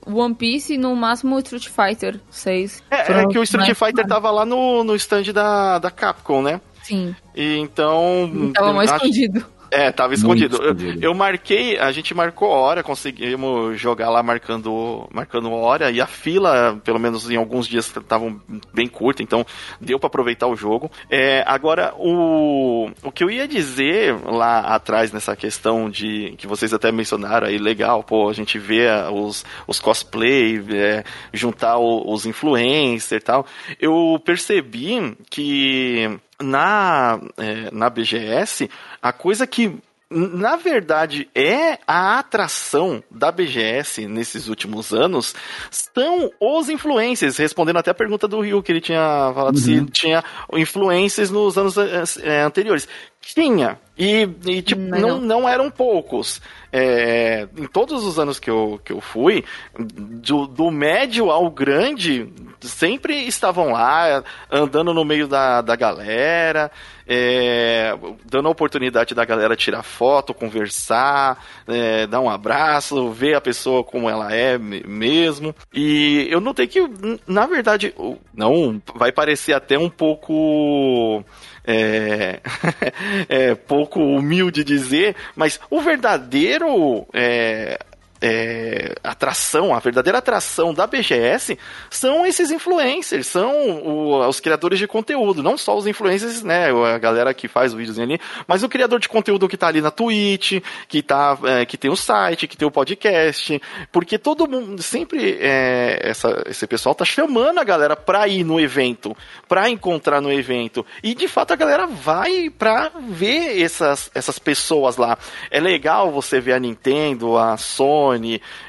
One 0.06 0.34
Piece 0.34 0.74
e 0.74 0.78
no 0.78 0.94
máximo 0.94 1.38
Street 1.38 1.68
Fighter 1.68 2.20
6. 2.30 2.82
é, 2.90 3.12
é 3.12 3.26
que 3.26 3.38
o 3.38 3.42
Street 3.42 3.74
Fighter 3.74 4.06
tava 4.06 4.30
lá 4.30 4.44
no, 4.44 4.84
no 4.84 4.94
stand 4.94 5.32
da, 5.32 5.78
da 5.78 5.90
Capcom, 5.90 6.42
né? 6.42 6.60
Sim, 6.86 7.14
E 7.34 7.56
então. 7.58 8.50
tava 8.54 8.72
mais 8.72 8.90
acho- 8.90 9.04
escondido. 9.04 9.44
É, 9.68 9.90
tava 9.90 10.10
Muito 10.10 10.18
escondido. 10.20 10.56
Eu, 10.62 10.70
escondido. 10.72 11.04
eu 11.04 11.12
marquei, 11.12 11.76
a 11.76 11.90
gente 11.90 12.14
marcou 12.14 12.48
hora, 12.48 12.84
conseguimos 12.84 13.78
jogar 13.80 14.08
lá 14.10 14.22
marcando, 14.22 15.08
marcando 15.12 15.50
hora, 15.50 15.90
e 15.90 16.00
a 16.00 16.06
fila, 16.06 16.80
pelo 16.84 17.00
menos 17.00 17.28
em 17.28 17.34
alguns 17.36 17.66
dias, 17.66 17.86
estavam 17.94 18.40
bem 18.72 18.86
curta, 18.86 19.24
então 19.24 19.44
deu 19.80 19.98
pra 19.98 20.06
aproveitar 20.06 20.46
o 20.46 20.54
jogo. 20.54 20.88
É, 21.10 21.42
agora, 21.48 21.92
o, 21.98 22.88
o 23.02 23.10
que 23.10 23.24
eu 23.24 23.30
ia 23.30 23.48
dizer 23.48 24.14
lá 24.24 24.60
atrás 24.60 25.10
nessa 25.10 25.34
questão 25.34 25.90
de 25.90 26.34
que 26.38 26.46
vocês 26.46 26.72
até 26.72 26.92
mencionaram 26.92 27.48
aí, 27.48 27.58
legal, 27.58 28.04
pô, 28.04 28.28
a 28.28 28.32
gente 28.32 28.60
vê 28.60 28.86
os, 29.12 29.44
os 29.66 29.80
cosplay, 29.80 30.64
é, 30.70 31.02
juntar 31.32 31.76
o- 31.78 32.08
os 32.12 32.24
influencers 32.24 33.20
e 33.20 33.24
tal. 33.24 33.44
Eu 33.80 34.22
percebi 34.24 35.16
que 35.28 36.08
na, 36.40 37.20
é, 37.36 37.70
na 37.72 37.88
BGS, 37.88 38.70
a 39.00 39.12
coisa 39.12 39.46
que 39.46 39.80
na 40.08 40.54
verdade 40.54 41.28
é 41.34 41.78
a 41.86 42.20
atração 42.20 43.02
da 43.10 43.32
BGS 43.32 44.06
nesses 44.06 44.46
últimos 44.46 44.92
anos 44.92 45.34
são 45.68 46.30
os 46.40 46.68
influencers, 46.68 47.36
respondendo 47.36 47.78
até 47.78 47.90
a 47.90 47.94
pergunta 47.94 48.28
do 48.28 48.40
Rio, 48.40 48.62
que 48.62 48.70
ele 48.70 48.80
tinha 48.80 49.32
falado 49.34 49.58
se 49.58 49.84
tinha 49.86 50.22
influencers 50.52 51.30
nos 51.30 51.58
anos 51.58 51.76
eh, 51.76 52.04
eh, 52.22 52.42
anteriores. 52.42 52.88
Tinha. 53.34 53.78
E, 53.98 54.28
e 54.46 54.60
tipo, 54.62 54.82
Mas 54.82 55.00
não, 55.00 55.18
não. 55.18 55.40
não 55.40 55.48
eram 55.48 55.70
poucos. 55.70 56.40
É, 56.70 57.48
em 57.56 57.66
todos 57.66 58.04
os 58.04 58.18
anos 58.18 58.38
que 58.38 58.50
eu, 58.50 58.78
que 58.84 58.92
eu 58.92 59.00
fui, 59.00 59.42
do, 59.78 60.46
do 60.46 60.70
médio 60.70 61.30
ao 61.30 61.48
grande, 61.50 62.30
sempre 62.60 63.16
estavam 63.26 63.72
lá, 63.72 64.22
andando 64.50 64.92
no 64.92 65.02
meio 65.02 65.26
da, 65.26 65.62
da 65.62 65.74
galera, 65.74 66.70
é, 67.08 67.96
dando 68.26 68.48
a 68.48 68.50
oportunidade 68.50 69.14
da 69.14 69.24
galera 69.24 69.56
tirar 69.56 69.82
foto, 69.82 70.34
conversar, 70.34 71.42
é, 71.66 72.06
dar 72.06 72.20
um 72.20 72.28
abraço, 72.28 73.10
ver 73.12 73.34
a 73.36 73.40
pessoa 73.40 73.82
como 73.82 74.10
ela 74.10 74.30
é 74.34 74.58
me- 74.58 74.82
mesmo. 74.86 75.54
E 75.72 76.26
eu 76.30 76.40
notei 76.40 76.66
que, 76.66 76.80
na 77.26 77.46
verdade, 77.46 77.94
não 78.34 78.82
vai 78.94 79.10
parecer 79.10 79.54
até 79.54 79.78
um 79.78 79.88
pouco 79.88 81.24
é, 81.66 82.40
é 83.28 83.54
pouco 83.54 84.00
humilde 84.00 84.62
dizer, 84.62 85.16
mas 85.34 85.60
o 85.70 85.80
verdadeiro 85.80 87.06
é, 87.12 87.78
é, 88.20 88.94
atração, 89.04 89.74
a 89.74 89.78
verdadeira 89.78 90.18
atração 90.18 90.72
da 90.72 90.86
BGS 90.86 91.58
são 91.90 92.26
esses 92.26 92.50
influencers, 92.50 93.26
são 93.26 93.52
o- 93.82 94.26
os 94.26 94.40
criadores 94.40 94.78
de 94.78 94.86
conteúdo, 94.86 95.42
não 95.42 95.56
só 95.58 95.76
os 95.76 95.86
influencers, 95.86 96.42
né, 96.42 96.68
a 96.70 96.98
galera 96.98 97.32
que 97.34 97.46
faz 97.48 97.74
o 97.74 97.76
videozinho 97.76 98.06
ali, 98.06 98.20
mas 98.46 98.62
o 98.62 98.68
criador 98.68 98.98
de 99.00 99.08
conteúdo 99.08 99.48
que 99.48 99.56
tá 99.56 99.66
ali 99.68 99.80
na 99.80 99.90
Twitch, 99.90 100.62
que 100.88 101.02
tá, 101.02 101.36
é, 101.44 101.66
que 101.66 101.76
tem 101.76 101.90
o 101.90 101.96
site, 101.96 102.46
que 102.46 102.56
tem 102.56 102.66
o 102.66 102.70
podcast, 102.70 103.60
porque 103.92 104.18
todo 104.18 104.48
mundo 104.48 104.82
sempre 104.82 105.38
é, 105.40 105.98
essa, 106.02 106.42
esse 106.46 106.66
pessoal 106.66 106.94
tá 106.94 107.04
chamando 107.04 107.58
a 107.58 107.64
galera 107.64 107.96
pra 107.96 108.26
ir 108.28 108.44
no 108.44 108.58
evento, 108.60 109.16
pra 109.48 109.68
encontrar 109.68 110.20
no 110.20 110.32
evento, 110.32 110.84
e 111.02 111.14
de 111.14 111.28
fato 111.28 111.52
a 111.52 111.56
galera 111.56 111.86
vai 111.86 112.48
pra 112.50 112.90
ver 113.10 113.60
essas, 113.62 114.10
essas 114.14 114.38
pessoas 114.38 114.96
lá. 114.96 115.18
É 115.50 115.60
legal 115.60 116.10
você 116.10 116.40
ver 116.40 116.54
a 116.54 116.58
Nintendo, 116.58 117.36
a 117.36 117.56
Sony, 117.56 118.05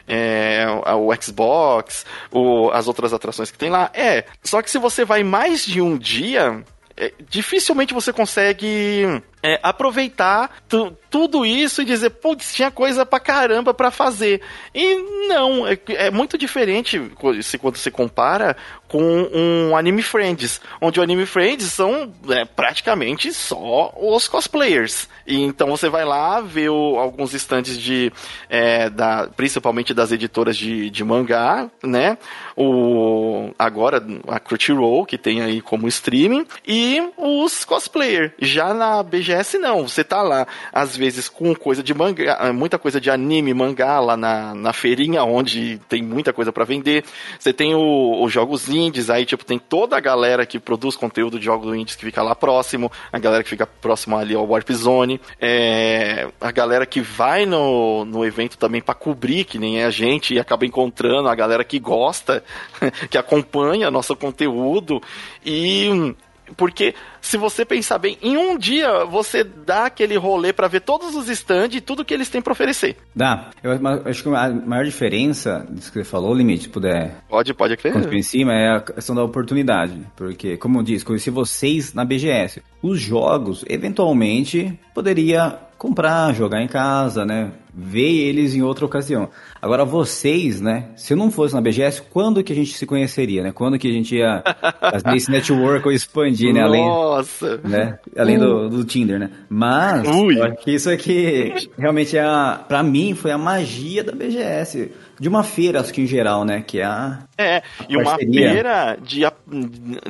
é, 0.07 0.65
o 0.95 1.13
Xbox, 1.21 2.05
o, 2.31 2.69
as 2.71 2.87
outras 2.87 3.13
atrações 3.13 3.51
que 3.51 3.57
tem 3.57 3.69
lá. 3.69 3.91
É, 3.93 4.25
só 4.43 4.61
que 4.61 4.69
se 4.69 4.77
você 4.77 5.05
vai 5.05 5.23
mais 5.23 5.65
de 5.65 5.81
um 5.81 5.97
dia, 5.97 6.63
é, 6.95 7.13
dificilmente 7.29 7.93
você 7.93 8.11
consegue 8.11 9.21
é, 9.43 9.59
aproveitar 9.63 10.49
tu- 10.67 10.95
tudo 11.09 11.45
isso 11.45 11.81
e 11.81 11.85
dizer, 11.85 12.09
putz, 12.09 12.53
tinha 12.53 12.69
coisa 12.69 13.05
pra 13.05 13.19
caramba 13.19 13.73
pra 13.73 13.89
fazer. 13.91 14.41
E 14.75 14.95
não, 15.29 15.67
é, 15.67 15.77
é 15.89 16.11
muito 16.11 16.37
diferente 16.37 17.01
se 17.41 17.57
quando 17.57 17.77
você 17.77 17.89
compara 17.89 18.57
com 18.87 19.01
um 19.33 19.75
Anime 19.75 20.01
Friends, 20.01 20.61
onde 20.81 20.99
o 20.99 21.03
Anime 21.03 21.25
Friends 21.25 21.65
são 21.65 22.11
é, 22.29 22.45
praticamente 22.45 23.31
só 23.33 23.93
os 23.97 24.27
cosplayers. 24.27 25.07
E 25.25 25.41
então 25.41 25.67
você 25.69 25.89
vai 25.89 26.05
lá 26.05 26.39
ver 26.41 26.67
alguns 26.69 27.33
estandes 27.33 27.77
de 27.77 28.11
é, 28.49 28.89
da, 28.89 29.27
principalmente 29.35 29.93
das 29.93 30.11
editoras 30.11 30.55
de, 30.57 30.89
de 30.89 31.03
mangá, 31.03 31.69
né? 31.83 32.17
O 32.55 33.51
agora 33.57 34.03
a 34.27 34.39
Crunchyroll 34.39 35.05
que 35.05 35.17
tem 35.17 35.41
aí 35.41 35.61
como 35.61 35.87
streaming 35.87 36.45
e 36.65 37.01
os 37.17 37.63
cosplayer. 37.65 38.33
Já 38.39 38.73
na 38.73 39.03
BGS 39.27 39.57
não, 39.57 39.87
você 39.87 40.03
tá 40.03 40.21
lá 40.21 40.47
às 40.71 40.95
vezes 40.95 41.27
com 41.27 41.53
coisa 41.53 41.83
de 41.83 41.93
mangá, 41.93 42.51
muita 42.53 42.79
coisa 42.79 42.99
de 43.01 43.09
anime, 43.11 43.53
mangá 43.53 43.99
lá 43.99 44.15
na, 44.15 44.55
na 44.55 44.71
feirinha 44.73 45.23
onde 45.23 45.79
tem 45.89 46.01
muita 46.01 46.31
coisa 46.31 46.51
pra 46.51 46.63
vender. 46.63 47.03
Você 47.37 47.51
tem 47.51 47.75
o- 47.75 48.23
os 48.23 48.31
jogos 48.31 48.69
indies, 48.69 49.09
aí 49.09 49.25
tipo 49.25 49.43
tem 49.43 49.59
toda 49.59 49.97
a 49.97 49.99
galera 49.99 50.45
que 50.45 50.59
produz 50.59 50.95
conteúdo 50.95 51.37
de 51.39 51.45
jogos 51.45 51.75
indies 51.75 51.95
que 51.95 52.05
fica 52.05 52.21
lá 52.23 52.33
próximo, 52.35 52.91
a 53.11 53.19
galera 53.19 53.43
que 53.43 53.49
fica 53.49 53.67
próximo 53.67 54.17
ali 54.17 54.33
ao 54.33 54.45
Warp 54.47 54.69
Zone, 54.71 55.19
é, 55.41 56.27
a 56.39 56.51
galera 56.51 56.85
que 56.85 57.01
vai 57.01 57.45
no, 57.45 58.05
no 58.05 58.25
evento 58.25 58.57
também 58.57 58.81
pra 58.81 58.93
cobrir, 58.93 59.43
que 59.43 59.59
nem 59.59 59.81
é 59.81 59.85
a 59.85 59.89
gente, 59.91 60.33
e 60.33 60.39
acaba 60.39 60.65
encontrando 60.65 61.27
a 61.27 61.35
galera 61.35 61.63
que 61.63 61.79
gosta, 61.79 62.43
que 63.09 63.17
acompanha 63.17 63.91
nosso 63.91 64.15
conteúdo 64.15 65.01
e 65.45 66.15
porque 66.55 66.93
se 67.21 67.37
você 67.37 67.65
pensar 67.65 67.97
bem, 67.97 68.17
em 68.21 68.37
um 68.37 68.57
dia 68.57 69.03
você 69.05 69.43
dá 69.43 69.85
aquele 69.85 70.15
rolê 70.17 70.53
pra 70.53 70.67
ver 70.67 70.81
todos 70.81 71.15
os 71.15 71.29
stands 71.29 71.77
e 71.77 71.81
tudo 71.81 72.05
que 72.05 72.13
eles 72.13 72.29
têm 72.29 72.41
pra 72.41 72.53
oferecer. 72.53 72.95
Dá. 73.15 73.49
Eu 73.61 73.71
acho 74.05 74.23
que 74.23 74.29
a 74.29 74.49
maior 74.49 74.85
diferença 74.85 75.65
disso 75.69 75.91
que 75.91 75.99
você 75.99 76.05
falou, 76.05 76.33
Limite, 76.33 76.63
se 76.63 76.69
puder 76.69 77.17
Pode, 77.29 77.53
pode 77.53 77.77
construir 77.77 78.19
em 78.19 78.23
cima, 78.23 78.53
é 78.53 78.75
a 78.75 78.81
questão 78.81 79.15
da 79.15 79.23
oportunidade. 79.23 79.99
Porque, 80.15 80.57
como 80.57 80.79
eu 80.79 80.83
disse, 80.83 81.05
conheci 81.05 81.29
vocês 81.29 81.93
na 81.93 82.05
BGS. 82.05 82.61
Os 82.81 82.99
jogos, 82.99 83.65
eventualmente, 83.67 84.77
poderia 84.93 85.59
comprar, 85.77 86.33
jogar 86.33 86.61
em 86.61 86.67
casa, 86.67 87.25
né? 87.25 87.51
Ver 87.73 88.27
eles 88.27 88.55
em 88.55 88.61
outra 88.61 88.85
ocasião. 88.85 89.29
Agora, 89.61 89.85
vocês, 89.85 90.59
né? 90.59 90.89
Se 90.95 91.13
eu 91.13 91.17
não 91.17 91.29
fosse 91.29 91.53
na 91.53 91.61
BGS, 91.61 92.01
quando 92.09 92.43
que 92.43 92.51
a 92.51 92.55
gente 92.55 92.73
se 92.73 92.85
conheceria, 92.85 93.43
né? 93.43 93.51
Quando 93.51 93.77
que 93.77 93.87
a 93.87 93.93
gente 93.93 94.15
ia 94.15 94.43
fazer 94.91 95.15
esse 95.15 95.31
network 95.31 95.85
ou 95.87 95.91
expandir, 95.91 96.53
né? 96.53 96.61
Além, 96.61 96.85
Nossa! 96.85 97.57
né? 97.63 97.99
Além 98.17 98.39
do, 98.39 98.69
do 98.69 98.83
Tinder, 98.83 99.19
né? 99.19 99.29
Mas, 99.47 100.07
Ui. 100.07 100.39
eu 100.39 100.43
acho 100.43 100.57
que 100.57 100.71
isso 100.71 100.89
aqui 100.89 101.53
realmente 101.77 102.17
é 102.17 102.23
a, 102.23 102.63
pra 102.67 102.81
mim 102.81 103.13
foi 103.13 103.31
a 103.31 103.37
magia 103.37 104.03
da 104.03 104.11
BGS. 104.11 104.91
De 105.19 105.27
uma 105.27 105.43
feira, 105.43 105.79
acho 105.81 105.93
que 105.93 106.01
em 106.01 106.07
geral, 106.07 106.45
né? 106.45 106.63
Que 106.65 106.79
é 106.79 106.85
a. 106.85 107.19
É, 107.37 107.61
e 107.89 107.95
uma 107.97 108.15
feira 108.17 108.97
de, 109.01 109.25
a- 109.25 109.33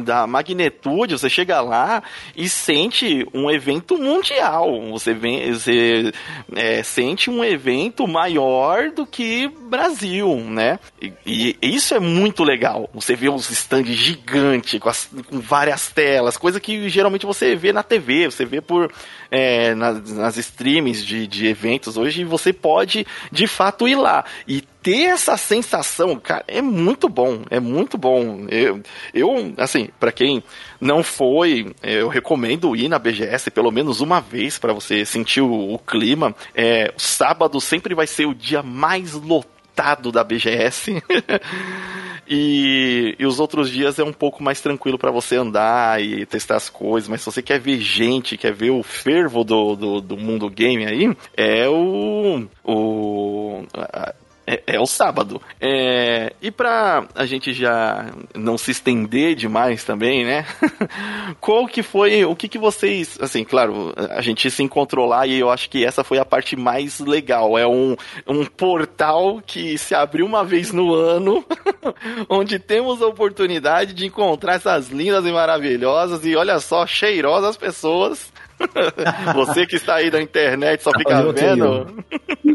da 0.01 0.25
magnitude, 0.27 1.13
você 1.17 1.29
chega 1.29 1.59
lá 1.61 2.01
e 2.35 2.47
sente 2.49 3.25
um 3.33 3.49
evento 3.49 3.97
mundial. 3.97 4.81
Você, 4.91 5.13
vem, 5.13 5.51
você 5.53 6.11
é, 6.55 6.83
sente 6.83 7.29
um 7.29 7.43
evento 7.43 8.07
maior 8.07 8.89
do 8.91 9.05
que 9.05 9.49
Brasil, 9.69 10.35
né? 10.37 10.79
E, 11.01 11.55
e 11.61 11.75
isso 11.75 11.93
é 11.93 11.99
muito 11.99 12.43
legal. 12.43 12.89
Você 12.93 13.15
vê 13.15 13.29
os 13.29 13.49
stands 13.49 13.95
gigantes, 13.95 14.79
com, 14.79 14.89
as- 14.89 15.09
com 15.29 15.39
várias 15.39 15.89
telas, 15.89 16.37
coisa 16.37 16.59
que 16.59 16.87
geralmente 16.89 17.25
você 17.25 17.55
vê 17.55 17.71
na 17.73 17.83
TV, 17.83 18.25
você 18.25 18.45
vê 18.45 18.61
por 18.61 18.91
é, 19.31 19.73
nas, 19.75 20.11
nas 20.13 20.37
streams 20.37 21.05
de, 21.05 21.27
de 21.27 21.47
eventos 21.47 21.97
hoje, 21.97 22.23
você 22.23 22.51
pode 22.53 23.05
de 23.31 23.47
fato 23.47 23.87
ir 23.87 23.95
lá. 23.95 24.25
E 24.47 24.63
ter 24.81 25.05
essa 25.05 25.35
sensação, 25.35 26.17
cara, 26.17 26.45
é 26.47 26.61
muito 26.61 27.09
bom, 27.09 27.41
é 27.49 27.59
muito 27.59 27.97
bom. 27.97 28.45
Eu, 28.49 28.81
eu 29.13 29.53
assim, 29.57 29.89
pra 29.99 30.11
quem 30.11 30.43
não 30.79 31.03
foi, 31.03 31.73
eu 31.83 32.07
recomendo 32.07 32.75
ir 32.75 32.87
na 32.87 32.97
BGS 32.97 33.51
pelo 33.51 33.71
menos 33.71 33.99
uma 33.99 34.21
vez 34.21 34.57
pra 34.57 34.73
você 34.73 35.03
sentir 35.03 35.41
o, 35.41 35.73
o 35.73 35.79
clima. 35.79 36.33
É, 36.55 36.93
sábado 36.95 37.59
sempre 37.59 37.93
vai 37.93 38.07
ser 38.07 38.27
o 38.27 38.33
dia 38.33 38.63
mais 38.63 39.13
lotado 39.13 40.11
da 40.11 40.23
BGS. 40.23 41.03
E, 42.29 43.15
e 43.17 43.25
os 43.25 43.39
outros 43.39 43.69
dias 43.69 43.97
é 43.99 44.03
um 44.03 44.11
pouco 44.13 44.43
mais 44.43 44.59
tranquilo 44.59 44.97
pra 44.97 45.11
você 45.11 45.35
andar 45.37 46.01
e 46.03 46.25
testar 46.25 46.57
as 46.57 46.69
coisas, 46.69 47.07
mas 47.09 47.21
se 47.21 47.25
você 47.31 47.41
quer 47.41 47.59
ver 47.59 47.79
gente, 47.79 48.37
quer 48.37 48.53
ver 48.53 48.69
o 48.71 48.83
fervo 48.83 49.43
do, 49.43 49.75
do, 49.75 50.01
do 50.01 50.17
mundo 50.17 50.49
game 50.49 50.85
aí, 50.85 51.15
é 51.35 51.67
o. 51.69 52.47
o 52.65 53.63
a- 53.73 54.13
é, 54.47 54.63
é 54.65 54.79
o 54.79 54.85
sábado. 54.85 55.41
É, 55.59 56.31
e 56.41 56.49
pra 56.49 57.05
a 57.13 57.25
gente 57.25 57.51
já 57.51 58.05
não 58.33 58.57
se 58.57 58.71
estender 58.71 59.35
demais 59.35 59.83
também, 59.83 60.23
né? 60.23 60.45
Qual 61.41 61.67
que 61.67 61.83
foi, 61.83 62.23
o 62.23 62.35
que 62.35 62.47
que 62.47 62.57
vocês, 62.57 63.17
assim, 63.21 63.43
claro, 63.43 63.93
a 64.11 64.21
gente 64.21 64.49
se 64.49 64.63
encontrou 64.63 65.05
lá 65.05 65.27
e 65.27 65.39
eu 65.39 65.49
acho 65.49 65.69
que 65.69 65.83
essa 65.83 66.03
foi 66.03 66.17
a 66.17 66.25
parte 66.25 66.55
mais 66.55 66.99
legal. 67.01 67.57
É 67.57 67.67
um, 67.67 67.97
um 68.25 68.45
portal 68.45 69.41
que 69.45 69.77
se 69.77 69.93
abriu 69.93 70.25
uma 70.25 70.45
vez 70.45 70.71
no 70.71 70.93
ano, 70.93 71.45
onde 72.29 72.57
temos 72.57 73.01
a 73.01 73.07
oportunidade 73.07 73.93
de 73.93 74.05
encontrar 74.05 74.55
essas 74.55 74.87
lindas 74.87 75.25
e 75.25 75.31
maravilhosas 75.31 76.25
e 76.25 76.35
olha 76.35 76.59
só, 76.59 76.87
cheirosas 76.87 77.57
pessoas. 77.57 78.31
Você 79.35 79.65
que 79.65 79.75
está 79.75 79.95
aí 79.95 80.09
na 80.11 80.21
internet 80.21 80.81
só 80.83 80.91
fica 80.91 81.13
Eu 81.21 81.33
tenho. 81.33 81.85
vendo. 81.85 82.03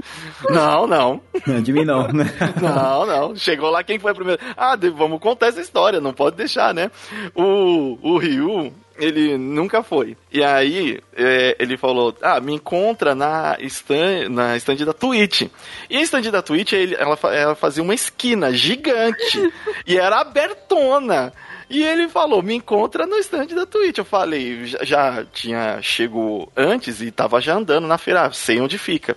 Não, 0.51 0.87
não. 0.87 1.21
De 1.63 1.73
mim 1.73 1.85
não, 1.85 2.09
né? 2.09 2.25
Não, 2.61 3.07
não. 3.07 3.37
Chegou 3.37 3.71
lá 3.71 3.85
quem 3.85 3.99
foi 4.01 4.11
a 4.11 4.15
primeira. 4.15 4.41
Ah, 4.57 4.77
vamos 4.97 5.21
contar 5.21 5.47
essa 5.49 5.61
história, 5.61 6.01
não 6.01 6.13
pode 6.13 6.35
deixar, 6.37 6.75
né? 6.75 6.91
O, 7.37 7.97
o 8.03 8.19
Ryu, 8.19 8.73
ele 8.99 9.39
nunca 9.39 9.83
foi. 9.85 10.17
E 10.33 10.43
aí, 10.43 10.99
é, 11.17 11.55
ele 11.61 11.77
falou: 11.77 12.17
Ah, 12.21 12.41
me 12.41 12.53
encontra 12.55 13.15
na 13.15 13.57
stand, 13.61 14.29
na 14.31 14.57
stand 14.57 14.85
da 14.85 14.93
Twitch. 14.93 15.43
E 15.89 15.97
a 15.99 16.01
stand 16.03 16.23
da 16.33 16.43
Twitch, 16.43 16.73
ele- 16.73 16.97
ela, 16.99 17.17
ela 17.33 17.55
fazia 17.55 17.83
uma 17.83 17.95
esquina 17.95 18.53
gigante. 18.53 19.53
e 19.87 19.97
era 19.97 20.21
abertona. 20.21 21.33
E 21.73 21.83
ele 21.83 22.07
falou, 22.07 22.43
me 22.43 22.55
encontra 22.55 23.07
no 23.07 23.17
stand 23.17 23.47
da 23.47 23.65
Twitch. 23.65 23.97
Eu 23.97 24.05
falei, 24.05 24.67
já, 24.67 24.85
já 24.85 25.25
tinha 25.25 25.81
chego 25.81 26.53
antes 26.55 27.01
e 27.01 27.11
tava 27.11 27.41
já 27.41 27.55
andando 27.55 27.87
na 27.87 27.97
feira, 27.97 28.31
sei 28.31 28.61
onde 28.61 28.77
fica. 28.77 29.17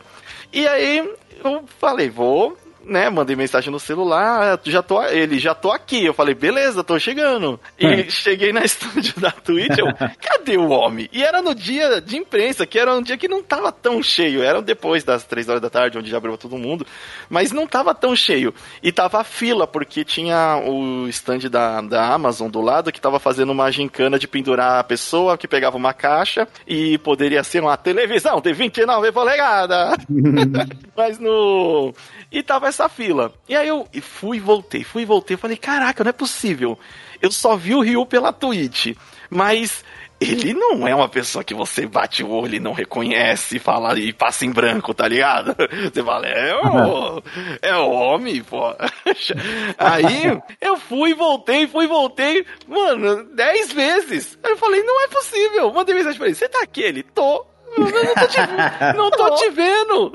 E 0.53 0.65
aí 0.65 0.99
eu 1.43 1.65
falei, 1.79 2.09
vou 2.09 2.57
né, 2.85 3.09
mandei 3.09 3.35
mensagem 3.35 3.71
no 3.71 3.79
celular, 3.79 4.59
já 4.63 4.81
tô, 4.83 5.01
ele, 5.03 5.39
já 5.39 5.53
tô 5.55 5.71
aqui. 5.71 6.05
Eu 6.05 6.13
falei, 6.13 6.35
beleza, 6.35 6.83
tô 6.83 6.97
chegando. 6.99 7.59
E 7.79 7.85
É. 7.85 8.09
cheguei 8.09 8.53
na 8.53 8.63
estúdio 8.65 9.13
da 9.19 9.31
Twitch, 9.31 9.77
eu, 9.77 9.87
cadê 10.21 10.57
o 10.57 10.69
homem? 10.69 11.09
E 11.11 11.23
era 11.23 11.41
no 11.41 11.53
dia 11.55 11.99
de 12.01 12.17
imprensa, 12.17 12.65
que 12.65 12.77
era 12.79 12.93
um 12.93 13.01
dia 13.01 13.17
que 13.17 13.27
não 13.27 13.41
tava 13.43 13.71
tão 13.71 14.01
cheio. 14.03 14.43
Era 14.43 14.61
depois 14.61 15.03
das 15.03 15.23
três 15.23 15.49
horas 15.49 15.61
da 15.61 15.69
tarde, 15.69 15.97
onde 15.97 16.09
já 16.09 16.17
abriu 16.17 16.37
todo 16.37 16.57
mundo. 16.57 16.85
Mas 17.29 17.51
não 17.51 17.65
tava 17.67 17.93
tão 17.95 18.15
cheio. 18.15 18.53
E 18.83 18.91
tava 18.91 19.19
a 19.19 19.23
fila, 19.23 19.65
porque 19.65 20.03
tinha 20.03 20.57
o 20.65 21.07
stand 21.09 21.49
da, 21.49 21.81
da 21.81 22.13
Amazon 22.13 22.49
do 22.49 22.61
lado, 22.61 22.91
que 22.91 23.01
tava 23.01 23.19
fazendo 23.19 23.51
uma 23.51 23.71
gincana 23.71 24.19
de 24.19 24.27
pendurar 24.27 24.79
a 24.79 24.83
pessoa 24.83 25.37
que 25.37 25.47
pegava 25.47 25.77
uma 25.77 25.93
caixa 25.93 26.47
e 26.67 26.97
poderia 26.99 27.43
ser 27.43 27.61
uma 27.61 27.75
televisão 27.77 28.39
de 28.41 28.53
29 28.53 29.11
polegadas. 29.11 29.95
Mas 30.95 31.19
no. 31.19 31.93
E 32.31 32.43
tava 32.43 32.67
essa 32.67 32.89
fila. 32.89 33.33
E 33.47 33.55
aí 33.55 33.67
eu 33.67 33.87
fui 34.01 34.39
voltei, 34.39 34.83
fui 34.83 35.03
e 35.03 35.05
voltei. 35.05 35.37
Falei, 35.37 35.57
caraca, 35.57 36.03
não 36.03 36.09
é 36.09 36.13
possível. 36.13 36.77
Eu 37.21 37.31
só 37.31 37.55
vi 37.55 37.73
o 37.73 37.81
Ryu 37.81 38.05
pela 38.05 38.33
Twitch. 38.33 38.95
Mas 39.29 39.83
ele 40.19 40.53
não 40.53 40.87
é 40.87 40.95
uma 40.95 41.09
pessoa 41.09 41.43
que 41.43 41.53
você 41.53 41.85
bate 41.85 42.23
o 42.23 42.29
olho 42.29 42.55
e 42.55 42.59
não 42.59 42.71
reconhece 42.71 43.59
fala 43.59 43.97
e 43.99 44.13
passa 44.13 44.45
em 44.45 44.51
branco, 44.51 44.93
tá 44.93 45.07
ligado? 45.07 45.55
Você 45.93 46.03
fala, 46.03 46.25
é 46.25 46.55
o, 46.55 47.21
é 47.61 47.75
o 47.75 47.91
homem, 47.91 48.41
pô. 48.41 48.61
Aí 49.77 50.41
eu 50.61 50.77
fui 50.77 51.13
voltei, 51.13 51.67
fui 51.67 51.85
voltei, 51.85 52.45
mano, 52.67 53.25
dez 53.35 53.73
vezes. 53.73 54.37
Aí 54.41 54.51
eu 54.51 54.57
falei, 54.57 54.81
não 54.83 55.03
é 55.03 55.07
possível. 55.09 55.73
Mandei 55.73 55.93
mensagem 55.93 56.17
pra 56.17 56.27
ele, 56.27 56.35
você 56.35 56.47
tá 56.47 56.61
aqui? 56.61 56.81
Ele, 56.81 57.03
tô. 57.03 57.45
Eu 57.77 58.05
não 58.05 58.13
tô 58.15 58.27
te, 58.27 58.37
não 58.97 59.11
tô 59.11 59.35
te 59.35 59.49
vendo. 59.49 60.11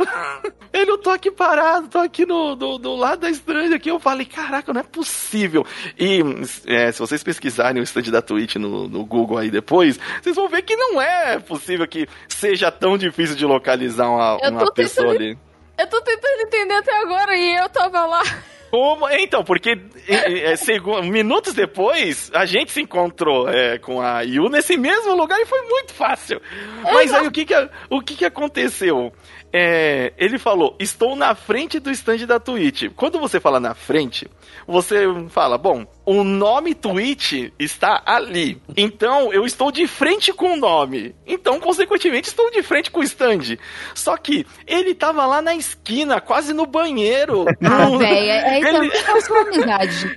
Ele, 0.73 0.91
eu 0.91 0.99
tô 0.99 1.11
aqui 1.11 1.31
parado, 1.31 1.89
tô 1.89 1.99
aqui 1.99 2.25
no, 2.25 2.55
do, 2.55 2.79
do 2.79 2.95
lado 2.95 3.21
da 3.21 3.31
estranha 3.31 3.75
aqui. 3.75 3.91
Eu 3.91 3.99
falei, 3.99 4.25
caraca, 4.25 4.73
não 4.73 4.81
é 4.81 4.85
possível. 4.85 5.67
E 5.99 6.23
é, 6.67 6.91
se 6.93 6.99
vocês 6.99 7.23
pesquisarem 7.23 7.81
o 7.81 7.85
stand 7.85 8.11
da 8.11 8.23
Twitch 8.23 8.57
no, 8.57 8.89
no 8.89 9.05
Google 9.05 9.39
aí 9.39 9.51
depois, 9.51 9.99
vocês 10.23 10.37
vão 10.37 10.49
ver 10.49 10.63
que 10.63 10.77
não 10.77 11.01
é 11.01 11.39
possível 11.41 11.87
que 11.89 12.09
seja 12.29 12.71
tão 12.71 12.97
difícil 12.97 13.35
de 13.37 13.45
localizar 13.45 14.09
uma, 14.09 14.37
uma 14.49 14.73
pessoa 14.73 15.09
tentando- 15.09 15.29
ali. 15.31 15.39
Eu 15.79 15.87
tô 15.87 16.01
tentando 16.03 16.41
entender 16.43 16.75
até 16.75 16.95
agora 17.01 17.35
e 17.37 17.57
eu 17.57 17.69
tava 17.69 18.05
lá. 18.07 18.23
Como- 18.71 19.09
Então, 19.11 19.43
porque 19.43 19.79
é, 20.09 20.53
é, 20.53 20.57
minutos 21.03 21.55
depois 21.55 22.31
a 22.35 22.47
gente 22.47 22.71
se 22.71 22.81
encontrou 22.81 23.49
é, 23.49 23.79
com 23.79 24.01
a 24.01 24.21
Yu 24.23 24.49
nesse 24.49 24.77
mesmo 24.77 25.15
lugar 25.15 25.39
e 25.41 25.47
foi 25.47 25.61
muito 25.63 25.93
fácil. 25.93 26.41
Mas 26.83 27.13
aí 27.13 27.27
o 27.27 27.31
que 27.31 27.45
que, 27.45 27.55
o 27.89 28.01
que, 28.01 28.17
que 28.17 28.25
aconteceu? 28.25 29.13
É, 29.53 30.13
ele 30.17 30.39
falou: 30.39 30.77
Estou 30.79 31.17
na 31.17 31.35
frente 31.35 31.81
do 31.81 31.91
stand 31.91 32.19
da 32.27 32.39
Twitch. 32.39 32.85
Quando 32.95 33.19
você 33.19 33.41
fala 33.41 33.59
na 33.59 33.75
frente, 33.75 34.29
você 34.67 35.05
fala: 35.29 35.59
Bom, 35.59 35.85
o 36.05 36.25
nome 36.25 36.75
Twitch 36.75 37.51
está 37.59 38.03
ali. 38.05 38.61
Então 38.77 39.33
eu 39.33 39.45
estou 39.45 39.71
de 39.71 39.87
frente 39.87 40.33
com 40.33 40.55
o 40.55 40.57
nome. 40.57 41.15
Então, 41.27 41.61
consequentemente, 41.61 42.29
estou 42.29 42.51
de 42.51 42.63
frente 42.63 42.91
com 42.91 43.01
o 43.01 43.05
stand. 43.05 43.57
Só 43.95 44.17
que 44.17 44.45
ele 44.67 44.95
tava 44.95 45.25
lá 45.27 45.41
na 45.41 45.55
esquina, 45.55 46.21
quase 46.21 46.53
no 46.53 46.67
banheiro. 46.67 47.45
Ah, 47.63 47.87
no- 47.87 47.99
véi, 47.99 48.29
é, 48.29 48.55
é 48.55 48.59
ele- 48.59 48.89
é 48.89 49.03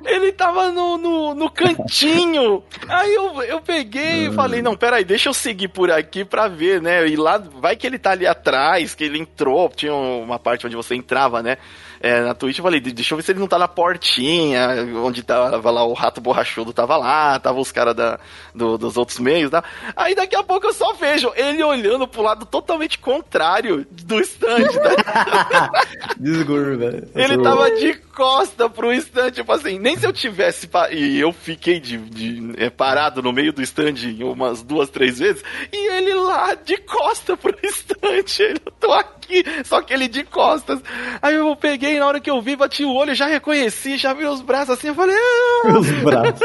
ele 0.05 0.31
tava 0.31 0.71
no, 0.71 0.97
no, 0.97 1.33
no 1.35 1.49
cantinho. 1.51 2.63
Aí 2.87 3.13
eu, 3.13 3.41
eu 3.43 3.61
peguei 3.61 4.27
e 4.27 4.31
falei, 4.33 4.61
não, 4.61 4.75
peraí, 4.75 5.03
deixa 5.03 5.29
eu 5.29 5.33
seguir 5.33 5.67
por 5.67 5.91
aqui 5.91 6.25
pra 6.25 6.47
ver, 6.47 6.81
né? 6.81 7.07
E 7.07 7.15
lá, 7.15 7.37
vai 7.37 7.75
que 7.75 7.85
ele 7.85 7.99
tá 7.99 8.11
ali 8.11 8.25
atrás, 8.25 8.95
que 8.95 9.03
ele 9.03 9.19
entrou, 9.19 9.69
tinha 9.69 9.93
uma 9.93 10.39
parte 10.39 10.65
onde 10.65 10.75
você 10.75 10.95
entrava, 10.95 11.43
né? 11.43 11.57
É, 12.03 12.19
na 12.21 12.33
Twitch 12.33 12.57
eu 12.57 12.63
falei, 12.63 12.81
deixa 12.81 13.13
eu 13.13 13.17
ver 13.17 13.23
se 13.23 13.31
ele 13.31 13.39
não 13.39 13.47
tá 13.47 13.57
na 13.57 13.67
portinha, 13.67 14.67
onde 15.03 15.23
tava 15.23 15.71
lá 15.71 15.85
o 15.85 15.93
rato 15.93 16.19
borrachudo, 16.19 16.73
tava 16.73 16.97
lá, 16.97 17.39
tava 17.39 17.61
os 17.61 17.71
caras 17.71 17.95
da, 17.95 18.19
do- 18.53 18.77
dos 18.77 18.97
outros 18.97 19.19
meios, 19.19 19.49
tá? 19.49 19.63
Aí 19.95 20.13
daqui 20.13 20.35
a 20.35 20.43
pouco 20.43 20.67
eu 20.67 20.73
só 20.73 20.91
vejo 20.93 21.31
ele 21.33 21.63
olhando 21.63 22.05
pro 22.05 22.21
lado 22.21 22.45
totalmente 22.45 22.99
contrário 22.99 23.87
do 23.89 24.19
stand, 24.19 24.67
tá? 24.73 25.71
Desgurro, 26.19 26.77
velho. 26.77 27.07
Ele 27.15 27.41
tava 27.41 27.71
de 27.71 27.93
costa 28.13 28.69
pro 28.69 28.91
stand, 28.93 29.31
tipo 29.31 29.51
assim, 29.51 29.79
nem 29.79 29.95
se 29.97 30.05
eu 30.05 30.11
tivesse. 30.11 30.69
E 30.91 31.19
eu 31.19 31.31
fiquei 31.31 31.79
de, 31.79 31.97
de- 31.97 32.53
é, 32.61 32.69
parado 32.69 33.21
no 33.21 33.31
meio 33.31 33.53
do 33.53 33.61
stand 33.61 33.93
umas 34.23 34.61
duas, 34.61 34.89
três 34.89 35.19
vezes, 35.19 35.41
e 35.71 35.91
ele 35.93 36.13
lá 36.15 36.53
de 36.55 36.77
costa 36.79 37.37
pro 37.37 37.55
stand. 37.63 38.59
Eu 38.65 38.71
tô 38.79 38.91
aqui, 38.91 39.22
só 39.63 39.81
que 39.81 39.93
ele 39.93 40.07
de 40.07 40.23
costas. 40.23 40.79
Aí 41.21 41.35
eu 41.35 41.55
peguei, 41.55 41.99
na 41.99 42.07
hora 42.07 42.19
que 42.19 42.29
eu 42.29 42.41
vi, 42.41 42.55
bati 42.55 42.83
o 42.85 42.93
olho, 42.93 43.13
já 43.15 43.25
reconheci, 43.27 43.97
já 43.97 44.13
vi 44.13 44.25
os 44.25 44.41
braços 44.41 44.71
assim, 44.71 44.87
eu 44.89 44.95
falei. 44.95 45.15
"Ah!" 45.15 45.67
Os 45.77 45.89
braços. 46.03 46.39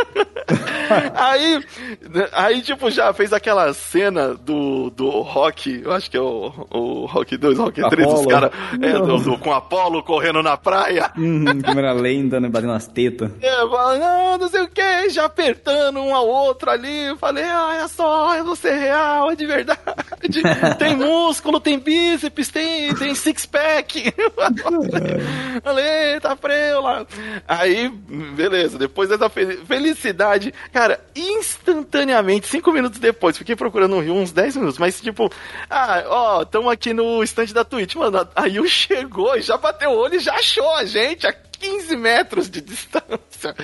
aí, 1.15 1.65
aí, 2.33 2.63
tipo, 2.63 2.91
já 2.91 3.13
fez 3.13 3.33
aquela 3.33 3.73
cena 3.75 4.35
do, 4.35 4.91
do 4.91 5.09
Rock, 5.21 5.83
eu 5.85 5.93
acho 5.93 6.11
que 6.11 6.17
é 6.17 6.21
o, 6.21 6.53
o 6.71 7.07
Rock 7.07 7.37
2, 7.37 7.59
Rock 7.59 7.89
3, 7.89 8.07
os 8.07 8.13
Apollo. 8.15 8.29
caras 8.29 8.51
é, 8.81 8.93
do- 8.93 9.19
do- 9.19 9.39
com 9.39 9.53
Apolo 9.53 10.03
correndo 10.03 10.43
na 10.43 10.57
praia. 10.57 11.11
Uhum, 11.17 11.61
câmera 11.61 11.93
lenta, 11.93 12.41
né? 12.41 12.49
Batendo 12.49 12.73
nas 12.73 12.87
tetas. 12.87 13.31
É, 13.43 13.65
não, 13.65 14.39
não 14.39 14.49
sei 14.49 14.63
o 14.63 14.69
que, 14.69 15.11
já 15.11 15.25
apertando 15.25 16.01
um 16.01 16.15
ao 16.15 16.27
outro 16.27 16.71
ali. 16.71 17.07
Eu 17.07 17.17
falei, 17.17 17.45
ah, 17.45 17.81
é 17.85 17.89
só, 17.89 18.35
é 18.35 18.43
você 18.43 18.73
real, 18.73 19.31
é 19.31 19.37
de 19.37 19.47
verdade. 19.47 19.79
tem 20.79 20.97
músculo, 20.97 21.61
tem 21.61 21.79
bíceps, 21.79 22.49
tem, 22.49 22.78
tem 22.99 23.15
six-pack. 23.15 24.13
falei, 25.63 26.21
tá 26.21 26.37
freio 26.37 26.81
lá. 26.81 27.07
Aí, 27.47 27.89
beleza, 27.89 28.79
depois 28.79 29.09
dessa 29.09 29.29
fel- 29.29 29.65
felicidade, 29.67 30.53
cara, 30.73 31.01
instantaneamente, 31.15 32.47
cinco 32.47 32.73
minutos 32.73 32.99
depois, 32.99 33.39
fiquei 33.39 33.57
procurando 33.57 33.97
no 33.97 34.01
Rio 34.01 34.15
uns 34.15 34.33
10 34.33 34.57
minutos, 34.57 34.79
mas 34.79 35.01
tipo, 35.01 35.31
ah, 35.71 36.03
ó, 36.07 36.45
tamo 36.45 36.69
aqui 36.71 36.93
no 36.93 37.23
stand 37.23 37.47
da 37.53 37.65
Twitch, 37.65 37.95
mano. 37.95 38.29
Aí 38.35 38.59
o 38.61 38.67
chegou 38.69 39.37
e 39.37 39.43
já 39.43 39.57
bateu 39.57 39.91
o 39.91 39.97
olho 39.99 40.17
e 40.17 40.21
já 40.21 40.35
achou 40.35 40.71
a 40.75 40.85
gente 40.85 41.27
a 41.27 41.33
15 41.33 41.97
metros 41.97 42.49
de 42.51 42.61
distância. 42.61 43.55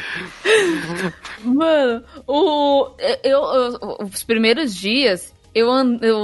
Mano, 1.43 2.05
o, 2.27 2.91
eu, 3.23 3.41
eu- 3.43 3.99
os 4.13 4.23
primeiros 4.25 4.75
dias, 4.75 5.34
eu, 5.55 5.69
eu. 6.03 6.19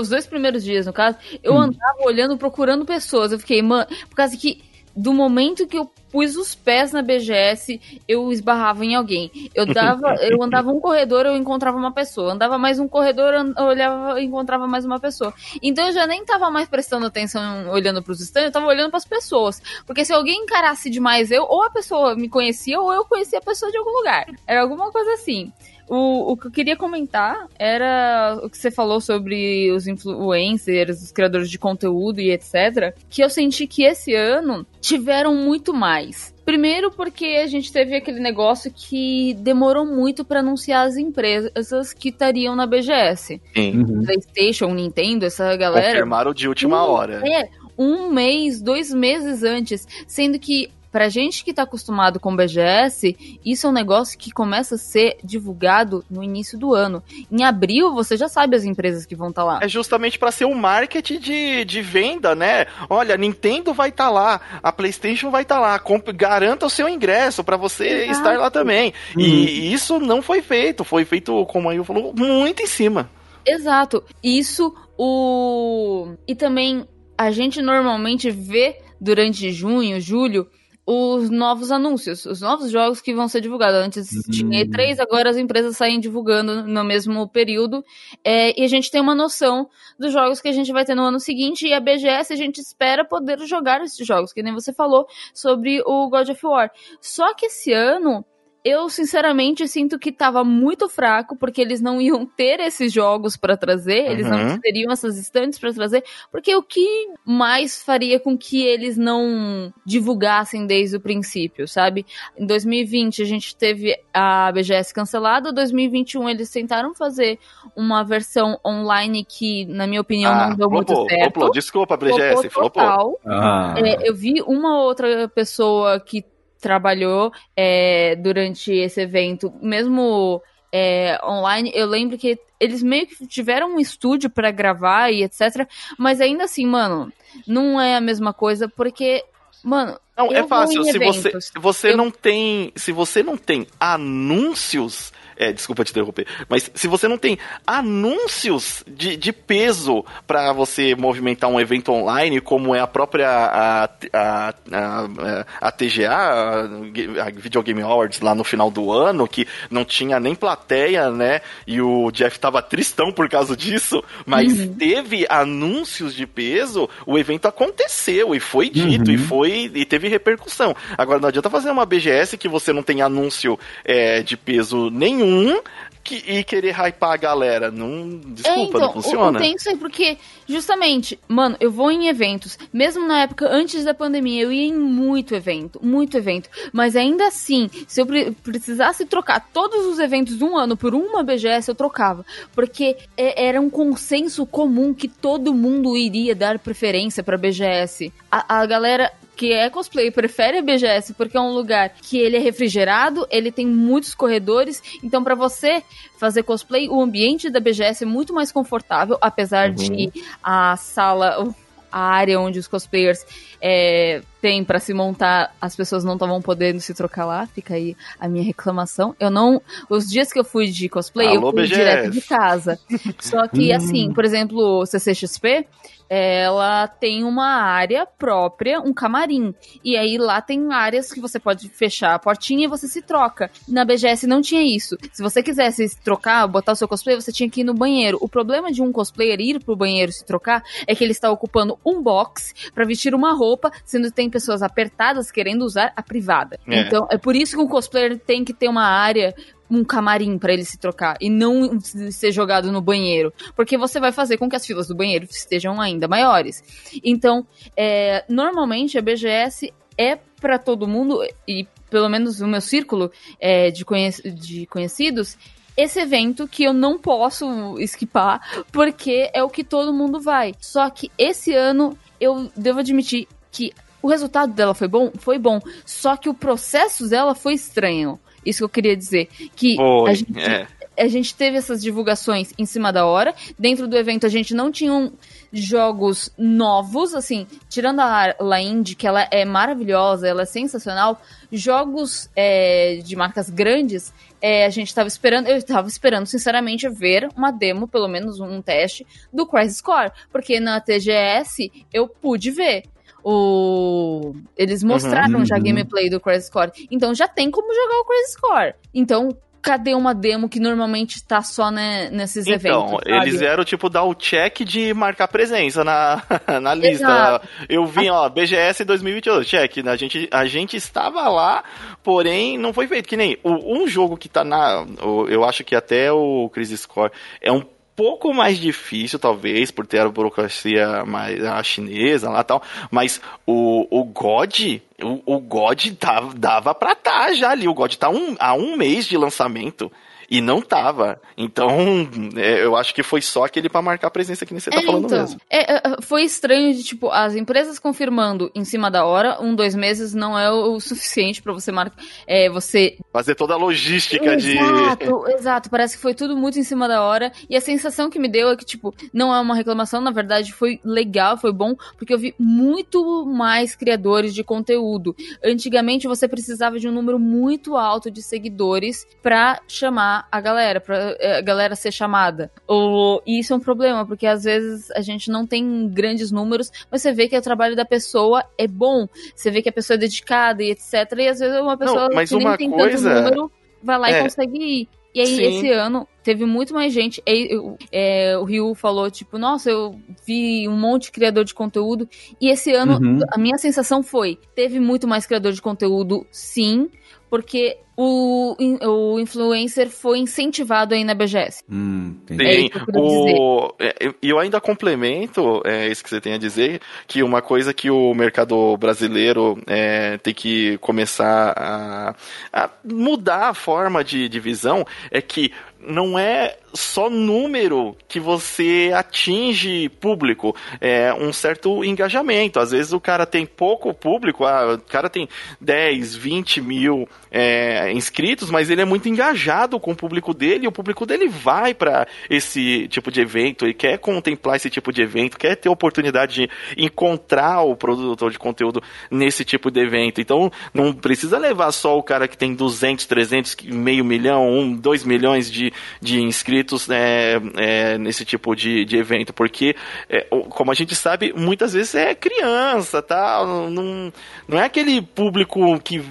Os 0.00 0.08
dois 0.08 0.26
primeiros 0.26 0.62
dias, 0.62 0.86
no 0.86 0.92
caso, 0.92 1.18
eu 1.42 1.56
andava 1.56 1.98
olhando, 2.04 2.36
procurando 2.38 2.84
pessoas. 2.84 3.32
Eu 3.32 3.38
fiquei, 3.38 3.60
mano, 3.62 3.86
por 4.08 4.14
causa 4.14 4.36
que 4.36 4.62
do 4.96 5.14
momento 5.14 5.66
que 5.66 5.78
eu 5.78 5.90
pus 6.10 6.36
os 6.36 6.54
pés 6.54 6.92
na 6.92 7.02
BGS, 7.02 7.80
eu 8.08 8.32
esbarrava 8.32 8.84
em 8.84 8.94
alguém. 8.94 9.30
Eu 9.54 9.64
dava, 9.64 10.16
eu 10.16 10.42
andava 10.42 10.70
um 10.70 10.80
corredor, 10.80 11.24
eu 11.24 11.36
encontrava 11.36 11.78
uma 11.78 11.92
pessoa. 11.92 12.32
Andava 12.32 12.58
mais 12.58 12.78
um 12.78 12.88
corredor, 12.88 13.32
eu 13.32 13.54
eu 13.56 13.64
olhava 13.64 14.20
e 14.20 14.24
encontrava 14.24 14.66
mais 14.66 14.84
uma 14.84 14.98
pessoa. 14.98 15.32
Então 15.62 15.86
eu 15.86 15.92
já 15.92 16.06
nem 16.06 16.24
tava 16.24 16.50
mais 16.50 16.68
prestando 16.68 17.06
atenção 17.06 17.70
olhando 17.70 18.02
pros 18.02 18.20
stands, 18.20 18.48
eu 18.48 18.52
tava 18.52 18.66
olhando 18.66 18.90
pras 18.90 19.04
pessoas. 19.04 19.62
Porque 19.86 20.04
se 20.04 20.12
alguém 20.12 20.42
encarasse 20.42 20.90
demais 20.90 21.30
eu, 21.30 21.44
ou 21.44 21.62
a 21.62 21.70
pessoa 21.70 22.14
me 22.14 22.28
conhecia, 22.28 22.80
ou 22.80 22.92
eu 22.92 23.04
conhecia 23.04 23.38
a 23.38 23.42
pessoa 23.42 23.70
de 23.70 23.78
algum 23.78 23.90
lugar. 23.90 24.26
Era 24.46 24.62
alguma 24.62 24.90
coisa 24.90 25.12
assim. 25.12 25.52
O, 25.90 26.32
o 26.32 26.36
que 26.36 26.46
eu 26.46 26.50
queria 26.52 26.76
comentar 26.76 27.48
era 27.58 28.38
o 28.44 28.48
que 28.48 28.56
você 28.56 28.70
falou 28.70 29.00
sobre 29.00 29.72
os 29.72 29.88
influencers, 29.88 31.02
os 31.02 31.10
criadores 31.10 31.50
de 31.50 31.58
conteúdo 31.58 32.20
e 32.20 32.30
etc. 32.30 32.94
Que 33.08 33.24
eu 33.24 33.28
senti 33.28 33.66
que 33.66 33.82
esse 33.82 34.14
ano 34.14 34.64
tiveram 34.80 35.34
muito 35.34 35.74
mais. 35.74 36.32
Primeiro 36.44 36.92
porque 36.92 37.40
a 37.42 37.46
gente 37.48 37.72
teve 37.72 37.96
aquele 37.96 38.20
negócio 38.20 38.72
que 38.72 39.34
demorou 39.34 39.84
muito 39.84 40.24
para 40.24 40.38
anunciar 40.38 40.86
as 40.86 40.96
empresas 40.96 41.92
que 41.92 42.10
estariam 42.10 42.54
na 42.54 42.66
BGS. 42.66 43.40
Sim. 43.52 43.78
Uhum. 43.78 44.04
PlayStation, 44.04 44.72
Nintendo, 44.72 45.26
essa 45.26 45.56
galera. 45.56 45.88
Confirmaram 45.88 46.32
de 46.32 46.46
última 46.46 46.84
hora. 46.84 47.20
É, 47.28 47.48
um 47.76 48.10
mês, 48.10 48.60
dois 48.62 48.92
meses 48.92 49.42
antes. 49.42 49.88
Sendo 50.06 50.38
que, 50.38 50.70
pra 50.90 51.08
gente 51.08 51.44
que 51.44 51.54
tá 51.54 51.62
acostumado 51.62 52.18
com 52.18 52.34
BGS, 52.34 53.16
isso 53.44 53.66
é 53.66 53.70
um 53.70 53.72
negócio 53.72 54.18
que 54.18 54.30
começa 54.30 54.74
a 54.74 54.78
ser 54.78 55.18
divulgado 55.22 56.04
no 56.10 56.22
início 56.22 56.58
do 56.58 56.74
ano. 56.74 57.02
Em 57.30 57.44
abril, 57.44 57.92
você 57.94 58.16
já 58.16 58.28
sabe 58.28 58.56
as 58.56 58.64
empresas 58.64 59.06
que 59.06 59.14
vão 59.14 59.28
estar 59.28 59.44
lá. 59.44 59.60
É 59.62 59.68
justamente 59.68 60.18
para 60.18 60.32
ser 60.32 60.44
um 60.46 60.54
marketing 60.54 61.18
de, 61.18 61.64
de 61.64 61.82
venda, 61.82 62.34
né? 62.34 62.66
Olha, 62.88 63.16
Nintendo 63.16 63.72
vai 63.72 63.90
estar 63.90 64.10
lá, 64.10 64.40
a 64.62 64.72
PlayStation 64.72 65.30
vai 65.30 65.42
estar 65.42 65.60
lá, 65.60 65.78
comp- 65.78 66.08
garanta 66.12 66.66
o 66.66 66.70
seu 66.70 66.88
ingresso 66.88 67.44
para 67.44 67.56
você 67.56 68.04
Exato. 68.04 68.10
estar 68.12 68.38
lá 68.38 68.50
também. 68.50 68.92
Uhum. 69.16 69.22
E 69.22 69.72
isso 69.72 69.98
não 70.00 70.20
foi 70.22 70.42
feito, 70.42 70.82
foi 70.84 71.04
feito, 71.04 71.46
como 71.46 71.68
a 71.68 71.72
Yu 71.72 71.84
falou, 71.84 72.12
muito 72.16 72.62
em 72.62 72.66
cima. 72.66 73.08
Exato. 73.46 74.02
Isso, 74.22 74.74
o. 74.98 76.14
E 76.26 76.34
também 76.34 76.86
a 77.16 77.30
gente 77.30 77.60
normalmente 77.62 78.30
vê 78.30 78.76
durante 79.00 79.50
junho, 79.52 80.00
julho. 80.00 80.46
Os 80.86 81.30
novos 81.30 81.70
anúncios, 81.70 82.26
os 82.26 82.40
novos 82.40 82.70
jogos 82.70 83.00
que 83.00 83.14
vão 83.14 83.28
ser 83.28 83.40
divulgados. 83.40 83.78
Antes 83.78 84.10
uhum. 84.12 84.22
tinha 84.30 84.64
E3, 84.64 84.98
agora 84.98 85.30
as 85.30 85.36
empresas 85.36 85.76
saem 85.76 86.00
divulgando 86.00 86.66
no 86.66 86.84
mesmo 86.84 87.28
período. 87.28 87.84
É, 88.24 88.58
e 88.60 88.64
a 88.64 88.68
gente 88.68 88.90
tem 88.90 89.00
uma 89.00 89.14
noção 89.14 89.68
dos 89.98 90.12
jogos 90.12 90.40
que 90.40 90.48
a 90.48 90.52
gente 90.52 90.72
vai 90.72 90.84
ter 90.84 90.94
no 90.94 91.02
ano 91.02 91.20
seguinte. 91.20 91.66
E 91.66 91.72
a 91.72 91.80
BGS 91.80 92.32
a 92.32 92.36
gente 92.36 92.58
espera 92.58 93.04
poder 93.04 93.38
jogar 93.46 93.80
esses 93.82 94.06
jogos, 94.06 94.32
que 94.32 94.42
nem 94.42 94.52
você 94.52 94.72
falou 94.72 95.06
sobre 95.34 95.80
o 95.86 96.08
God 96.08 96.28
of 96.28 96.46
War. 96.46 96.70
Só 97.00 97.34
que 97.34 97.46
esse 97.46 97.72
ano 97.72 98.24
eu 98.64 98.88
sinceramente 98.88 99.66
sinto 99.66 99.98
que 99.98 100.12
tava 100.12 100.44
muito 100.44 100.88
fraco 100.88 101.36
porque 101.36 101.60
eles 101.60 101.80
não 101.80 102.00
iam 102.00 102.26
ter 102.26 102.60
esses 102.60 102.92
jogos 102.92 103.36
para 103.36 103.56
trazer, 103.56 104.10
eles 104.10 104.26
uhum. 104.26 104.50
não 104.50 104.60
teriam 104.60 104.92
essas 104.92 105.18
estantes 105.18 105.58
para 105.58 105.72
trazer, 105.72 106.04
porque 106.30 106.54
o 106.54 106.62
que 106.62 107.08
mais 107.24 107.82
faria 107.82 108.20
com 108.20 108.36
que 108.36 108.62
eles 108.62 108.96
não 108.96 109.72
divulgassem 109.84 110.66
desde 110.66 110.96
o 110.96 111.00
princípio, 111.00 111.66
sabe? 111.66 112.04
Em 112.36 112.46
2020 112.46 113.22
a 113.22 113.24
gente 113.24 113.56
teve 113.56 113.96
a 114.12 114.52
BGS 114.52 114.92
cancelada, 114.92 115.52
2021 115.52 116.28
eles 116.28 116.50
tentaram 116.50 116.94
fazer 116.94 117.38
uma 117.74 118.04
versão 118.04 118.58
online 118.64 119.24
que, 119.24 119.64
na 119.66 119.86
minha 119.86 120.00
opinião, 120.00 120.32
ah, 120.32 120.48
não 120.48 120.56
deu 120.56 120.68
flopou, 120.68 120.96
muito 120.96 121.10
certo. 121.10 121.34
Flopou, 121.34 121.50
desculpa, 121.52 121.96
BGS, 121.96 122.50
flopou. 122.50 122.82
flopou. 122.82 123.20
Ah. 123.24 123.74
É, 123.78 124.08
eu 124.08 124.14
vi 124.14 124.42
uma 124.42 124.82
outra 124.82 125.28
pessoa 125.28 125.98
que 126.00 126.24
trabalhou 126.60 127.32
é, 127.56 128.14
durante 128.16 128.72
esse 128.72 129.00
evento, 129.00 129.52
mesmo 129.60 130.42
é, 130.72 131.18
online, 131.24 131.72
eu 131.74 131.86
lembro 131.86 132.16
que 132.16 132.38
eles 132.58 132.82
meio 132.82 133.06
que 133.06 133.26
tiveram 133.26 133.74
um 133.74 133.80
estúdio 133.80 134.30
para 134.30 134.50
gravar 134.50 135.10
e 135.10 135.24
etc. 135.24 135.66
Mas 135.98 136.20
ainda 136.20 136.44
assim, 136.44 136.66
mano, 136.66 137.12
não 137.46 137.80
é 137.80 137.96
a 137.96 138.00
mesma 138.00 138.32
coisa, 138.32 138.68
porque, 138.68 139.24
mano. 139.64 139.98
Não, 140.16 140.30
é 140.30 140.46
fácil. 140.46 140.84
Se 140.84 140.98
você, 140.98 141.40
se 141.40 141.58
você 141.58 141.92
eu... 141.92 141.96
não 141.96 142.10
tem. 142.10 142.72
Se 142.76 142.92
você 142.92 143.22
não 143.22 143.36
tem 143.36 143.66
anúncios 143.80 145.12
é, 145.40 145.54
desculpa 145.54 145.82
te 145.84 145.90
interromper. 145.90 146.26
Mas 146.50 146.70
se 146.74 146.86
você 146.86 147.08
não 147.08 147.16
tem 147.16 147.38
anúncios 147.66 148.84
de, 148.86 149.16
de 149.16 149.32
peso 149.32 150.04
para 150.26 150.52
você 150.52 150.94
movimentar 150.94 151.48
um 151.48 151.58
evento 151.58 151.90
online, 151.90 152.42
como 152.42 152.74
é 152.74 152.80
a 152.80 152.86
própria 152.86 153.26
a, 153.26 153.84
a, 154.12 154.54
a, 154.70 155.46
a 155.62 155.72
TGA, 155.72 156.10
a 156.12 157.30
Video 157.34 157.62
Game 157.62 157.80
Awards, 157.80 158.20
lá 158.20 158.34
no 158.34 158.44
final 158.44 158.70
do 158.70 158.92
ano, 158.92 159.26
que 159.26 159.48
não 159.70 159.82
tinha 159.82 160.20
nem 160.20 160.34
plateia, 160.34 161.10
né? 161.10 161.40
E 161.66 161.80
o 161.80 162.10
Jeff 162.10 162.38
tava 162.38 162.60
tristão 162.60 163.10
por 163.10 163.26
causa 163.26 163.56
disso, 163.56 164.04
mas 164.26 164.60
uhum. 164.60 164.74
teve 164.74 165.24
anúncios 165.30 166.14
de 166.14 166.26
peso, 166.26 166.86
o 167.06 167.18
evento 167.18 167.48
aconteceu 167.48 168.34
e 168.34 168.40
foi 168.40 168.68
dito 168.68 169.08
uhum. 169.08 169.14
e 169.14 169.18
foi 169.18 169.70
e 169.74 169.86
teve 169.86 170.06
repercussão. 170.06 170.76
Agora 170.98 171.18
não 171.18 171.30
adianta 171.30 171.48
fazer 171.48 171.70
uma 171.70 171.86
BGS 171.86 172.36
que 172.36 172.48
você 172.48 172.74
não 172.74 172.82
tem 172.82 173.00
anúncio 173.00 173.58
é, 173.82 174.22
de 174.22 174.36
peso 174.36 174.90
nenhum 174.90 175.29
um 175.30 175.60
que, 176.02 176.16
e 176.16 176.42
querer 176.42 176.74
hypar 176.74 177.12
a 177.12 177.16
galera. 177.16 177.70
Não, 177.70 178.18
desculpa, 178.18 178.60
é, 178.60 178.62
então, 178.64 178.80
não 178.80 178.92
funciona. 178.92 179.38
Tem 179.38 179.54
isso 179.54 179.68
aí, 179.68 179.76
porque, 179.76 180.18
justamente, 180.48 181.18
mano, 181.28 181.56
eu 181.60 181.70
vou 181.70 181.90
em 181.90 182.08
eventos. 182.08 182.58
Mesmo 182.72 183.06
na 183.06 183.20
época 183.20 183.48
antes 183.48 183.84
da 183.84 183.94
pandemia, 183.94 184.42
eu 184.42 184.52
ia 184.52 184.66
em 184.66 184.74
muito 184.74 185.34
evento, 185.34 185.78
muito 185.82 186.16
evento. 186.16 186.48
Mas 186.72 186.96
ainda 186.96 187.26
assim, 187.26 187.70
se 187.86 188.00
eu 188.00 188.06
precisasse 188.42 189.04
trocar 189.06 189.48
todos 189.52 189.86
os 189.86 189.98
eventos 189.98 190.38
de 190.38 190.44
um 190.44 190.56
ano 190.56 190.76
por 190.76 190.94
uma 190.94 191.22
BGS, 191.22 191.68
eu 191.68 191.74
trocava. 191.74 192.24
Porque 192.54 192.96
é, 193.16 193.46
era 193.46 193.60
um 193.60 193.70
consenso 193.70 194.44
comum 194.46 194.92
que 194.94 195.06
todo 195.06 195.54
mundo 195.54 195.96
iria 195.96 196.34
dar 196.34 196.58
preferência 196.58 197.22
pra 197.22 197.36
BGS. 197.36 198.12
A, 198.30 198.60
a 198.60 198.66
galera 198.66 199.12
que 199.40 199.54
é 199.54 199.70
cosplay 199.70 200.10
prefere 200.10 200.58
a 200.58 200.62
BGS 200.62 201.14
porque 201.14 201.34
é 201.34 201.40
um 201.40 201.54
lugar 201.54 201.94
que 202.02 202.18
ele 202.18 202.36
é 202.36 202.38
refrigerado, 202.38 203.26
ele 203.30 203.50
tem 203.50 203.66
muitos 203.66 204.14
corredores, 204.14 204.82
então 205.02 205.24
para 205.24 205.34
você 205.34 205.82
fazer 206.18 206.42
cosplay, 206.42 206.90
o 206.90 207.00
ambiente 207.00 207.48
da 207.48 207.58
BGS 207.58 208.04
é 208.04 208.06
muito 208.06 208.34
mais 208.34 208.52
confortável, 208.52 209.16
apesar 209.18 209.70
uhum. 209.70 209.74
de 209.76 210.12
a 210.42 210.76
sala, 210.76 211.54
a 211.90 212.00
área 212.00 212.38
onde 212.38 212.58
os 212.58 212.68
cosplayers 212.68 213.24
é, 213.62 214.20
têm 214.40 214.64
para 214.64 214.78
se 214.78 214.94
montar, 214.94 215.54
as 215.60 215.76
pessoas 215.76 216.04
não 216.04 216.14
estavam 216.14 216.40
podendo 216.40 216.80
se 216.80 216.94
trocar 216.94 217.24
lá. 217.24 217.46
Fica 217.46 217.74
aí 217.74 217.96
a 218.18 218.28
minha 218.28 218.44
reclamação. 218.44 219.14
Eu 219.18 219.30
não. 219.30 219.60
Os 219.88 220.08
dias 220.08 220.32
que 220.32 220.38
eu 220.38 220.44
fui 220.44 220.68
de 220.68 220.88
cosplay, 220.88 221.28
Alô, 221.28 221.48
eu 221.48 221.52
fui 221.52 221.62
BGS. 221.62 221.74
direto 221.74 222.10
de 222.10 222.20
casa. 222.22 222.78
Só 223.18 223.46
que, 223.46 223.72
assim, 223.72 224.12
por 224.12 224.24
exemplo, 224.24 224.80
o 224.80 224.86
CCXP, 224.86 225.66
ela 226.08 226.88
tem 226.88 227.22
uma 227.22 227.46
área 227.46 228.04
própria, 228.04 228.80
um 228.80 228.92
camarim. 228.92 229.54
E 229.84 229.96
aí 229.96 230.18
lá 230.18 230.40
tem 230.40 230.72
áreas 230.72 231.12
que 231.12 231.20
você 231.20 231.38
pode 231.38 231.68
fechar 231.68 232.14
a 232.14 232.18
portinha 232.18 232.64
e 232.64 232.68
você 232.68 232.88
se 232.88 233.00
troca. 233.00 233.48
Na 233.68 233.84
BGS 233.84 234.26
não 234.26 234.42
tinha 234.42 234.62
isso. 234.62 234.96
Se 235.12 235.22
você 235.22 235.40
quisesse 235.40 235.88
se 235.88 236.00
trocar, 236.00 236.48
botar 236.48 236.72
o 236.72 236.76
seu 236.76 236.88
cosplay, 236.88 237.14
você 237.14 237.30
tinha 237.30 237.48
que 237.48 237.60
ir 237.60 237.64
no 237.64 237.74
banheiro. 237.74 238.18
O 238.20 238.28
problema 238.28 238.72
de 238.72 238.82
um 238.82 238.90
cosplayer 238.90 239.40
ir 239.40 239.64
pro 239.64 239.76
banheiro 239.76 240.10
se 240.10 240.24
trocar 240.24 240.64
é 240.84 240.96
que 240.96 241.04
ele 241.04 241.12
está 241.12 241.30
ocupando 241.30 241.78
um 241.86 242.02
box 242.02 242.54
para 242.74 242.84
vestir 242.84 243.14
uma 243.14 243.32
roupa, 243.32 243.70
sendo 243.84 244.08
que 244.08 244.14
tem 244.14 244.28
pessoas 244.30 244.62
apertadas 244.62 245.30
querendo 245.30 245.62
usar 245.64 245.92
a 245.96 246.02
privada. 246.02 246.58
É. 246.66 246.80
Então, 246.80 247.06
é 247.10 247.18
por 247.18 247.36
isso 247.36 247.56
que 247.56 247.62
um 247.62 247.68
cosplayer 247.68 248.18
tem 248.18 248.44
que 248.44 248.54
ter 248.54 248.68
uma 248.68 248.86
área 248.86 249.34
um 249.70 249.84
camarim 249.84 250.36
para 250.36 250.52
ele 250.52 250.64
se 250.64 250.76
trocar 250.76 251.16
e 251.20 251.30
não 251.30 251.78
ser 251.80 252.32
jogado 252.32 252.72
no 252.72 252.80
banheiro, 252.80 253.32
porque 253.54 253.78
você 253.78 254.00
vai 254.00 254.10
fazer 254.10 254.36
com 254.36 254.48
que 254.48 254.56
as 254.56 254.66
filas 254.66 254.88
do 254.88 254.96
banheiro 254.96 255.26
estejam 255.30 255.80
ainda 255.80 256.08
maiores. 256.08 256.60
Então, 257.04 257.46
é, 257.76 258.24
normalmente 258.28 258.98
a 258.98 259.02
BGS 259.02 259.72
é 259.96 260.18
para 260.40 260.58
todo 260.58 260.88
mundo 260.88 261.22
e 261.46 261.68
pelo 261.88 262.08
menos 262.08 262.40
no 262.40 262.48
meu 262.48 262.60
círculo 262.60 263.12
é, 263.38 263.70
de, 263.70 263.84
conhec 263.84 264.28
de 264.30 264.66
conhecidos 264.66 265.36
esse 265.76 266.00
evento 266.00 266.46
que 266.46 266.64
eu 266.64 266.74
não 266.74 266.98
posso 266.98 267.78
esquipar, 267.78 268.64
porque 268.70 269.30
é 269.32 269.42
o 269.42 269.48
que 269.48 269.64
todo 269.64 269.94
mundo 269.94 270.20
vai. 270.20 270.54
Só 270.60 270.90
que 270.90 271.10
esse 271.16 271.54
ano 271.54 271.96
eu 272.20 272.50
devo 272.54 272.80
admitir 272.80 273.26
que 273.50 273.72
o 274.02 274.08
resultado 274.08 274.52
dela 274.52 274.74
foi 274.74 274.88
bom, 274.88 275.10
foi 275.18 275.38
bom, 275.38 275.60
só 275.84 276.16
que 276.16 276.28
o 276.28 276.34
processo 276.34 277.08
dela 277.08 277.34
foi 277.34 277.54
estranho. 277.54 278.18
Isso 278.44 278.58
que 278.58 278.64
eu 278.64 278.68
queria 278.68 278.96
dizer. 278.96 279.28
Que 279.54 279.76
Foi, 279.76 280.10
a, 280.10 280.14
gente, 280.14 280.38
é. 280.38 280.66
a 280.98 281.08
gente 281.08 281.34
teve 281.34 281.56
essas 281.58 281.82
divulgações 281.82 282.52
em 282.58 282.64
cima 282.64 282.92
da 282.92 283.04
hora. 283.04 283.34
Dentro 283.58 283.86
do 283.86 283.96
evento 283.96 284.24
a 284.24 284.30
gente 284.30 284.54
não 284.54 284.72
tinha 284.72 284.92
um 284.92 285.12
jogos 285.52 286.32
novos, 286.38 287.12
assim, 287.14 287.46
tirando 287.68 288.00
a 288.00 288.34
La 288.38 288.60
Indy, 288.60 288.94
que 288.94 289.06
ela 289.06 289.26
é 289.30 289.44
maravilhosa, 289.44 290.28
ela 290.28 290.42
é 290.42 290.46
sensacional. 290.46 291.20
Jogos 291.50 292.30
é, 292.36 293.00
de 293.04 293.16
marcas 293.16 293.50
grandes, 293.50 294.12
é, 294.40 294.64
a 294.64 294.70
gente 294.70 294.88
estava 294.88 295.08
esperando, 295.08 295.48
eu 295.48 295.56
estava 295.56 295.88
esperando, 295.88 296.26
sinceramente, 296.26 296.88
ver 296.88 297.28
uma 297.36 297.50
demo, 297.50 297.88
pelo 297.88 298.08
menos 298.08 298.40
um 298.40 298.62
teste, 298.62 299.06
do 299.32 299.46
Crisis 299.46 299.80
Core. 299.80 300.12
Porque 300.30 300.60
na 300.60 300.80
TGS 300.80 301.70
eu 301.92 302.08
pude 302.08 302.50
ver 302.50 302.84
o 303.22 304.34
eles 304.56 304.82
mostraram 304.82 305.40
uhum, 305.40 305.46
já 305.46 305.56
uhum. 305.56 305.62
gameplay 305.62 306.08
do 306.08 306.20
Crisis 306.20 306.50
Core. 306.50 306.72
Então 306.90 307.14
já 307.14 307.28
tem 307.28 307.50
como 307.50 307.72
jogar 307.74 308.00
o 308.00 308.04
Crisis 308.04 308.36
Core. 308.36 308.74
Então, 308.94 309.36
cadê 309.62 309.94
uma 309.94 310.14
demo 310.14 310.48
que 310.48 310.58
normalmente 310.58 311.24
tá 311.24 311.42
só 311.42 311.70
né, 311.70 312.08
nesses 312.10 312.46
então, 312.46 312.54
eventos? 312.54 313.00
Então, 313.02 313.22
eles 313.22 313.38
vieram, 313.38 313.64
tipo, 313.64 313.88
dar 313.88 314.04
o 314.04 314.14
check 314.14 314.60
de 314.60 314.92
marcar 314.94 315.28
presença 315.28 315.84
na, 315.84 316.22
na 316.60 316.74
lista. 316.74 317.04
Exato. 317.04 317.48
Eu 317.68 317.84
vim, 317.86 318.08
ó, 318.08 318.28
BGS 318.28 318.84
2022, 318.84 319.46
check. 319.46 319.78
A 319.86 319.96
gente, 319.96 320.28
a 320.30 320.46
gente 320.46 320.76
estava 320.76 321.28
lá, 321.28 321.62
porém 322.02 322.58
não 322.58 322.72
foi 322.72 322.86
feito. 322.86 323.08
Que 323.08 323.16
nem 323.16 323.38
o, 323.42 323.82
um 323.82 323.86
jogo 323.86 324.16
que 324.16 324.28
tá 324.28 324.44
na. 324.44 324.86
Eu 325.28 325.44
acho 325.44 325.64
que 325.64 325.74
até 325.74 326.10
o 326.12 326.48
Crisis 326.50 326.86
Core 326.86 327.12
é 327.40 327.52
um 327.52 327.62
pouco 328.00 328.32
mais 328.32 328.56
difícil, 328.56 329.18
talvez, 329.18 329.70
por 329.70 329.86
ter 329.86 329.98
a 329.98 330.08
burocracia 330.08 331.04
mais 331.04 331.44
a 331.44 331.62
chinesa 331.62 332.30
lá 332.30 332.42
tal, 332.42 332.62
mas 332.90 333.20
o, 333.46 333.86
o 333.90 334.02
God, 334.04 334.58
o, 335.02 335.36
o 335.36 335.38
God 335.38 335.88
dava, 336.00 336.32
dava 336.34 336.74
pra 336.74 336.94
tá 336.94 337.34
já 337.34 337.50
ali, 337.50 337.68
o 337.68 337.74
God 337.74 337.94
tá 337.96 338.08
um, 338.08 338.36
há 338.38 338.54
um 338.54 338.74
mês 338.74 339.04
de 339.04 339.18
lançamento. 339.18 339.92
E 340.30 340.40
não 340.40 340.62
tava. 340.62 341.20
Então, 341.36 342.08
é, 342.36 342.64
eu 342.64 342.76
acho 342.76 342.94
que 342.94 343.02
foi 343.02 343.20
só 343.20 343.44
aquele 343.44 343.68
para 343.68 343.82
marcar 343.82 344.06
a 344.06 344.10
presença 344.10 344.46
que 344.46 344.52
nem 344.52 344.60
você 344.60 344.70
tá 344.70 344.78
é, 344.78 344.82
falando 344.82 345.06
então, 345.06 345.18
mesmo. 345.18 345.40
É, 345.50 345.74
é, 345.74 345.82
foi 346.00 346.22
estranho 346.22 346.72
de, 346.72 346.84
tipo, 346.84 347.10
as 347.10 347.34
empresas 347.34 347.80
confirmando 347.80 348.48
em 348.54 348.64
cima 348.64 348.90
da 348.90 349.04
hora, 349.04 349.42
um, 349.42 349.56
dois 349.56 349.74
meses 349.74 350.14
não 350.14 350.38
é 350.38 350.48
o, 350.48 350.74
o 350.74 350.80
suficiente 350.80 351.42
para 351.42 351.52
você 351.52 351.72
marcar. 351.72 352.00
É, 352.28 352.48
você. 352.48 352.96
Fazer 353.12 353.34
toda 353.34 353.54
a 353.54 353.56
logística 353.56 354.24
exato, 354.24 354.40
de. 354.40 354.56
Exato, 354.56 355.26
exato. 355.28 355.70
Parece 355.70 355.96
que 355.96 356.02
foi 356.02 356.14
tudo 356.14 356.36
muito 356.36 356.60
em 356.60 356.64
cima 356.64 356.86
da 356.86 357.02
hora. 357.02 357.32
E 357.48 357.56
a 357.56 357.60
sensação 357.60 358.08
que 358.08 358.18
me 358.18 358.28
deu 358.28 358.50
é 358.50 358.56
que, 358.56 358.64
tipo, 358.64 358.94
não 359.12 359.34
é 359.34 359.40
uma 359.40 359.56
reclamação, 359.56 360.00
na 360.00 360.12
verdade 360.12 360.52
foi 360.52 360.78
legal, 360.84 361.36
foi 361.38 361.52
bom, 361.52 361.74
porque 361.96 362.14
eu 362.14 362.18
vi 362.18 362.34
muito 362.38 363.26
mais 363.26 363.74
criadores 363.74 364.32
de 364.32 364.44
conteúdo. 364.44 365.16
Antigamente 365.44 366.06
você 366.06 366.28
precisava 366.28 366.78
de 366.78 366.88
um 366.88 366.92
número 366.92 367.18
muito 367.18 367.76
alto 367.76 368.10
de 368.10 368.22
seguidores 368.22 369.06
para 369.22 369.60
chamar 369.66 370.19
chamar 370.20 370.28
a 370.30 370.40
galera, 370.40 370.80
pra 370.80 371.16
eh, 371.18 371.38
a 371.38 371.40
galera 371.40 371.74
ser 371.74 371.92
chamada. 371.92 372.50
Ou, 372.66 373.22
e 373.26 373.38
isso 373.38 373.52
é 373.52 373.56
um 373.56 373.60
problema, 373.60 374.06
porque 374.06 374.26
às 374.26 374.44
vezes 374.44 374.90
a 374.92 375.00
gente 375.00 375.30
não 375.30 375.46
tem 375.46 375.88
grandes 375.88 376.30
números, 376.30 376.70
mas 376.90 377.02
você 377.02 377.12
vê 377.12 377.28
que 377.28 377.36
o 377.36 377.42
trabalho 377.42 377.76
da 377.76 377.84
pessoa 377.84 378.44
é 378.58 378.66
bom, 378.66 379.06
você 379.34 379.50
vê 379.50 379.62
que 379.62 379.68
a 379.68 379.72
pessoa 379.72 379.94
é 379.94 379.98
dedicada 379.98 380.62
e 380.62 380.70
etc. 380.70 380.92
E 381.18 381.28
às 381.28 381.38
vezes 381.40 381.60
uma 381.60 381.76
pessoa 381.76 382.08
não, 382.08 382.14
mas 382.14 382.28
que 382.28 382.36
uma 382.36 382.50
nem 382.56 382.58
tem 382.58 382.70
coisa... 382.70 383.08
tanto 383.10 383.22
número 383.24 383.52
vai 383.82 383.98
lá 383.98 384.10
É. 384.10 384.18
e 384.18 384.22
consegue 384.22 384.58
ir. 384.58 384.88
E 385.12 385.20
aí, 385.20 385.26
Sim. 385.26 385.42
esse 385.42 385.72
ano, 385.72 386.06
teve 386.22 386.46
muito 386.46 386.72
mais 386.72 386.92
gente. 386.92 387.20
E, 387.26 387.52
eu- 387.52 387.76
é, 387.90 388.38
o 388.38 388.44
Ryu 388.44 388.76
falou, 388.76 389.10
tipo, 389.10 389.38
nossa, 389.38 389.68
eu 389.68 389.98
vi 390.24 390.68
um 390.68 390.76
monte 390.76 391.06
de 391.06 391.10
criador 391.10 391.44
de 391.44 391.52
conteúdo. 391.52 392.08
E 392.40 392.48
esse 392.48 392.72
ano, 392.72 392.92
Uhum. 392.96 393.18
a 393.28 393.36
minha 393.36 393.58
sensação 393.58 394.04
foi: 394.04 394.38
teve 394.54 394.78
muito 394.78 395.08
mais 395.08 395.26
criador 395.26 395.50
de 395.52 395.60
conteúdo, 395.60 396.24
sim, 396.30 396.88
porque 397.30 397.78
o, 397.96 398.56
o 398.82 399.20
influencer 399.20 399.88
foi 399.88 400.18
incentivado 400.18 400.94
aí 400.94 401.04
na 401.04 401.14
BGS. 401.14 401.62
Hum, 401.70 402.16
entendi. 402.22 402.44
É 402.44 402.52
Sim, 402.52 402.60
isso 402.60 402.70
que 402.70 402.78
eu 402.78 402.86
quero 402.86 403.02
dizer. 403.02 403.36
o, 403.38 403.74
é, 403.78 404.14
e 404.22 404.28
eu 404.30 404.38
ainda 404.38 404.60
complemento 404.60 405.62
é, 405.64 405.86
isso 405.86 406.02
que 406.02 406.10
você 406.10 406.20
tem 406.20 406.32
a 406.32 406.38
dizer, 406.38 406.80
que 407.06 407.22
uma 407.22 407.40
coisa 407.40 407.72
que 407.72 407.90
o 407.90 408.12
mercado 408.14 408.76
brasileiro 408.78 409.62
é, 409.66 410.18
tem 410.18 410.34
que 410.34 410.76
começar 410.78 411.54
a, 411.56 412.14
a 412.52 412.70
mudar 412.84 413.50
a 413.50 413.54
forma 413.54 414.02
de, 414.02 414.28
de 414.28 414.40
visão 414.40 414.84
é 415.10 415.20
que 415.20 415.52
não 415.82 416.18
é 416.18 416.56
só 416.72 417.10
número 417.10 417.96
que 418.08 418.20
você 418.20 418.92
atinge 418.94 419.88
público, 420.00 420.54
é 420.80 421.12
um 421.12 421.32
certo 421.32 421.84
engajamento. 421.84 422.60
Às 422.60 422.70
vezes 422.70 422.92
o 422.92 423.00
cara 423.00 423.26
tem 423.26 423.44
pouco 423.44 423.92
público, 423.92 424.44
ah, 424.44 424.74
o 424.74 424.78
cara 424.78 425.08
tem 425.08 425.28
10, 425.60 426.14
20 426.14 426.60
mil 426.60 427.08
é, 427.30 427.92
inscritos, 427.92 428.50
mas 428.50 428.70
ele 428.70 428.82
é 428.82 428.84
muito 428.84 429.08
engajado 429.08 429.78
com 429.80 429.92
o 429.92 429.96
público 429.96 430.32
dele 430.32 430.64
e 430.64 430.68
o 430.68 430.72
público 430.72 431.04
dele 431.04 431.28
vai 431.28 431.74
para 431.74 432.06
esse 432.28 432.86
tipo 432.88 433.10
de 433.10 433.20
evento 433.20 433.66
e 433.66 433.74
quer 433.74 433.98
contemplar 433.98 434.56
esse 434.56 434.70
tipo 434.70 434.92
de 434.92 435.02
evento, 435.02 435.38
quer 435.38 435.56
ter 435.56 435.68
oportunidade 435.68 436.34
de 436.34 436.50
encontrar 436.76 437.62
o 437.62 437.76
produtor 437.76 438.30
de 438.30 438.38
conteúdo 438.38 438.82
nesse 439.10 439.44
tipo 439.44 439.70
de 439.70 439.80
evento. 439.80 440.20
Então 440.20 440.50
não 440.72 440.92
precisa 440.92 441.38
levar 441.38 441.72
só 441.72 441.96
o 441.98 442.02
cara 442.02 442.28
que 442.28 442.36
tem 442.36 442.54
200, 442.54 443.06
300, 443.06 443.56
meio 443.64 444.04
milhão, 444.04 444.48
1, 444.48 444.76
2 444.76 445.04
milhões 445.04 445.50
de, 445.50 445.69
de 446.00 446.20
inscritos 446.20 446.88
é, 446.90 447.40
é, 447.56 447.98
nesse 447.98 448.24
tipo 448.24 448.54
de, 448.54 448.84
de 448.84 448.96
evento, 448.96 449.32
porque, 449.32 449.74
é, 450.08 450.26
como 450.50 450.70
a 450.70 450.74
gente 450.74 450.94
sabe, 450.94 451.32
muitas 451.34 451.72
vezes 451.72 451.94
é 451.94 452.14
criança, 452.14 453.02
tá? 453.02 453.44
Não, 453.44 454.12
não 454.48 454.58
é 454.58 454.64
aquele 454.64 455.00
público 455.02 455.78
que, 455.80 456.02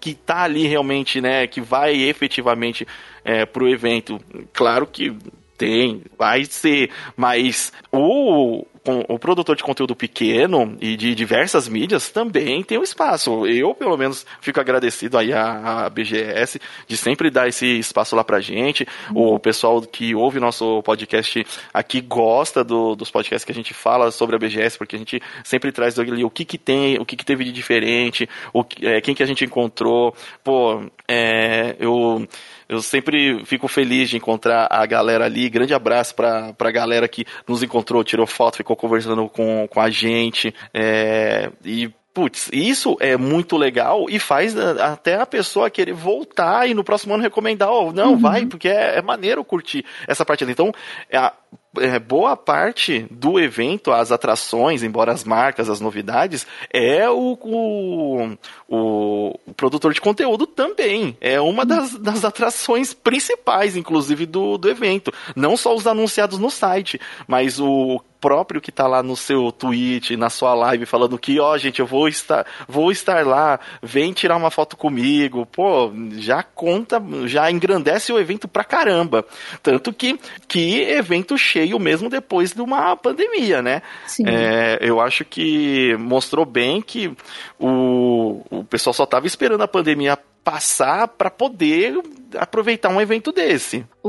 que 0.00 0.14
tá 0.14 0.42
ali 0.42 0.66
realmente, 0.66 1.20
né? 1.20 1.46
Que 1.46 1.60
vai 1.60 1.94
efetivamente 2.02 2.86
é, 3.24 3.46
pro 3.46 3.68
evento. 3.68 4.20
Claro 4.52 4.86
que 4.86 5.16
tem, 5.56 6.02
vai 6.18 6.44
ser, 6.44 6.90
mas 7.16 7.72
o, 7.92 8.66
o 9.08 9.18
produtor 9.18 9.56
de 9.56 9.62
conteúdo 9.62 9.94
pequeno 9.96 10.76
e 10.80 10.96
de 10.96 11.14
diversas 11.14 11.68
mídias 11.68 12.10
também 12.10 12.62
tem 12.62 12.78
um 12.78 12.82
espaço. 12.82 13.46
Eu, 13.46 13.74
pelo 13.74 13.96
menos, 13.96 14.26
fico 14.40 14.60
agradecido 14.60 15.16
aí 15.16 15.32
à, 15.32 15.86
à 15.86 15.90
BGS 15.90 16.60
de 16.86 16.96
sempre 16.96 17.30
dar 17.30 17.48
esse 17.48 17.66
espaço 17.78 18.14
lá 18.14 18.22
pra 18.24 18.40
gente. 18.40 18.86
O 19.14 19.38
pessoal 19.38 19.80
que 19.80 20.14
ouve 20.14 20.38
nosso 20.40 20.82
podcast 20.82 21.46
aqui 21.72 22.00
gosta 22.00 22.62
do- 22.64 22.94
dos 22.94 23.10
podcasts 23.10 23.44
que 23.44 23.52
a 23.52 23.54
gente 23.54 23.72
fala 23.72 24.10
sobre 24.10 24.36
a 24.36 24.38
BGS, 24.38 24.76
porque 24.76 24.96
a 24.96 24.98
gente 24.98 25.22
sempre 25.44 25.72
traz 25.72 25.98
ali 25.98 26.24
o 26.24 26.30
que 26.30 26.44
que 26.44 26.58
tem, 26.58 26.98
o 26.98 27.06
que 27.06 27.16
que 27.16 27.24
teve 27.24 27.44
de 27.44 27.52
diferente, 27.52 28.28
o, 28.52 28.64
é, 28.82 29.00
quem 29.00 29.14
que 29.14 29.22
a 29.22 29.26
gente 29.26 29.44
encontrou. 29.44 30.14
Pô, 30.42 30.82
é, 31.08 31.76
eu... 31.78 32.26
Eu 32.68 32.80
sempre 32.80 33.44
fico 33.44 33.68
feliz 33.68 34.10
de 34.10 34.16
encontrar 34.16 34.66
a 34.70 34.84
galera 34.86 35.24
ali. 35.24 35.48
Grande 35.48 35.74
abraço 35.74 36.14
pra, 36.14 36.52
pra 36.52 36.70
galera 36.70 37.08
que 37.08 37.24
nos 37.46 37.62
encontrou, 37.62 38.04
tirou 38.04 38.26
foto, 38.26 38.56
ficou 38.56 38.76
conversando 38.76 39.28
com, 39.28 39.66
com 39.68 39.80
a 39.80 39.90
gente. 39.90 40.54
É, 40.72 41.50
e, 41.64 41.92
putz, 42.14 42.48
isso 42.52 42.96
é 43.00 43.16
muito 43.16 43.56
legal 43.56 44.06
e 44.08 44.20
faz 44.20 44.56
a- 44.56 44.92
até 44.92 45.16
a 45.20 45.26
pessoa 45.26 45.68
querer 45.68 45.92
voltar 45.92 46.68
e 46.68 46.72
no 46.72 46.84
próximo 46.84 47.12
ano 47.12 47.22
recomendar, 47.24 47.68
ó, 47.68 47.92
não, 47.92 48.16
vai, 48.16 48.46
porque 48.46 48.68
é, 48.68 48.98
é 48.98 49.02
maneiro 49.02 49.44
curtir 49.44 49.84
essa 50.06 50.24
partida. 50.24 50.52
Então, 50.52 50.72
é 51.10 51.18
a- 51.18 51.32
é, 51.80 51.98
boa 51.98 52.36
parte 52.36 53.04
do 53.10 53.40
evento, 53.40 53.90
as 53.90 54.12
atrações, 54.12 54.84
embora 54.84 55.10
as 55.10 55.24
marcas, 55.24 55.68
as 55.68 55.80
novidades, 55.80 56.46
é 56.72 57.10
o, 57.10 57.36
o, 57.42 58.36
o, 58.68 59.40
o 59.44 59.54
produtor 59.54 59.92
de 59.92 60.00
conteúdo 60.00 60.46
também. 60.46 61.16
É 61.20 61.40
uma 61.40 61.64
das, 61.66 61.98
das 61.98 62.24
atrações 62.24 62.94
principais, 62.94 63.76
inclusive, 63.76 64.24
do, 64.24 64.56
do 64.56 64.70
evento. 64.70 65.12
Não 65.34 65.56
só 65.56 65.74
os 65.74 65.86
anunciados 65.86 66.38
no 66.38 66.48
site, 66.48 67.00
mas 67.26 67.58
o 67.58 68.00
próprio 68.24 68.58
que 68.58 68.72
tá 68.72 68.86
lá 68.86 69.02
no 69.02 69.14
seu 69.14 69.52
tweet, 69.52 70.16
na 70.16 70.30
sua 70.30 70.54
live, 70.54 70.86
falando 70.86 71.18
que, 71.18 71.38
ó, 71.38 71.58
gente, 71.58 71.80
eu 71.80 71.86
vou 71.86 72.08
estar, 72.08 72.46
vou 72.66 72.90
estar 72.90 73.26
lá, 73.26 73.60
vem 73.82 74.14
tirar 74.14 74.38
uma 74.38 74.50
foto 74.50 74.78
comigo. 74.78 75.44
Pô, 75.44 75.92
já 76.12 76.42
conta, 76.42 77.02
já 77.26 77.50
engrandece 77.50 78.14
o 78.14 78.18
evento 78.18 78.48
pra 78.48 78.64
caramba. 78.64 79.26
Tanto 79.62 79.92
que, 79.92 80.18
que 80.48 80.80
evento 80.80 81.36
cheio 81.36 81.78
mesmo 81.78 82.08
depois 82.08 82.54
de 82.54 82.62
uma 82.62 82.96
pandemia, 82.96 83.60
né? 83.60 83.82
Sim. 84.06 84.24
É, 84.26 84.78
eu 84.80 85.02
acho 85.02 85.22
que 85.26 85.94
mostrou 85.98 86.46
bem 86.46 86.80
que 86.80 87.14
o, 87.60 88.40
o 88.48 88.64
pessoal 88.64 88.94
só 88.94 89.04
tava 89.04 89.26
esperando 89.26 89.60
a 89.60 89.68
pandemia 89.68 90.18
passar 90.44 91.08
para 91.08 91.30
poder 91.30 92.00
aproveitar 92.38 92.90
um 92.90 93.00
evento 93.00 93.32
desse. 93.32 93.84
O, 94.02 94.08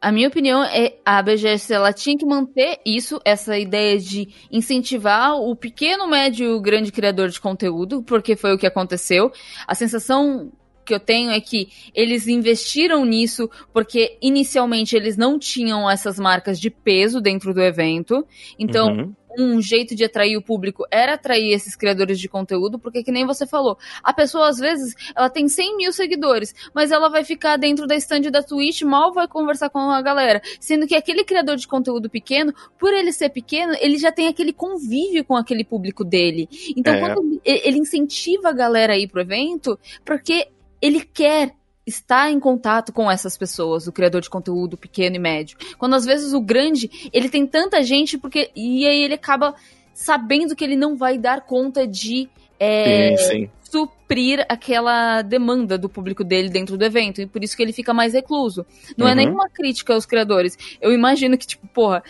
a 0.00 0.10
minha 0.10 0.28
opinião 0.28 0.64
é 0.64 0.96
a 1.04 1.22
BGS 1.22 1.72
ela 1.72 1.92
tinha 1.92 2.16
que 2.16 2.24
manter 2.24 2.78
isso, 2.84 3.20
essa 3.24 3.58
ideia 3.58 3.98
de 3.98 4.28
incentivar 4.50 5.36
o 5.36 5.54
pequeno, 5.54 6.08
médio 6.08 6.60
grande 6.60 6.90
criador 6.90 7.28
de 7.28 7.40
conteúdo, 7.40 8.02
porque 8.02 8.34
foi 8.36 8.54
o 8.54 8.58
que 8.58 8.66
aconteceu. 8.66 9.30
A 9.66 9.74
sensação 9.74 10.50
que 10.84 10.94
eu 10.94 11.00
tenho 11.00 11.30
é 11.30 11.40
que 11.40 11.68
eles 11.94 12.26
investiram 12.26 13.04
nisso 13.04 13.48
porque 13.72 14.18
inicialmente 14.20 14.96
eles 14.96 15.16
não 15.16 15.38
tinham 15.38 15.88
essas 15.88 16.18
marcas 16.18 16.58
de 16.58 16.70
peso 16.70 17.20
dentro 17.20 17.54
do 17.54 17.60
evento. 17.60 18.26
Então, 18.58 18.88
Uhum. 18.88 19.14
Um 19.38 19.60
jeito 19.60 19.94
de 19.94 20.04
atrair 20.04 20.36
o 20.36 20.42
público 20.42 20.84
era 20.90 21.14
atrair 21.14 21.52
esses 21.52 21.76
criadores 21.76 22.18
de 22.18 22.28
conteúdo, 22.28 22.78
porque 22.78 23.02
que 23.02 23.12
nem 23.12 23.26
você 23.26 23.46
falou, 23.46 23.78
a 24.02 24.12
pessoa 24.12 24.48
às 24.48 24.58
vezes 24.58 24.94
ela 25.14 25.30
tem 25.30 25.48
100 25.48 25.76
mil 25.76 25.92
seguidores, 25.92 26.54
mas 26.74 26.90
ela 26.90 27.08
vai 27.08 27.24
ficar 27.24 27.56
dentro 27.56 27.86
da 27.86 27.94
stand 27.96 28.22
da 28.30 28.42
Twitch, 28.42 28.82
mal 28.82 29.12
vai 29.12 29.28
conversar 29.28 29.70
com 29.70 29.78
a 29.78 30.02
galera, 30.02 30.42
sendo 30.58 30.86
que 30.86 30.94
aquele 30.94 31.24
criador 31.24 31.56
de 31.56 31.68
conteúdo 31.68 32.10
pequeno, 32.10 32.52
por 32.78 32.92
ele 32.92 33.12
ser 33.12 33.30
pequeno, 33.30 33.74
ele 33.80 33.98
já 33.98 34.10
tem 34.12 34.28
aquele 34.28 34.52
convívio 34.52 35.24
com 35.24 35.36
aquele 35.36 35.64
público 35.64 36.04
dele. 36.04 36.48
Então, 36.76 36.92
É. 36.94 37.00
quando 37.00 37.40
ele 37.44 37.60
ele 37.70 37.78
incentiva 37.78 38.48
a 38.48 38.52
galera 38.52 38.94
a 38.94 38.98
ir 38.98 39.08
pro 39.08 39.20
evento, 39.20 39.78
porque 40.04 40.48
ele 40.82 41.00
quer 41.00 41.54
estar 41.90 42.30
em 42.30 42.40
contato 42.40 42.92
com 42.92 43.10
essas 43.10 43.36
pessoas, 43.36 43.86
o 43.86 43.92
criador 43.92 44.22
de 44.22 44.30
conteúdo 44.30 44.76
pequeno 44.76 45.16
e 45.16 45.18
médio. 45.18 45.58
Quando 45.78 45.94
às 45.94 46.04
vezes 46.04 46.32
o 46.32 46.40
grande, 46.40 47.10
ele 47.12 47.28
tem 47.28 47.46
tanta 47.46 47.82
gente 47.82 48.16
porque 48.16 48.50
e 48.56 48.86
aí 48.86 49.02
ele 49.02 49.14
acaba 49.14 49.54
sabendo 49.92 50.56
que 50.56 50.64
ele 50.64 50.76
não 50.76 50.96
vai 50.96 51.18
dar 51.18 51.42
conta 51.42 51.86
de 51.86 52.28
é, 52.58 53.16
Sim, 53.16 53.24
sim. 53.24 53.50
Suprir 53.70 54.44
aquela 54.48 55.22
demanda 55.22 55.78
do 55.78 55.88
público 55.88 56.24
dele 56.24 56.48
dentro 56.48 56.76
do 56.76 56.84
evento, 56.84 57.20
e 57.20 57.26
por 57.26 57.42
isso 57.44 57.56
que 57.56 57.62
ele 57.62 57.72
fica 57.72 57.94
mais 57.94 58.12
recluso. 58.12 58.66
Não 58.96 59.06
é 59.06 59.10
Uhum. 59.10 59.16
nenhuma 59.16 59.48
crítica 59.48 59.94
aos 59.94 60.04
criadores. 60.06 60.58
Eu 60.80 60.92
imagino 60.92 61.38
que, 61.38 61.46
tipo, 61.46 61.66
porra, 61.68 62.02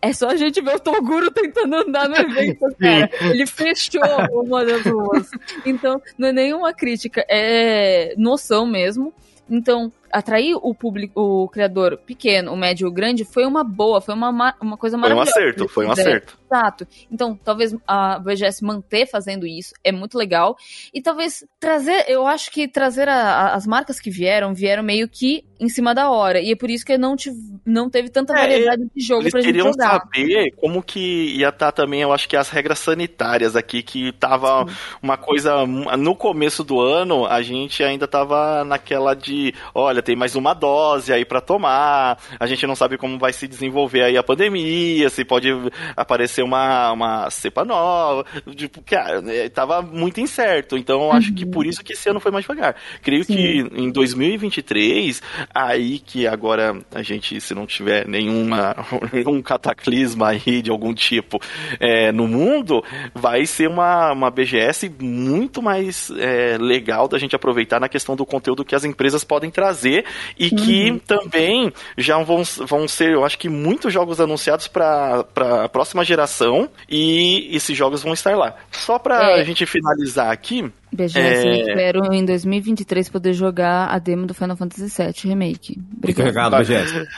é 0.00 0.12
só 0.12 0.28
a 0.30 0.36
gente 0.36 0.60
ver 0.60 0.76
o 0.76 0.80
Toguro 0.80 1.30
tentando 1.30 1.74
andar 1.76 2.08
no 2.08 2.16
evento, 2.54 2.66
cara. 2.78 3.10
Ele 3.22 3.46
fechou 3.46 4.00
uma 4.32 4.64
das 4.64 4.84
ruas. 4.84 5.28
Então, 5.66 6.00
não 6.16 6.28
é 6.28 6.32
nenhuma 6.32 6.72
crítica, 6.72 7.24
é 7.28 8.14
noção 8.16 8.66
mesmo. 8.66 9.12
Então, 9.48 9.92
atrair 10.12 10.54
o 10.54 10.74
público, 10.74 11.20
o 11.20 11.48
criador 11.48 11.96
pequeno, 11.98 12.52
o 12.52 12.56
médio 12.56 12.88
o 12.88 12.92
grande 12.92 13.24
foi 13.24 13.44
uma 13.46 13.62
boa, 13.64 14.00
foi 14.00 14.14
uma, 14.14 14.32
ma- 14.32 14.54
uma 14.60 14.76
coisa 14.76 14.98
Foi 14.98 15.10
um 15.12 15.14
maravilhosa. 15.16 15.30
acerto, 15.38 15.68
foi 15.68 15.86
um 15.86 15.90
É, 15.90 15.92
acerto. 15.92 16.38
Exato. 16.52 16.86
Então, 17.10 17.38
talvez 17.44 17.76
a 17.86 18.18
BGS 18.18 18.64
manter 18.64 19.06
fazendo 19.06 19.46
isso 19.46 19.72
é 19.84 19.92
muito 19.92 20.18
legal. 20.18 20.56
E 20.92 21.00
talvez 21.00 21.44
trazer, 21.60 22.04
eu 22.08 22.26
acho 22.26 22.50
que 22.50 22.66
trazer 22.66 23.08
a- 23.08 23.14
a- 23.14 23.54
as 23.54 23.66
marcas 23.66 24.00
que 24.00 24.10
vieram, 24.10 24.52
vieram 24.52 24.82
meio 24.82 25.08
que 25.08 25.44
em 25.60 25.68
cima 25.68 25.94
da 25.94 26.10
hora. 26.10 26.40
E 26.40 26.50
é 26.50 26.56
por 26.56 26.68
isso 26.70 26.84
que 26.84 26.98
não, 26.98 27.14
tive, 27.14 27.36
não 27.64 27.88
teve 27.88 28.08
tanta 28.08 28.32
É, 28.32 28.36
variedade 28.40 28.82
de 28.94 29.00
jogo 29.04 29.22
Eles 29.22 29.30
pra 29.32 29.40
gente 29.42 29.48
queriam 29.52 29.68
jogar. 29.72 30.00
saber 30.00 30.50
como 30.56 30.82
que 30.82 31.36
ia 31.36 31.50
estar 31.50 31.70
também, 31.70 32.00
eu 32.02 32.12
acho 32.12 32.28
que 32.28 32.36
as 32.36 32.48
regras 32.48 32.78
sanitárias 32.80 33.54
aqui, 33.54 33.80
que 33.82 34.10
tava 34.14 34.66
uma 35.00 35.16
coisa. 35.16 35.64
No 35.66 36.16
começo 36.16 36.64
do 36.64 36.80
ano, 36.80 37.26
a 37.26 37.42
gente 37.42 37.84
ainda 37.84 38.08
tava 38.08 38.64
naquela 38.64 39.14
de: 39.14 39.54
olha, 39.74 39.99
olha, 40.00 40.02
tem 40.02 40.16
mais 40.16 40.34
uma 40.34 40.54
dose 40.54 41.12
aí 41.12 41.24
para 41.24 41.40
tomar, 41.40 42.18
a 42.38 42.46
gente 42.46 42.66
não 42.66 42.74
sabe 42.74 42.96
como 42.96 43.18
vai 43.18 43.32
se 43.32 43.46
desenvolver 43.46 44.02
aí 44.02 44.16
a 44.16 44.22
pandemia, 44.22 45.08
se 45.10 45.24
pode 45.24 45.48
aparecer 45.96 46.42
uma, 46.42 46.92
uma 46.92 47.30
cepa 47.30 47.64
nova, 47.64 48.24
tipo, 48.56 48.82
cara, 48.82 49.22
é, 49.32 49.48
tava 49.48 49.82
muito 49.82 50.20
incerto, 50.20 50.76
então 50.76 51.02
eu 51.02 51.12
acho 51.12 51.32
que 51.34 51.44
Uhum. 51.44 51.50
por 51.50 51.66
isso 51.66 51.82
que 51.82 51.92
esse 51.92 52.08
ano 52.08 52.20
foi 52.20 52.30
mais 52.30 52.44
devagar. 52.44 52.76
Creio 53.02 53.24
Sim. 53.24 53.34
que 53.34 53.80
em 53.80 53.90
2023, 53.90 55.22
aí 55.54 55.98
que 55.98 56.26
agora 56.26 56.78
a 56.94 57.02
gente, 57.02 57.40
se 57.40 57.54
não 57.54 57.66
tiver 57.66 58.06
nenhuma, 58.06 58.76
nenhum 59.12 59.42
cataclisma 59.42 60.28
aí 60.28 60.62
de 60.62 60.70
algum 60.70 60.94
tipo 60.94 61.40
é, 61.78 62.12
no 62.12 62.26
mundo, 62.26 62.82
vai 63.14 63.46
ser 63.46 63.68
uma, 63.68 64.12
uma 64.12 64.30
BGS 64.30 64.90
muito 65.00 65.62
mais 65.62 66.10
é, 66.18 66.56
legal 66.58 67.08
da 67.08 67.18
gente 67.18 67.34
aproveitar 67.34 67.80
na 67.80 67.88
questão 67.88 68.14
do 68.14 68.24
conteúdo 68.24 68.64
que 68.64 68.74
as 68.74 68.84
empresas 68.84 69.24
podem 69.24 69.50
trazer 69.50 69.89
e 70.38 70.50
que 70.50 71.00
também 71.06 71.72
já 71.96 72.18
vão, 72.22 72.42
vão 72.66 72.86
ser, 72.88 73.12
eu 73.12 73.24
acho 73.24 73.38
que 73.38 73.48
muitos 73.48 73.92
jogos 73.92 74.20
anunciados 74.20 74.68
para 74.68 75.24
a 75.64 75.68
próxima 75.68 76.04
geração 76.04 76.68
e 76.88 77.48
esses 77.54 77.76
jogos 77.76 78.02
vão 78.02 78.12
estar 78.12 78.36
lá. 78.36 78.54
Só 78.70 78.98
para 78.98 79.38
É. 79.38 79.40
a 79.40 79.44
gente 79.44 79.64
finalizar 79.66 80.30
aqui, 80.30 80.70
BGS, 80.92 81.46
eu 81.46 81.52
É. 81.52 81.60
espero 81.60 82.12
em 82.12 82.24
2023 82.24 83.08
poder 83.08 83.32
jogar 83.32 83.86
a 83.88 83.98
demo 83.98 84.26
do 84.26 84.34
Final 84.34 84.56
Fantasy 84.56 84.86
VII 85.02 85.12
Remake. 85.30 85.78
Fica 86.04 86.22
o 86.22 86.28
Obrigada. 86.28 86.56
recado, 86.58 86.66
BGS. 86.66 87.08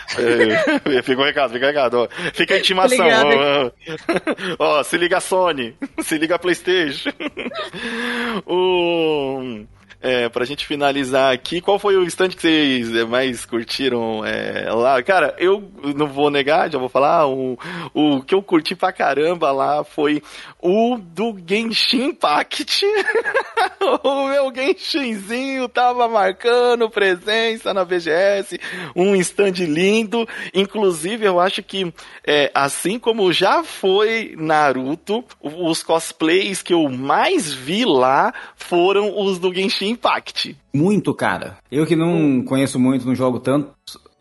É, 0.98 1.02
fica 1.02 1.20
o 1.20 1.24
recado, 1.24 1.52
fica 1.52 1.64
o 1.64 1.68
recado. 1.68 1.94
ó. 1.98 2.08
Fica 2.34 2.54
a 2.54 2.58
intimação. 2.58 3.06
Ó, 4.58 4.64
ó, 4.78 4.82
se 4.82 4.96
liga 4.98 5.20
Sony, 5.20 5.74
se 6.02 6.18
liga 6.18 6.38
Playstation. 6.38 7.10
o... 8.46 9.64
É, 10.02 10.28
pra 10.28 10.44
gente 10.44 10.66
finalizar 10.66 11.32
aqui, 11.32 11.60
qual 11.60 11.78
foi 11.78 11.96
o 11.96 12.02
stand 12.02 12.30
que 12.30 12.40
vocês 12.40 12.92
é, 12.92 13.04
mais 13.04 13.44
curtiram 13.44 14.24
é, 14.24 14.68
lá? 14.72 15.00
Cara, 15.00 15.34
eu 15.38 15.70
não 15.94 16.08
vou 16.08 16.28
negar, 16.28 16.68
já 16.68 16.76
vou 16.76 16.88
falar, 16.88 17.28
o, 17.28 17.56
o 17.94 18.20
que 18.20 18.34
eu 18.34 18.42
curti 18.42 18.74
pra 18.74 18.92
caramba 18.92 19.52
lá 19.52 19.84
foi 19.84 20.20
o 20.60 20.98
do 20.98 21.36
Genshin 21.46 22.06
Impact. 22.06 22.84
o 24.02 24.28
meu 24.28 24.52
Genshinzinho 24.52 25.68
tava 25.68 26.08
marcando 26.08 26.90
presença 26.90 27.72
na 27.72 27.84
BGS, 27.84 28.58
um 28.96 29.14
stand 29.16 29.64
lindo. 29.66 30.26
Inclusive, 30.52 31.26
eu 31.26 31.38
acho 31.38 31.62
que, 31.62 31.92
é, 32.26 32.50
assim 32.52 32.98
como 32.98 33.32
já 33.32 33.62
foi 33.62 34.34
Naruto, 34.36 35.24
os 35.40 35.82
cosplays 35.82 36.60
que 36.60 36.74
eu 36.74 36.88
mais 36.88 37.52
vi 37.52 37.84
lá 37.84 38.34
foram 38.56 39.16
os 39.16 39.38
do 39.38 39.54
Genshin 39.54 39.91
Impact. 39.92 40.56
Muito, 40.74 41.14
cara. 41.14 41.58
Eu 41.70 41.86
que 41.86 41.94
não 41.96 42.42
conheço 42.44 42.78
muito, 42.78 43.06
não 43.06 43.14
jogo 43.14 43.38
tanto, 43.38 43.72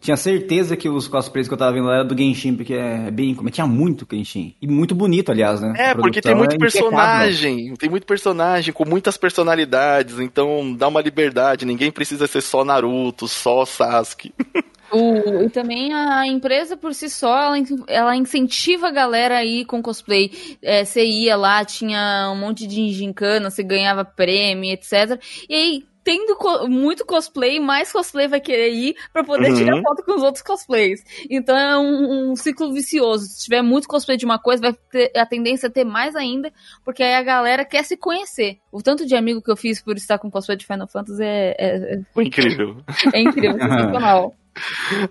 tinha 0.02 0.18
certeza 0.18 0.76
que 0.76 0.89
os 0.89 1.08
cosplays 1.08 1.47
que 1.47 1.54
eu 1.54 1.58
tava 1.58 1.74
vendo 1.74 1.86
lá 1.86 1.95
era 1.95 2.04
do 2.04 2.18
Genshin, 2.18 2.56
porque 2.56 2.74
é 2.74 3.12
bem. 3.12 3.36
Como 3.36 3.49
tinha 3.52 3.68
muito 3.68 4.06
Genshin. 4.12 4.56
E 4.60 4.68
muito 4.68 4.95
bonito, 4.95 5.32
aliás, 5.32 5.62
né? 5.62 5.74
É, 5.78 5.93
porque 5.93 6.20
tem 6.20 6.34
muito 6.34 6.54
é 6.54 6.56
impecável. 6.56 6.89
personagem, 6.89 7.74
tem 7.76 7.89
muito 7.89 8.08
personagem 8.08 8.74
com 8.74 8.84
muitas 8.84 9.16
personalidades, 9.16 10.20
então 10.20 10.74
dá 10.76 10.88
uma 10.88 11.02
liberdade, 11.02 11.66
ninguém 11.66 11.91
precisa 11.91 12.26
ser 12.26 12.41
só 12.41 12.66
Naruto, 12.66 13.28
só 13.28 13.64
Sasuke. 13.64 14.34
O, 14.91 15.43
e 15.43 15.49
também 15.49 15.93
a 15.93 16.28
empresa 16.28 16.76
por 16.76 16.93
si 16.93 17.10
só, 17.10 17.56
ela, 17.56 17.66
ela 17.88 18.16
incentiva 18.18 18.89
a 18.89 18.91
galera 18.91 19.38
a 19.38 19.45
ir 19.45 19.64
com 19.64 19.82
cosplay. 19.82 20.58
É, 20.62 20.84
você 20.84 21.06
ia 21.06 21.38
lá, 21.38 21.64
tinha 21.64 22.30
um 22.30 22.38
monte 22.38 22.68
de 22.68 22.91
gincana, 22.91 23.49
você 23.49 23.64
ganhava 23.64 24.04
prêmio, 24.04 24.70
etc. 24.70 25.18
E 25.47 25.56
aí, 25.56 25.86
tendo 26.04 26.36
co- 26.36 26.68
muito 26.68 27.06
cosplay, 27.06 27.60
mais 27.60 27.91
cosplay 27.91 28.28
vai 28.28 28.39
querer 28.39 28.70
ir 28.74 28.95
pra 29.14 29.24
poder 29.24 29.49
Uhum. 29.52 29.56
tirar 29.56 29.82
foto 29.82 30.04
com 30.04 30.16
os 30.16 30.24
outros 30.24 30.43
cosplays. 30.43 31.04
Então 31.30 31.56
é 31.58 31.78
um, 31.78 32.32
um 32.32 32.36
ciclo 32.36 32.74
vicioso. 32.74 33.26
Se 33.26 33.43
tiver 33.43 33.62
muito 33.62 33.88
cosplay 33.88 34.18
de 34.18 34.26
uma 34.26 34.39
coisa, 34.39 34.62
vai 34.62 34.74
ter 34.91 35.12
a 35.16 35.26
tendência 35.26 35.68
a 35.68 35.72
ter 35.72 35.84
mais 35.84 36.16
ainda, 36.16 36.52
porque 36.84 37.04
aí 37.04 37.14
a 37.16 37.24
galera 37.24 37.64
quer 37.66 37.84
se 37.84 37.95
conhecer. 37.97 38.58
O 38.72 38.82
tanto 38.82 39.06
de 39.06 39.16
amigo 39.16 39.41
que 39.41 39.52
eu 39.52 39.58
fiz 39.58 39.82
por 39.82 39.95
estar 39.97 40.18
com 40.18 40.32
cosplay 40.32 40.58
de 40.58 40.66
Final 40.66 40.88
Fantasy 40.88 41.24
é, 41.24 41.56
é, 41.60 41.99
Foi 42.14 42.26
incrível. 42.26 42.78
é, 43.14 43.18
é 43.18 43.22
incrível, 43.22 43.58
sensacional. 43.60 44.36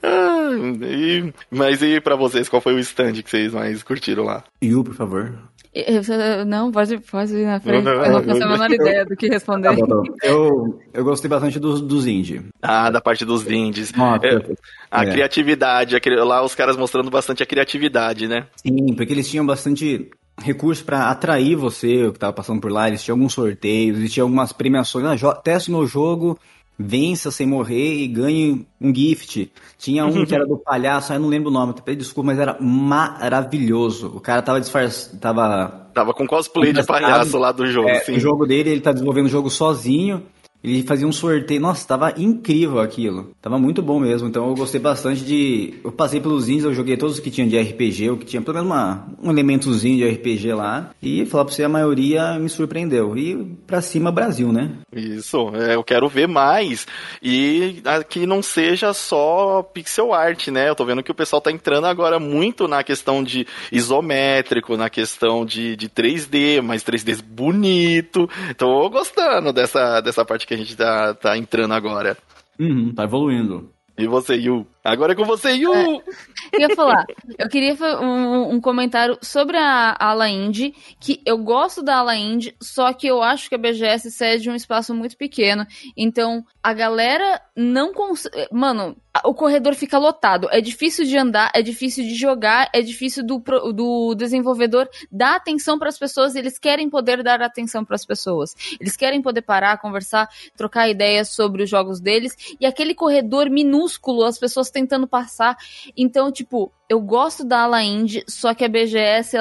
Ah, 0.02 0.50
e- 0.84 1.32
mas 1.50 1.82
e 1.82 2.00
pra 2.00 2.16
vocês, 2.16 2.48
qual 2.48 2.60
foi 2.60 2.74
o 2.74 2.78
stand 2.78 3.14
que 3.22 3.30
vocês 3.30 3.52
mais 3.54 3.82
curtiram 3.82 4.24
lá? 4.24 4.44
Yu, 4.62 4.84
por 4.84 4.94
favor. 4.94 5.38
Não, 6.46 6.72
pode, 6.72 6.98
pode 6.98 7.32
ir 7.34 7.46
na 7.46 7.60
frente. 7.60 7.84
Não, 7.84 7.94
não, 7.96 8.04
eu 8.04 8.12
não 8.12 8.24
faço 8.24 8.42
a 8.42 8.48
menor 8.48 8.70
ideia 8.72 9.04
do 9.04 9.16
que 9.16 9.28
responder. 9.28 9.76
Bom. 9.76 10.02
Eu, 10.22 10.80
eu 10.92 11.04
gostei 11.04 11.28
bastante 11.30 11.60
dos, 11.60 11.80
dos 11.80 12.06
indie. 12.06 12.42
Ah, 12.60 12.90
da 12.90 13.00
parte 13.00 13.24
dos 13.24 13.48
indies. 13.48 13.92
Ah, 13.96 14.16
É, 14.16 14.18
perfeito. 14.18 14.60
a 14.90 15.04
É. 15.04 15.10
criatividade, 15.10 15.94
aquele- 15.94 16.16
lá 16.24 16.42
os 16.44 16.54
caras 16.54 16.76
mostrando 16.76 17.10
bastante 17.10 17.42
a 17.42 17.46
criatividade, 17.46 18.26
né? 18.26 18.46
Sim, 18.56 18.94
porque 18.94 19.12
eles 19.12 19.28
tinham 19.30 19.46
bastante 19.46 20.10
recurso 20.42 20.84
pra 20.84 21.10
atrair 21.10 21.54
você, 21.54 22.04
o 22.06 22.12
que 22.12 22.18
tava 22.18 22.32
passando 22.32 22.60
por 22.60 22.72
lá. 22.72 22.88
Eles 22.88 23.02
tinham 23.04 23.16
alguns 23.16 23.34
sorteios, 23.34 23.98
eles 23.98 24.12
tinham 24.12 24.26
algumas 24.26 24.52
premiações. 24.52 25.22
Ah, 25.22 25.34
teste 25.34 25.70
meu 25.70 25.86
jogo, 25.86 26.38
vença 26.82 27.30
sem 27.30 27.46
morrer 27.46 28.02
e 28.02 28.06
ganhe 28.08 28.66
um 28.80 28.94
gift. 28.94 29.52
Tinha 29.78 30.06
um 30.06 30.24
que 30.24 30.34
era 30.34 30.46
do 30.46 30.56
palhaço, 30.56 31.12
eu 31.12 31.20
não 31.20 31.28
lembro 31.28 31.50
o 31.50 31.52
nome, 31.52 31.74
até 31.76 31.94
desculpa, 31.94 32.28
mas 32.28 32.38
era 32.38 32.56
maravilhoso. 32.60 34.10
O 34.14 34.20
cara 34.20 34.40
tava 34.40 34.60
disfarçado, 34.60 35.18
tava 35.18 35.88
Tava 35.92 36.14
com 36.14 36.26
cosplay 36.26 36.72
de 36.72 36.84
palhaço 36.86 37.36
lá 37.36 37.52
do 37.52 37.66
jogo, 37.66 37.88
É, 37.88 37.98
assim. 37.98 38.16
o 38.16 38.20
jogo 38.20 38.46
dele, 38.46 38.70
ele 38.70 38.80
tá 38.80 38.92
desenvolvendo 38.92 39.26
o 39.26 39.30
jogo 39.30 39.50
sozinho. 39.50 40.22
Ele 40.62 40.82
fazia 40.82 41.06
um 41.06 41.12
sorteio. 41.12 41.60
Nossa, 41.60 41.86
tava 41.86 42.14
incrível 42.16 42.80
aquilo. 42.80 43.30
Tava 43.40 43.58
muito 43.58 43.82
bom 43.82 43.98
mesmo. 43.98 44.28
Então 44.28 44.48
eu 44.48 44.54
gostei 44.54 44.80
bastante 44.80 45.24
de. 45.24 45.74
Eu 45.82 45.90
passei 45.90 46.20
pelos 46.20 46.48
indies, 46.48 46.64
eu 46.64 46.74
joguei 46.74 46.96
todos 46.96 47.16
os 47.16 47.20
que 47.20 47.30
tinham 47.30 47.48
de 47.48 47.58
RPG, 47.58 48.10
o 48.10 48.16
que 48.18 48.26
tinha 48.26 48.42
pelo 48.42 48.56
menos 48.56 48.70
uma, 48.70 49.06
um 49.22 49.30
elementozinho 49.30 49.96
de 49.96 50.08
RPG 50.08 50.52
lá. 50.52 50.90
E 51.02 51.24
falar 51.26 51.44
pra 51.44 51.54
você, 51.54 51.64
a 51.64 51.68
maioria 51.68 52.38
me 52.38 52.48
surpreendeu. 52.48 53.16
E 53.16 53.56
pra 53.66 53.80
cima, 53.80 54.12
Brasil, 54.12 54.52
né? 54.52 54.72
Isso, 54.94 55.50
é, 55.54 55.74
eu 55.74 55.82
quero 55.82 56.08
ver 56.08 56.28
mais. 56.28 56.86
E 57.22 57.82
que 58.08 58.26
não 58.26 58.42
seja 58.42 58.92
só 58.92 59.62
pixel 59.62 60.12
art, 60.12 60.48
né? 60.48 60.68
Eu 60.68 60.74
tô 60.74 60.84
vendo 60.84 61.02
que 61.02 61.10
o 61.10 61.14
pessoal 61.14 61.40
tá 61.40 61.50
entrando 61.50 61.86
agora 61.86 62.18
muito 62.18 62.68
na 62.68 62.84
questão 62.84 63.22
de 63.24 63.46
isométrico, 63.72 64.76
na 64.76 64.90
questão 64.90 65.44
de, 65.44 65.74
de 65.76 65.88
3D, 65.88 66.60
mas 66.60 66.84
3D 66.84 67.22
bonito. 67.22 68.28
Tô 68.56 68.88
gostando 68.90 69.52
dessa, 69.52 70.00
dessa 70.00 70.24
parte 70.24 70.46
que 70.50 70.54
a 70.54 70.56
gente 70.56 70.76
tá, 70.76 71.14
tá 71.14 71.38
entrando 71.38 71.74
agora. 71.74 72.18
Uhum, 72.58 72.92
tá 72.92 73.04
evoluindo. 73.04 73.70
E 73.96 74.08
você, 74.08 74.34
Yu? 74.34 74.66
Agora 74.90 75.12
é 75.12 75.16
com 75.16 75.24
você, 75.24 75.52
Yu! 75.52 75.72
Eu 75.72 76.60
ia 76.60 76.74
falar, 76.74 77.06
eu 77.38 77.48
queria 77.48 77.76
um, 78.00 78.54
um 78.54 78.60
comentário 78.60 79.16
sobre 79.22 79.56
a 79.56 79.96
ala 79.98 80.28
indie, 80.28 80.74
que 80.98 81.22
eu 81.24 81.38
gosto 81.38 81.82
da 81.82 81.98
ala 81.98 82.16
indie, 82.16 82.54
só 82.60 82.92
que 82.92 83.06
eu 83.06 83.22
acho 83.22 83.48
que 83.48 83.54
a 83.54 83.58
BGS 83.58 84.10
cede 84.10 84.50
um 84.50 84.54
espaço 84.54 84.92
muito 84.92 85.16
pequeno. 85.16 85.64
Então, 85.96 86.44
a 86.62 86.72
galera 86.72 87.40
não 87.56 87.92
consegue. 87.92 88.48
Mano, 88.50 88.96
o 89.24 89.34
corredor 89.34 89.74
fica 89.74 89.98
lotado. 89.98 90.48
É 90.50 90.60
difícil 90.60 91.04
de 91.04 91.16
andar, 91.16 91.50
é 91.54 91.62
difícil 91.62 92.04
de 92.04 92.14
jogar, 92.14 92.70
é 92.72 92.80
difícil 92.80 93.24
do, 93.24 93.38
do 93.72 94.14
desenvolvedor 94.14 94.88
dar 95.10 95.36
atenção 95.36 95.78
para 95.78 95.88
as 95.88 95.98
pessoas. 95.98 96.34
Eles 96.34 96.58
querem 96.58 96.88
poder 96.88 97.22
dar 97.22 97.42
atenção 97.42 97.84
para 97.84 97.96
as 97.96 98.04
pessoas. 98.04 98.54
Eles 98.80 98.96
querem 98.96 99.20
poder 99.20 99.42
parar, 99.42 99.78
conversar, 99.78 100.28
trocar 100.56 100.88
ideias 100.88 101.30
sobre 101.30 101.62
os 101.62 101.70
jogos 101.70 102.00
deles. 102.00 102.36
E 102.60 102.66
aquele 102.66 102.94
corredor 102.94 103.50
minúsculo, 103.50 104.24
as 104.24 104.38
pessoas 104.38 104.70
tentando 104.80 105.06
passar. 105.06 105.56
Então, 105.96 106.32
tipo, 106.32 106.72
eu 106.90 107.00
gosto 107.00 107.44
da 107.44 107.60
ala 107.60 107.80
indie, 107.84 108.24
só 108.26 108.52
que 108.52 108.64
a 108.64 108.68
BGS 108.68 109.36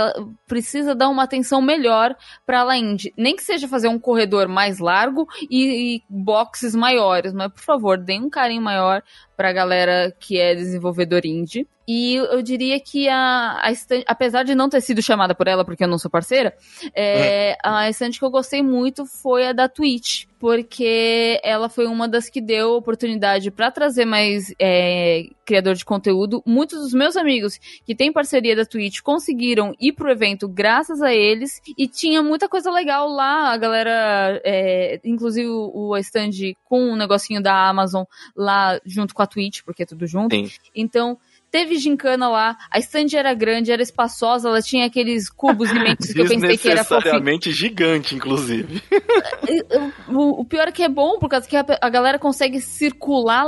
precisa 0.45 0.93
dar 0.93 1.09
uma 1.09 1.23
atenção 1.23 1.59
melhor 1.59 2.15
pra 2.45 2.59
ala 2.59 2.77
indie. 2.77 3.11
Nem 3.17 3.35
que 3.35 3.41
seja 3.41 3.67
fazer 3.67 3.87
um 3.87 3.97
corredor 3.97 4.47
mais 4.47 4.77
largo 4.77 5.27
e, 5.49 5.95
e 5.95 6.03
boxes 6.07 6.75
maiores, 6.75 7.33
mas 7.33 7.51
por 7.51 7.63
favor, 7.63 7.97
deem 7.97 8.25
um 8.25 8.29
carinho 8.29 8.61
maior 8.61 9.01
pra 9.35 9.51
galera 9.51 10.15
que 10.19 10.37
é 10.37 10.53
desenvolvedor 10.53 11.25
indie. 11.25 11.65
E 11.91 12.17
eu, 12.17 12.43
diria 12.43 12.79
que 12.79 13.09
a, 13.09 13.57
a 13.63 13.71
stand, 13.71 14.03
apesar 14.05 14.43
de 14.43 14.53
não 14.53 14.69
ter 14.69 14.79
sido 14.79 15.01
chamada 15.01 15.33
por 15.33 15.47
ela, 15.47 15.65
porque 15.65 15.83
eu 15.83 15.87
não 15.87 15.97
sou 15.97 16.11
parceira, 16.11 16.53
é, 16.93 17.57
a 17.63 17.89
stand 17.89 18.11
que 18.11 18.23
eu 18.23 18.29
gostei 18.29 18.61
muito 18.61 19.07
foi 19.07 19.47
a 19.47 19.53
da 19.53 19.67
Twitch, 19.67 20.25
porque 20.39 21.41
ela 21.43 21.67
foi 21.67 21.87
uma 21.87 22.07
das 22.07 22.29
que 22.29 22.41
deu 22.41 22.75
oportunidade 22.75 23.49
pra 23.49 23.71
trazer 23.71 24.05
mais 24.05 24.53
é, 24.59 25.29
criador 25.43 25.73
de 25.73 25.83
conteúdo. 25.83 26.43
Muitos 26.45 26.77
dos 26.77 26.93
meus 26.93 27.17
amigos 27.17 27.38
que 27.85 27.95
têm 27.95 28.11
parceria 28.11 28.55
da 28.55 28.65
Twitch 28.65 29.01
conseguiram 29.01 29.73
ir 29.79 29.93
pro 29.93 30.09
evento 30.09 30.47
graças 30.47 31.01
a 31.01 31.13
eles 31.13 31.61
e 31.77 31.87
tinha 31.87 32.21
muita 32.21 32.47
coisa 32.47 32.71
legal 32.71 33.07
lá. 33.07 33.51
A 33.51 33.57
galera, 33.57 34.41
é, 34.43 34.99
inclusive 35.03 35.47
o, 35.47 35.71
o 35.73 35.97
stand 35.97 36.31
com 36.63 36.91
um 36.91 36.95
negocinho 36.95 37.41
da 37.41 37.69
Amazon 37.69 38.03
lá 38.35 38.79
junto 38.85 39.13
com 39.13 39.21
a 39.21 39.27
Twitch, 39.27 39.61
porque 39.63 39.83
é 39.83 39.85
tudo 39.85 40.05
junto. 40.07 40.35
Sim. 40.35 40.49
Então, 40.75 41.17
teve 41.51 41.77
gincana 41.77 42.29
lá, 42.29 42.57
a 42.71 42.79
stand 42.79 43.07
era 43.13 43.33
grande, 43.33 43.71
era 43.71 43.81
espaçosa, 43.81 44.49
ela 44.49 44.61
tinha 44.61 44.85
aqueles 44.85 45.29
cubos 45.29 45.69
imensos 45.71 46.13
que 46.13 46.21
eu 46.21 46.27
pensei 46.27 46.57
que 46.57 46.69
era 46.69 46.83
fofinho. 46.83 46.99
Desnecessariamente 47.01 47.51
gigante, 47.51 48.15
inclusive. 48.15 48.81
o, 50.07 50.41
o 50.41 50.45
pior 50.45 50.67
é 50.67 50.71
que 50.71 50.83
é 50.83 50.89
bom, 50.89 51.19
por 51.19 51.29
causa 51.29 51.47
que 51.47 51.57
a, 51.57 51.65
a 51.81 51.89
galera 51.89 52.19
consegue 52.19 52.61
circular 52.61 53.45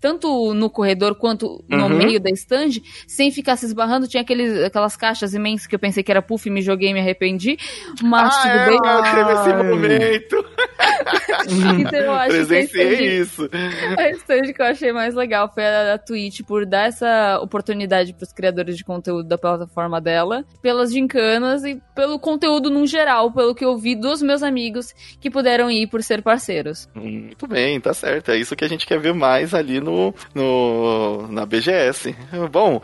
tanto 0.00 0.54
no 0.54 0.70
corredor 0.70 1.14
quanto 1.14 1.62
no 1.68 1.90
Uhum. 1.90 1.96
meio 1.96 2.20
da 2.20 2.30
stand, 2.30 2.80
sem 3.06 3.30
ficar 3.30 3.56
se 3.56 3.66
esbarrando. 3.66 4.06
Tinha 4.06 4.22
aqueles, 4.22 4.64
aquelas 4.64 4.96
caixas 4.96 5.34
imensas 5.34 5.66
que 5.66 5.74
eu 5.74 5.78
pensei 5.78 6.02
que 6.02 6.10
era 6.10 6.22
puff, 6.22 6.48
me 6.48 6.62
joguei 6.62 6.90
e 6.90 6.94
me 6.94 7.00
arrependi. 7.00 7.58
Mas 8.02 8.34
ah, 8.34 8.42
tudo 8.42 8.52
é, 8.52 8.66
bem. 8.66 8.78
eu 8.84 9.02
teve 9.02 9.32
esse 9.32 9.54
momento. 9.54 10.46
Então 11.80 12.00
eu 12.00 12.12
acho 12.12 12.30
que 12.30 12.36
a 12.36 12.46
Presenciei 12.46 12.92
stand, 12.92 13.22
isso. 13.22 13.50
a 13.98 14.10
stand 14.10 14.52
que 14.52 14.62
eu 14.62 14.66
achei 14.66 14.92
mais 14.92 15.14
legal 15.14 15.52
foi 15.52 15.64
a 15.64 15.84
da 15.84 15.98
Twitch, 15.98 16.42
por 16.42 16.64
dar 16.66 16.88
essa 16.88 17.39
oportunidade 17.40 18.12
pros 18.12 18.32
criadores 18.32 18.76
de 18.76 18.84
conteúdo 18.84 19.28
da 19.28 19.38
plataforma 19.38 20.00
dela, 20.00 20.44
pelas 20.62 20.92
gincanas 20.92 21.64
e 21.64 21.80
pelo 21.94 22.18
conteúdo 22.18 22.70
num 22.70 22.86
geral, 22.86 23.32
pelo 23.32 23.54
que 23.54 23.64
eu 23.64 23.76
vi 23.76 23.94
dos 23.94 24.22
meus 24.22 24.42
amigos 24.42 24.94
que 25.20 25.30
puderam 25.30 25.70
ir 25.70 25.86
por 25.86 26.02
ser 26.02 26.22
parceiros. 26.22 26.88
Muito 26.94 27.46
bem, 27.46 27.80
tá 27.80 27.92
certo. 27.92 28.30
É 28.30 28.36
isso 28.36 28.56
que 28.56 28.64
a 28.64 28.68
gente 28.68 28.86
quer 28.86 28.98
ver 28.98 29.14
mais 29.14 29.54
ali 29.54 29.80
no, 29.80 30.14
no 30.34 31.26
na 31.28 31.44
BGS. 31.46 32.14
Bom, 32.50 32.80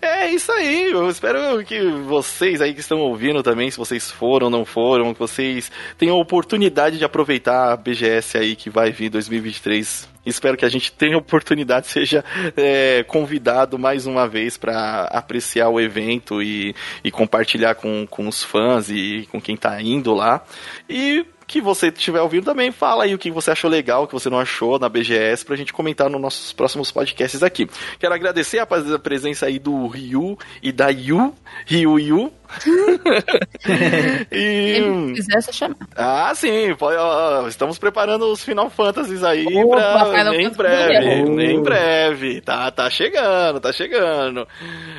é 0.00 0.30
isso 0.30 0.50
aí. 0.52 0.90
Eu 0.90 1.08
espero 1.08 1.64
que 1.64 1.80
vocês 2.06 2.60
aí 2.60 2.74
que 2.74 2.80
estão 2.80 2.98
ouvindo 3.00 3.42
também, 3.42 3.70
se 3.70 3.78
vocês 3.78 4.10
foram 4.10 4.46
ou 4.46 4.50
não 4.50 4.64
foram, 4.64 5.12
que 5.12 5.20
vocês 5.20 5.70
tenham 5.98 6.16
a 6.16 6.20
oportunidade 6.20 6.98
de 6.98 7.04
aproveitar 7.04 7.72
a 7.72 7.76
BGS 7.76 8.38
aí 8.38 8.56
que 8.56 8.70
vai 8.70 8.90
vir 8.90 9.10
2023. 9.10 10.15
Espero 10.26 10.56
que 10.56 10.64
a 10.64 10.68
gente 10.68 10.92
tenha 10.92 11.16
oportunidade, 11.16 11.86
seja 11.88 12.24
é, 12.56 13.04
convidado 13.04 13.78
mais 13.78 14.06
uma 14.06 14.26
vez 14.26 14.58
para 14.58 15.04
apreciar 15.04 15.68
o 15.68 15.80
evento 15.80 16.42
e, 16.42 16.74
e 17.02 17.10
compartilhar 17.10 17.76
com, 17.76 18.06
com 18.06 18.28
os 18.28 18.42
fãs 18.42 18.90
e 18.90 19.28
com 19.30 19.40
quem 19.40 19.56
tá 19.56 19.80
indo 19.80 20.12
lá. 20.12 20.44
E 20.88 21.24
que 21.46 21.60
você 21.60 21.88
estiver 21.88 22.20
ouvindo 22.20 22.44
também, 22.44 22.72
fala 22.72 23.04
aí 23.04 23.14
o 23.14 23.18
que 23.18 23.30
você 23.30 23.52
achou 23.52 23.70
legal, 23.70 24.02
o 24.02 24.06
que 24.06 24.14
você 24.14 24.28
não 24.28 24.38
achou 24.38 24.78
na 24.78 24.88
BGS, 24.88 25.44
pra 25.44 25.56
gente 25.56 25.72
comentar 25.72 26.10
nos 26.10 26.20
nossos 26.20 26.52
próximos 26.52 26.90
podcasts 26.90 27.42
aqui. 27.42 27.68
Quero 27.98 28.14
agradecer 28.14 28.58
a 28.58 28.66
presença 28.66 29.46
aí 29.46 29.58
do 29.58 29.86
Ryu 29.86 30.36
e 30.62 30.72
da 30.72 30.88
Yu, 30.88 31.32
Ryu 31.64 31.98
Yu. 32.00 32.32
e. 34.32 34.76
Se 34.76 35.12
quiser, 35.14 35.42
você 35.42 35.52
chamar. 35.52 35.76
Ah, 35.96 36.32
sim, 36.34 36.74
pode, 36.78 36.96
ó, 36.98 37.46
estamos 37.48 37.78
preparando 37.78 38.26
os 38.30 38.44
Final 38.44 38.70
Fantasies 38.70 39.22
aí 39.22 39.46
Opa, 39.46 39.76
pra, 39.76 40.18
Final 40.18 40.34
em 40.34 40.50
breve, 40.50 41.24
Mulher. 41.24 41.50
em 41.50 41.62
breve, 41.62 42.40
tá, 42.40 42.70
tá 42.70 42.88
chegando, 42.90 43.60
tá 43.60 43.72
chegando. 43.72 44.46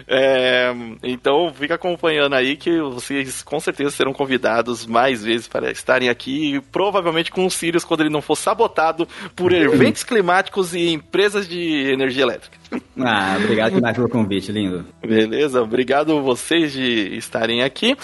É, 0.08 0.74
então 1.04 1.54
fica 1.54 1.76
acompanhando 1.76 2.34
aí 2.34 2.56
que 2.56 2.80
vocês 2.82 3.44
com 3.44 3.60
certeza 3.60 3.92
serão 3.92 4.14
convidados 4.14 4.86
mais 4.86 5.24
vezes 5.24 5.48
para 5.48 5.72
estarem 5.72 6.10
aqui, 6.10 6.62
provavelmente 6.72 7.32
com 7.32 7.46
o 7.46 7.52
Sirius 7.52 7.84
quando 7.84 8.02
ele 8.02 8.10
não 8.10 8.22
for 8.22 8.36
sabotado 8.36 9.08
por 9.36 9.52
eventos 9.54 10.04
climáticos 10.04 10.74
e 10.74 10.90
empresas 10.90 11.48
de 11.48 11.92
energia 11.92 12.24
elétrica. 12.24 12.57
Ah, 13.00 13.38
obrigado 13.42 13.76
demais 13.76 13.96
pelo 13.96 14.10
convite, 14.10 14.52
lindo. 14.52 14.84
Beleza, 15.02 15.62
obrigado 15.62 16.22
vocês 16.22 16.74
de 16.74 17.16
estarem 17.18 17.62
aqui. 17.64 17.96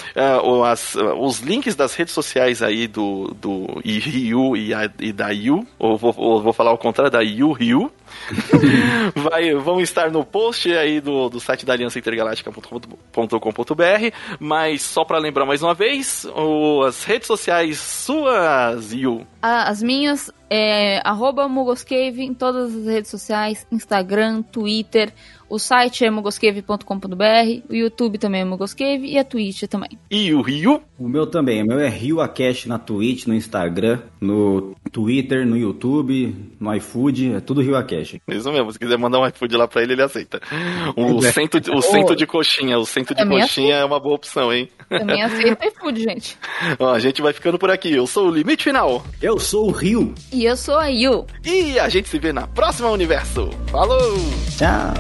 O- 0.44 0.64
as- 0.64 0.96
ah, 0.96 1.16
os 1.16 1.40
links 1.40 1.76
das 1.76 1.94
redes 1.96 2.14
sociais 2.14 2.62
aí 2.62 2.88
do, 2.88 3.34
do 3.40 3.66
Ryu 3.84 4.56
e, 4.56 4.74
a- 4.74 4.90
e 5.00 5.12
da 5.12 5.30
Yu, 5.32 5.66
ou 5.80 5.98
vou, 5.98 6.14
ou 6.16 6.42
vou 6.42 6.54
falar 6.54 6.70
ao 6.72 6.78
contrário, 6.78 7.12
da 7.12 7.22
Yu 7.22 7.52
Ryu, 7.52 7.92
vai, 9.16 9.54
vão 9.56 9.82
estar 9.82 10.12
no 10.12 10.24
post 10.24 10.72
aí 10.74 11.02
do, 11.02 11.30
do 11.30 11.40
site 11.40 11.66
da 11.66 11.74
Aliança 11.74 12.00
Intergaláctica.com.br, 12.00 14.16
mas 14.40 14.82
só 14.82 15.04
para 15.06 15.18
lembrar 15.18 15.46
mais 15.46 15.62
uma 15.62 15.74
vez, 15.74 16.26
o- 16.36 16.84
as 16.84 17.04
redes 17.04 17.28
sociais 17.28 17.78
suas, 17.78 18.94
Yu. 18.94 19.26
Ah, 19.42 19.70
As 19.70 19.82
minhas 19.84 20.32
é 20.50 21.02
arroba 21.04 21.48
Mugoscave 21.48 22.22
em 22.24 22.34
todas 22.34 22.76
as 22.76 22.86
redes 22.86 23.10
sociais, 23.12 23.66
Instagram, 23.72 24.42
Twitter, 24.44 25.12
o 25.50 25.60
site 25.60 26.06
é 26.06 26.10
mugoscave.com.br, 26.10 27.62
o 27.70 27.74
YouTube 27.76 28.18
também 28.18 28.42
é 28.42 28.46
Mugoscave 28.46 29.06
e 29.06 29.18
a 29.20 29.24
Twitch 29.24 29.64
também. 29.64 30.00
E 30.10 30.34
o 30.34 30.42
Ryu, 30.42 30.82
O 31.04 31.10
meu 31.10 31.28
também, 31.28 31.62
o 31.62 31.66
meu 31.66 31.80
é 31.82 31.90
Rio 31.90 32.22
Acash 32.22 32.66
na 32.66 32.80
Twitch, 32.80 33.28
no 33.28 33.34
Instagram, 33.36 34.00
no 34.22 34.74
Twitter, 34.90 35.46
no 35.46 35.58
YouTube, 35.58 36.34
no 36.58 36.74
iFood, 36.76 37.34
é 37.34 37.40
tudo 37.42 37.62
Rio 37.62 37.76
Acash. 37.76 38.16
Isso 38.26 38.50
mesmo, 38.54 38.72
se 38.72 38.80
quiser 38.80 38.98
mandar 38.98 39.20
um 39.20 39.28
iFood 39.28 39.58
lá 39.58 39.68
pra 39.68 39.84
ele, 39.84 39.92
ele 39.94 40.02
aceita. 40.02 40.40
O 40.96 41.22
cento, 41.22 41.60
de- 41.60 41.72
o 41.72 41.82
cento 41.82 42.16
de 42.16 42.26
coxinha, 42.26 42.78
o 42.80 42.86
cento 42.86 43.10
de 43.14 43.16
Também 43.22 43.42
coxinha 43.42 43.76
é 43.76 43.84
uma 43.84 44.00
boa 44.00 44.16
opção, 44.16 44.54
hein? 44.54 44.70
Também 44.88 45.22
aceito 45.22 45.58
iFood, 45.68 46.02
gente. 46.02 46.38
Ó, 46.80 46.94
a 46.94 47.00
gente 47.00 47.22
vai 47.22 47.34
ficando 47.34 47.60
por 47.60 47.70
aqui. 47.70 47.92
Eu 47.94 48.08
sou 48.08 48.30
o 48.30 48.32
Limite 48.32 48.64
Final. 48.64 49.06
Eu 49.22 49.38
sou 49.40 49.68
o 49.68 49.72
Rio. 49.72 50.14
E 50.32 50.46
eu 50.46 50.56
sou 50.56 50.78
a 50.80 50.88
Yu. 50.88 51.26
E 51.46 51.78
a 51.80 51.90
gente 51.90 52.08
se 52.08 52.18
vê 52.18 52.32
na 52.32 52.48
próxima 52.48 52.90
Universo. 52.90 53.50
Falou! 53.70 54.00
Tchau. 54.58 54.94